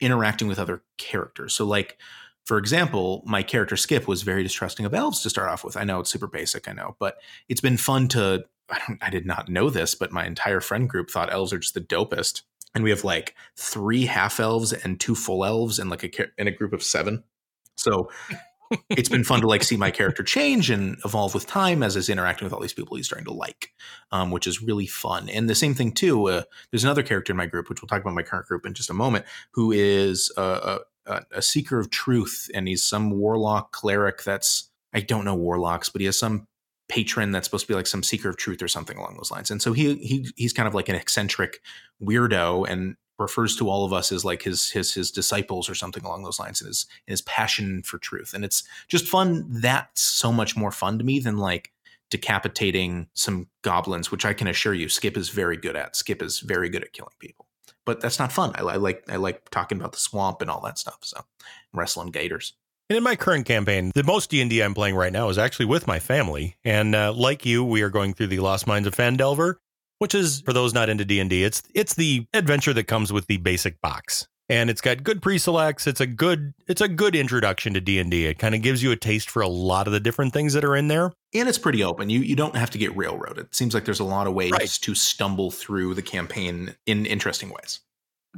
[0.00, 1.54] interacting with other characters.
[1.54, 1.98] So like
[2.44, 5.76] for example, my character Skip was very distrusting of elves to start off with.
[5.76, 7.18] I know it's super basic, I know, but
[7.48, 10.88] it's been fun to I don't I did not know this, but my entire friend
[10.88, 12.42] group thought elves are just the dopest.
[12.74, 16.48] and we have like three half elves and two full elves and like a in
[16.48, 17.22] a group of seven.
[17.76, 18.10] So
[18.90, 22.08] it's been fun to like see my character change and evolve with time as is
[22.08, 23.72] interacting with all these people he's starting to like,
[24.12, 25.28] um, which is really fun.
[25.28, 26.28] And the same thing too.
[26.28, 28.74] Uh, there's another character in my group, which we'll talk about my current group in
[28.74, 33.72] just a moment, who is a, a, a seeker of truth, and he's some warlock
[33.72, 34.22] cleric.
[34.24, 36.46] That's I don't know warlocks, but he has some
[36.88, 39.50] patron that's supposed to be like some seeker of truth or something along those lines.
[39.50, 41.60] And so he he he's kind of like an eccentric
[42.02, 46.04] weirdo and refers to all of us as like his his his disciples or something
[46.04, 48.34] along those lines and his and his passion for truth.
[48.34, 49.46] And it's just fun.
[49.48, 51.72] That's so much more fun to me than like
[52.10, 55.96] decapitating some goblins, which I can assure you Skip is very good at.
[55.96, 57.46] Skip is very good at killing people.
[57.84, 58.52] But that's not fun.
[58.54, 60.98] I, I like I like talking about the swamp and all that stuff.
[61.02, 61.20] So
[61.72, 62.54] wrestling gators.
[62.90, 65.86] And in my current campaign, the most D&D I'm playing right now is actually with
[65.86, 66.56] my family.
[66.64, 69.56] And uh, like you, we are going through the Lost Mines of Phandelver,
[69.98, 73.36] which is, for those not into D&D, it's, it's the adventure that comes with the
[73.38, 74.26] basic box.
[74.50, 75.86] And it's got good pre-selects.
[75.86, 78.24] It's a good it's a good introduction to D&D.
[78.24, 80.64] It kind of gives you a taste for a lot of the different things that
[80.64, 81.12] are in there.
[81.34, 82.08] And it's pretty open.
[82.08, 83.46] You you don't have to get railroaded.
[83.46, 84.66] It seems like there's a lot of ways right.
[84.66, 87.80] to stumble through the campaign in interesting ways.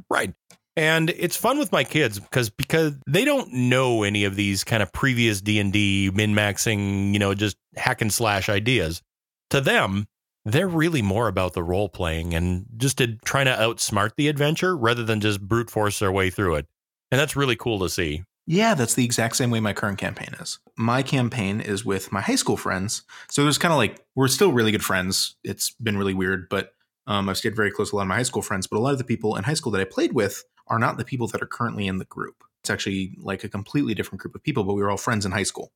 [0.09, 0.33] Right.
[0.75, 4.83] And it's fun with my kids because because they don't know any of these kind
[4.83, 9.01] of previous D&D min-maxing, you know, just hack and slash ideas.
[9.49, 10.07] To them,
[10.45, 14.75] they're really more about the role playing and just to, trying to outsmart the adventure
[14.75, 16.67] rather than just brute force their way through it.
[17.11, 18.23] And that's really cool to see.
[18.47, 20.59] Yeah, that's the exact same way my current campaign is.
[20.75, 23.03] My campaign is with my high school friends.
[23.29, 25.35] So there's kind of like, we're still really good friends.
[25.43, 26.73] It's been really weird, but
[27.05, 28.65] um, I've stayed very close to a lot of my high school friends.
[28.65, 30.97] But a lot of the people in high school that I played with are not
[30.97, 32.43] the people that are currently in the group.
[32.61, 35.31] It's actually like a completely different group of people, but we were all friends in
[35.31, 35.71] high school.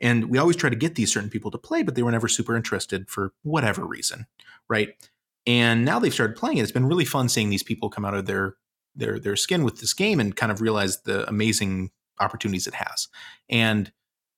[0.00, 2.28] And we always try to get these certain people to play, but they were never
[2.28, 4.26] super interested for whatever reason,
[4.68, 4.94] right?
[5.46, 6.62] And now they've started playing it.
[6.62, 8.56] It's been really fun seeing these people come out of their
[8.96, 13.08] their their skin with this game and kind of realize the amazing opportunities it has.
[13.48, 13.92] And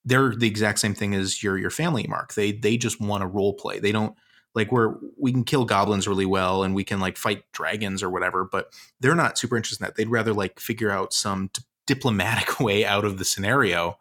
[0.04, 2.34] they're the exact same thing as your your family, Mark.
[2.34, 3.78] They they just want to role play.
[3.78, 4.16] They don't
[4.54, 8.10] like we're we can kill goblins really well and we can like fight dragons or
[8.10, 11.62] whatever but they're not super interested in that they'd rather like figure out some t-
[11.86, 13.98] diplomatic way out of the scenario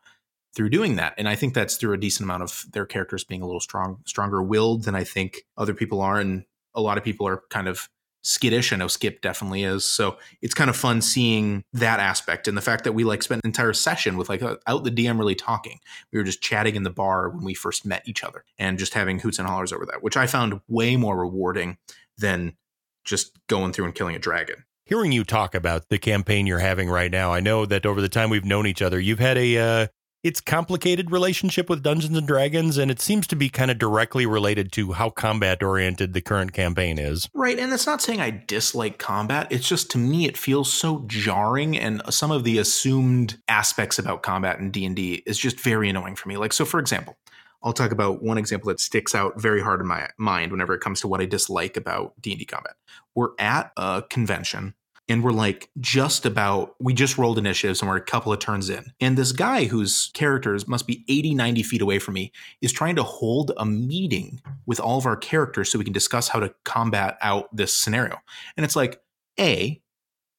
[0.54, 3.42] through doing that and i think that's through a decent amount of their characters being
[3.42, 6.44] a little strong stronger willed than i think other people are and
[6.74, 7.90] a lot of people are kind of
[8.24, 8.72] skittish.
[8.72, 9.88] I know Skip definitely is.
[9.88, 13.42] So it's kind of fun seeing that aspect and the fact that we like spent
[13.44, 15.80] an entire session with like uh, out the DM really talking.
[16.12, 18.94] We were just chatting in the bar when we first met each other and just
[18.94, 21.78] having hoots and hollers over that, which I found way more rewarding
[22.18, 22.56] than
[23.04, 24.64] just going through and killing a dragon.
[24.92, 28.10] Hearing you talk about the campaign you're having right now, I know that over the
[28.10, 29.88] time we've known each other, you've had a uh,
[30.22, 34.26] its complicated relationship with Dungeons and Dragons, and it seems to be kind of directly
[34.26, 37.30] related to how combat oriented the current campaign is.
[37.34, 39.48] Right, and that's not saying I dislike combat.
[39.50, 44.24] It's just to me it feels so jarring, and some of the assumed aspects about
[44.24, 46.36] combat in D and D is just very annoying for me.
[46.36, 47.16] Like, so for example,
[47.64, 50.82] I'll talk about one example that sticks out very hard in my mind whenever it
[50.82, 52.74] comes to what I dislike about D and D combat.
[53.16, 54.74] We're at a convention
[55.12, 58.70] and we're like just about we just rolled initiatives and we're a couple of turns
[58.70, 58.94] in.
[59.02, 62.32] And this guy whose characters must be 80 90 feet away from me
[62.62, 66.30] is trying to hold a meeting with all of our characters so we can discuss
[66.30, 68.20] how to combat out this scenario.
[68.56, 69.02] And it's like
[69.38, 69.82] a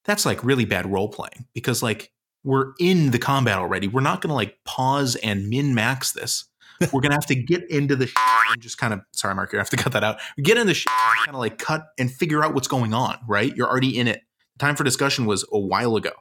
[0.06, 2.10] that's like really bad role playing because like
[2.42, 3.88] we're in the combat already.
[3.88, 6.46] We're not going to like pause and min max this.
[6.92, 8.10] We're gonna have to get into the
[8.52, 10.18] and just kind of sorry mark you have to cut that out.
[10.42, 10.74] Get in the
[11.18, 13.54] kind of like cut and figure out what's going on right?
[13.54, 14.22] You're already in it
[14.58, 16.12] time for discussion was a while ago.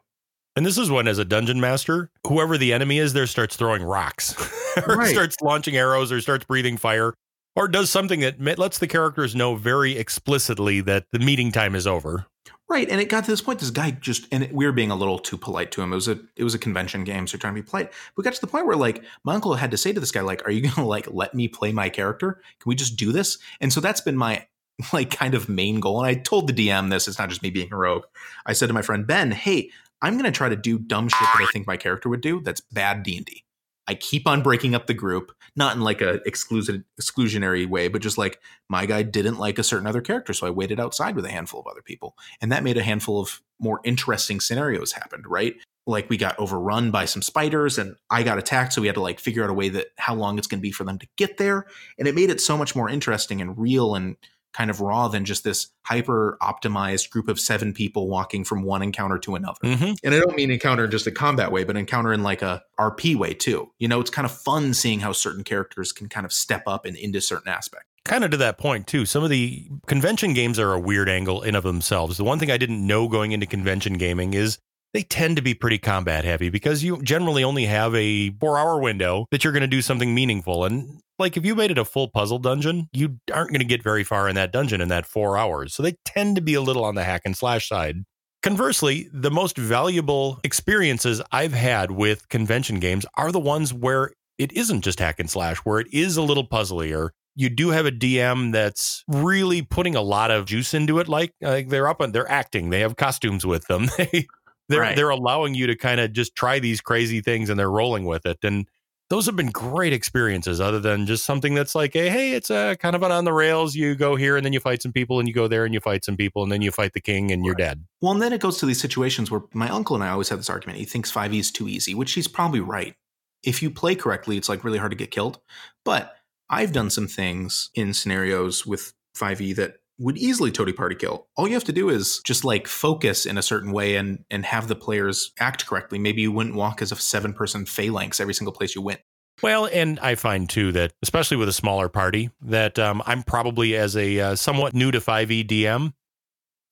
[0.56, 3.84] And this is when, as a dungeon master, whoever the enemy is there starts throwing
[3.84, 4.36] rocks,
[4.88, 5.10] or right.
[5.10, 7.14] starts launching arrows, or starts breathing fire,
[7.56, 11.88] or does something that lets the characters know very explicitly that the meeting time is
[11.88, 12.26] over.
[12.72, 13.60] Right, and it got to this point.
[13.60, 15.92] This guy just, and we were being a little too polite to him.
[15.92, 17.92] It was a, it was a convention game, so trying to be polite.
[18.16, 20.22] We got to the point where, like, my uncle had to say to this guy,
[20.22, 22.42] like, "Are you gonna like let me play my character?
[22.60, 24.48] Can we just do this?" And so that's been my
[24.94, 26.04] like kind of main goal.
[26.04, 28.06] And I told the DM this, it's not just me being a rogue.
[28.46, 29.70] I said to my friend Ben, hey,
[30.02, 32.42] I'm going to try to do dumb shit that I think my character would do.
[32.42, 33.44] That's bad D&D.
[33.88, 38.02] I keep on breaking up the group, not in like a exclusion, exclusionary way, but
[38.02, 38.40] just like
[38.70, 41.60] my guy didn't like a certain other character, so I waited outside with a handful
[41.60, 45.24] of other people, and that made a handful of more interesting scenarios happen.
[45.28, 45.56] Right,
[45.88, 49.02] like we got overrun by some spiders, and I got attacked, so we had to
[49.02, 51.08] like figure out a way that how long it's going to be for them to
[51.18, 51.66] get there,
[51.98, 54.16] and it made it so much more interesting and real and
[54.54, 58.82] kind of raw than just this hyper optimized group of seven people walking from one
[58.82, 59.60] encounter to another.
[59.64, 59.98] Mhm.
[60.04, 62.62] And I don't mean encounter in just a combat way, but encounter in like a
[62.80, 63.72] RP way too.
[63.80, 66.86] You know, it's kind of fun seeing how certain characters can kind of step up
[66.86, 67.88] and into certain aspects.
[68.04, 71.44] kind of to that point too some of the convention games are a weird angle
[71.44, 74.58] in of themselves the one thing i didn't know going into convention gaming is
[74.94, 78.80] they tend to be pretty combat heavy because you generally only have a four hour
[78.80, 81.86] window that you're going to do something meaningful and like if you made it a
[81.86, 85.06] full puzzle dungeon you aren't going to get very far in that dungeon in that
[85.06, 87.98] four hours so they tend to be a little on the hack and slash side
[88.44, 94.52] Conversely, the most valuable experiences I've had with convention games are the ones where it
[94.54, 97.10] isn't just hack and slash, where it is a little puzzlier.
[97.36, 101.08] you do have a DM that's really putting a lot of juice into it.
[101.08, 103.90] Like, like they're up and they're acting, they have costumes with them.
[103.98, 104.26] They
[104.70, 104.96] they're Right.
[104.96, 108.26] they're allowing you to kind of just try these crazy things and they're rolling with
[108.26, 108.38] it.
[108.44, 108.68] And
[109.10, 112.78] those have been great experiences, other than just something that's like, a, hey, it's a
[112.80, 113.76] kind of an on the rails.
[113.76, 115.82] You go here and then you fight some people, and you go there and you
[115.82, 117.84] fight some people, and then you fight the king and you're dead.
[118.00, 120.40] Well, and then it goes to these situations where my uncle and I always have
[120.40, 120.80] this argument.
[120.80, 122.96] He thinks 5e is too easy, which he's probably right.
[123.44, 125.40] If you play correctly, it's like really hard to get killed.
[125.84, 126.16] But
[126.50, 131.28] I've done some things in scenarios with 5e that would easily totally party kill.
[131.38, 134.46] All you have to do is just like focus in a certain way and and
[134.46, 136.00] have the players act correctly.
[136.00, 139.02] Maybe you wouldn't walk as a seven person phalanx every single place you went.
[139.42, 143.76] Well, and I find too that, especially with a smaller party, that um, I'm probably
[143.76, 145.94] as a uh, somewhat new to 5e DM,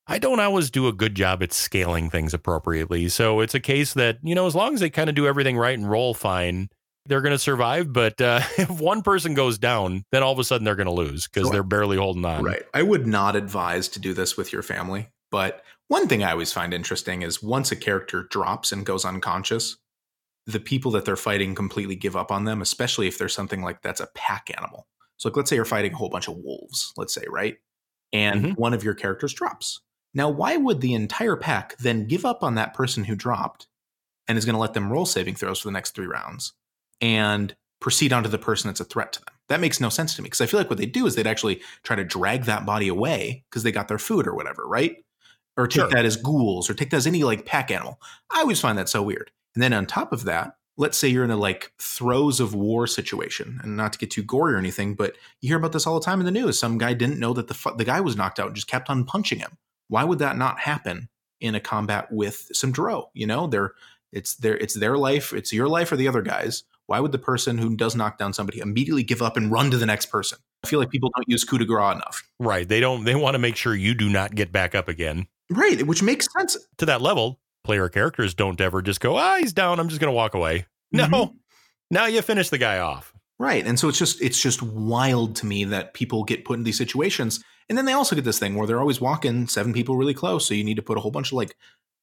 [0.06, 3.10] I don't always do a good job at scaling things appropriately.
[3.10, 5.58] So it's a case that, you know, as long as they kind of do everything
[5.58, 6.70] right and roll fine,
[7.10, 7.92] they're going to survive.
[7.92, 10.94] But uh, if one person goes down, then all of a sudden they're going to
[10.94, 12.44] lose because they're barely holding on.
[12.44, 12.64] Right.
[12.74, 15.10] I would not advise to do this with your family.
[15.32, 19.78] But one thing I always find interesting is once a character drops and goes unconscious,
[20.46, 23.82] the people that they're fighting completely give up on them, especially if there's something like
[23.82, 24.88] that's a pack animal.
[25.18, 27.58] So, like, let's say you're fighting a whole bunch of wolves, let's say, right?
[28.14, 28.58] And Mhm.
[28.58, 29.82] one of your characters drops.
[30.14, 33.68] Now, why would the entire pack then give up on that person who dropped
[34.28, 36.54] and is going to let them roll saving throws for the next three rounds
[37.02, 39.34] and proceed onto the person that's a threat to them?
[39.50, 41.26] That makes no sense to me because I feel like what they do is they'd
[41.28, 44.98] actually try to drag that body away because they got their food or whatever, right?
[45.58, 45.90] Or take Sure.
[45.90, 48.00] that as ghouls or take that as any like pack animal.
[48.32, 49.32] I always find that so weird.
[49.56, 52.88] And then on top of that, let's say you're in a like throes of war
[52.88, 56.00] situation, and not to get too gory or anything, but you hear about this all
[56.00, 56.58] the time in the news.
[56.60, 58.90] Some guy didn't know that the fu- the guy was knocked out and just kept
[58.90, 59.58] on punching him.
[59.88, 61.10] Why would that not happen
[61.42, 63.10] in a combat with some Drow?
[63.14, 63.74] You know, they're
[64.14, 66.64] it's their it's their life, it's your life or the other guy's.
[66.90, 69.78] Why would the person who does knock down somebody immediately give up and run to
[69.78, 70.40] the next person?
[70.64, 72.24] I feel like people don't use coup de grace enough.
[72.40, 72.68] Right.
[72.68, 75.28] They don't, they want to make sure you do not get back up again.
[75.52, 76.58] Right, which makes sense.
[76.80, 79.80] To that level, player characters don't ever just go, ah, he's down.
[79.80, 80.66] I'm just going to walk away.
[80.92, 81.06] No.
[81.06, 81.36] Mhm.
[81.92, 83.14] Now you finish the guy off.
[83.38, 83.66] Right.
[83.68, 86.78] And so it's just it's just wild to me that people get put in these
[86.78, 87.44] situations.
[87.70, 90.48] And then they also get this thing where they're always walking seven people really close.
[90.48, 91.56] So you need to put a whole bunch of like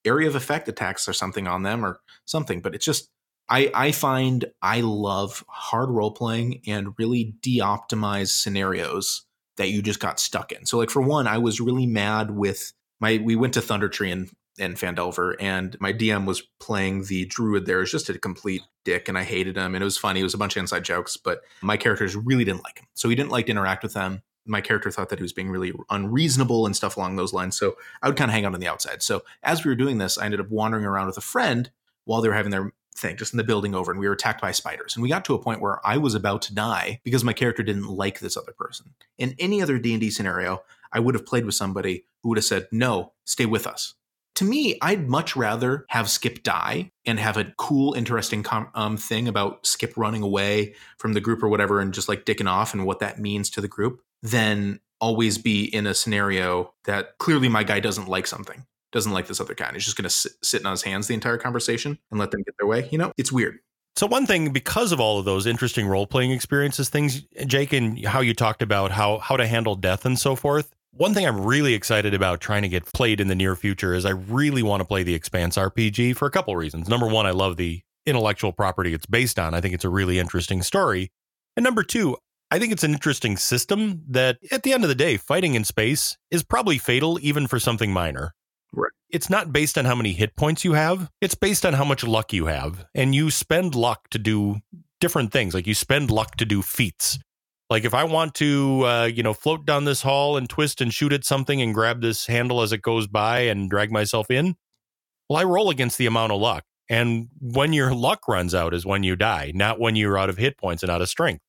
[0.05, 2.61] area of effect attacks or something on them or something.
[2.61, 3.11] But it's just
[3.48, 9.24] I I find I love hard role playing and really de-optimized scenarios
[9.56, 10.66] that you just got stuck in.
[10.66, 14.31] So like for one, I was really mad with my we went to Thundertree and
[14.59, 17.78] and Phandelver, and my DM was playing the druid there.
[17.78, 19.74] It was just a complete dick, and I hated him.
[19.74, 20.20] And it was funny.
[20.20, 22.86] It was a bunch of inside jokes, but my characters really didn't like him.
[22.94, 24.23] So he didn't like to interact with them.
[24.47, 27.56] My character thought that he was being really unreasonable and stuff along those lines.
[27.56, 29.02] So I would kind of hang out on the outside.
[29.02, 31.70] So as we were doing this, I ended up wandering around with a friend
[32.05, 34.40] while they were having their thing, just in the building over, and we were attacked
[34.40, 34.94] by spiders.
[34.94, 37.62] And we got to a point where I was about to die because my character
[37.62, 38.94] didn't like this other person.
[39.18, 40.62] In any other D and D scenario,
[40.93, 43.94] I would have played with somebody who would have said, "No, stay with us."
[44.36, 48.97] to me, I'd much rather have Skip die and have a cool, interesting com- um,
[48.97, 52.74] thing about Skip running away from the group or whatever and just like dicking off
[52.74, 57.48] and what that means to the group than always be in a scenario that clearly
[57.48, 59.67] my guy doesn't like something, doesn't like this other guy.
[59.67, 62.31] And he's just going to sit, sit on his hands the entire conversation and let
[62.31, 62.89] them get their way.
[62.91, 63.59] You know, it's weird.
[63.97, 68.05] So one thing, because of all of those interesting role playing experiences, things, Jake, and
[68.05, 70.71] how you talked about how how to handle death and so forth.
[70.93, 74.07] One thing I'm really excited about trying to get played in the near future is
[74.07, 76.89] I really want to play the Expanse RPG for a couple reasons.
[76.89, 79.53] Number one, I love the intellectual property it's based on.
[79.53, 81.11] I think it's a really interesting story.
[81.57, 82.17] And number two,
[82.51, 85.65] I think it's an interesting system that at the end of the day, fighting in
[85.65, 88.35] space is probably fatal even for something minor.
[88.77, 88.93] Right.
[89.11, 91.11] It's not based on how many hit points you have.
[91.20, 92.85] It's based on how much luck you have.
[92.94, 94.57] And you spend luck to do
[95.01, 95.55] different things.
[95.55, 97.19] Like you spend luck to do feats.
[97.70, 100.93] Like if I want to, uh, you know, float down this hall and twist and
[100.93, 104.55] shoot at something and grab this handle as it goes by and drag myself in,
[105.28, 106.65] well, I roll against the amount of luck.
[106.89, 110.36] And when your luck runs out is when you die, not when you're out of
[110.36, 111.43] hit points and out of strength.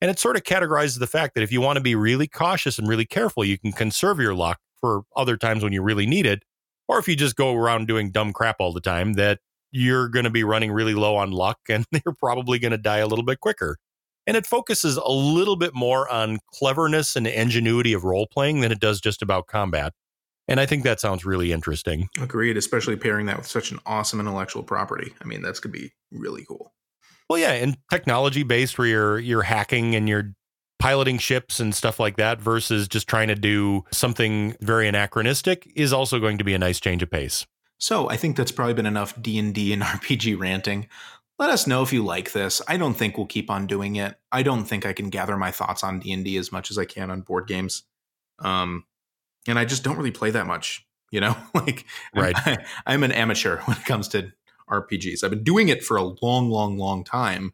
[0.00, 2.78] And it sort of categorizes the fact that if you want to be really cautious
[2.78, 6.26] and really careful, you can conserve your luck for other times when you really need
[6.26, 6.42] it.
[6.88, 9.38] Or if you just go around doing dumb crap all the time, that
[9.70, 12.98] you're going to be running really low on luck and you're probably going to die
[12.98, 13.78] a little bit quicker.
[14.26, 18.70] And it focuses a little bit more on cleverness and ingenuity of role playing than
[18.70, 19.94] it does just about combat.
[20.46, 22.08] And I think that sounds really interesting.
[22.20, 25.12] Agreed, especially pairing that with such an awesome intellectual property.
[25.20, 26.72] I mean, that's going to be really cool.
[27.28, 30.34] Well, yeah, and technology based where you're you're hacking and you're
[30.82, 35.92] piloting ships and stuff like that versus just trying to do something very anachronistic is
[35.92, 37.46] also going to be a nice change of pace.
[37.78, 40.88] So, I think that's probably been enough D&D and RPG ranting.
[41.38, 42.60] Let us know if you like this.
[42.66, 44.16] I don't think we'll keep on doing it.
[44.32, 47.10] I don't think I can gather my thoughts on D&D as much as I can
[47.12, 47.84] on board games.
[48.40, 48.84] Um
[49.46, 51.36] and I just don't really play that much, you know?
[51.54, 52.34] like right.
[52.44, 54.32] I'm, I'm an amateur when it comes to
[54.68, 55.22] RPGs.
[55.22, 57.52] I've been doing it for a long, long, long time,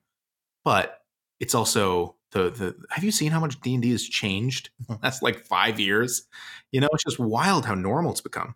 [0.65, 1.03] but
[1.41, 2.75] it's also the the.
[2.91, 4.71] Have you seen how much D and D has changed?
[5.03, 6.27] That's like five years.
[6.73, 8.55] You know, it's just wild how normal it's become.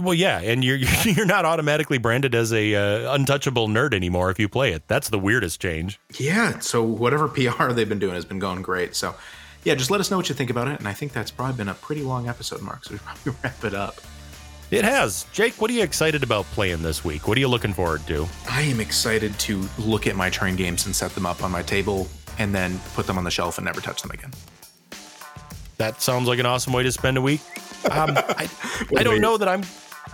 [0.00, 4.38] Well, yeah, and you're you're not automatically branded as a uh, untouchable nerd anymore if
[4.38, 4.88] you play it.
[4.88, 6.00] That's the weirdest change.
[6.18, 6.58] Yeah.
[6.60, 8.94] So whatever PR they've been doing has been going great.
[8.94, 9.14] So
[9.64, 10.78] yeah, just let us know what you think about it.
[10.78, 12.84] And I think that's probably been a pretty long episode, Mark.
[12.84, 13.96] So we probably wrap it up.
[14.70, 15.26] It has.
[15.32, 17.28] Jake, what are you excited about playing this week?
[17.28, 18.26] What are you looking forward to?
[18.48, 21.62] I am excited to look at my train games and set them up on my
[21.62, 24.32] table and then put them on the shelf and never touch them again.
[25.78, 27.40] That sounds like an awesome way to spend a week.
[27.90, 28.48] Um, I,
[28.96, 29.62] I don't know that I'm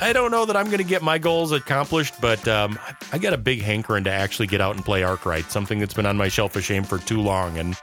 [0.01, 2.79] I don't know that I'm going to get my goals accomplished, but um,
[3.13, 6.07] I got a big hankering to actually get out and play Arkwright, something that's been
[6.07, 7.77] on my shelf of shame for too long, and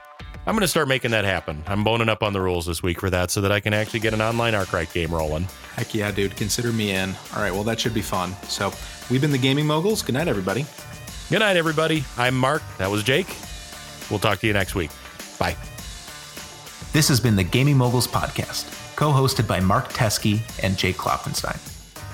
[0.46, 1.62] I'm going to start making that happen.
[1.66, 4.00] I'm boning up on the rules this week for that so that I can actually
[4.00, 5.46] get an online Arkwright game rolling.
[5.74, 6.36] Heck yeah, dude.
[6.36, 7.14] Consider me in.
[7.34, 8.32] All right, well, that should be fun.
[8.44, 8.72] So,
[9.10, 10.02] we've been the Gaming Moguls.
[10.02, 10.64] Good night, everybody.
[11.28, 12.04] Good night, everybody.
[12.16, 12.62] I'm Mark.
[12.78, 13.26] That was Jake.
[14.10, 14.90] We'll talk to you next week.
[15.38, 15.56] Bye.
[16.92, 21.58] This has been the Gaming Moguls podcast, co hosted by Mark Teskey and Jake Klopfenstein.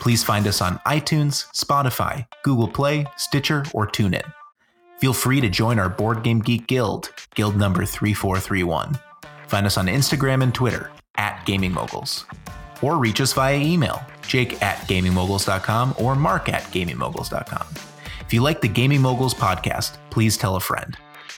[0.01, 4.33] Please find us on iTunes, Spotify, Google Play, Stitcher, or TuneIn.
[4.99, 8.99] Feel free to join our Board Game Geek Guild, guild number 3431.
[9.47, 12.25] Find us on Instagram and Twitter at Gaming Moguls.
[12.83, 17.67] Or reach us via email, jake at gamingmoguls.com or mark at gamingmoguls.com.
[18.27, 20.97] If you like the Gaming Moguls podcast, please tell a friend.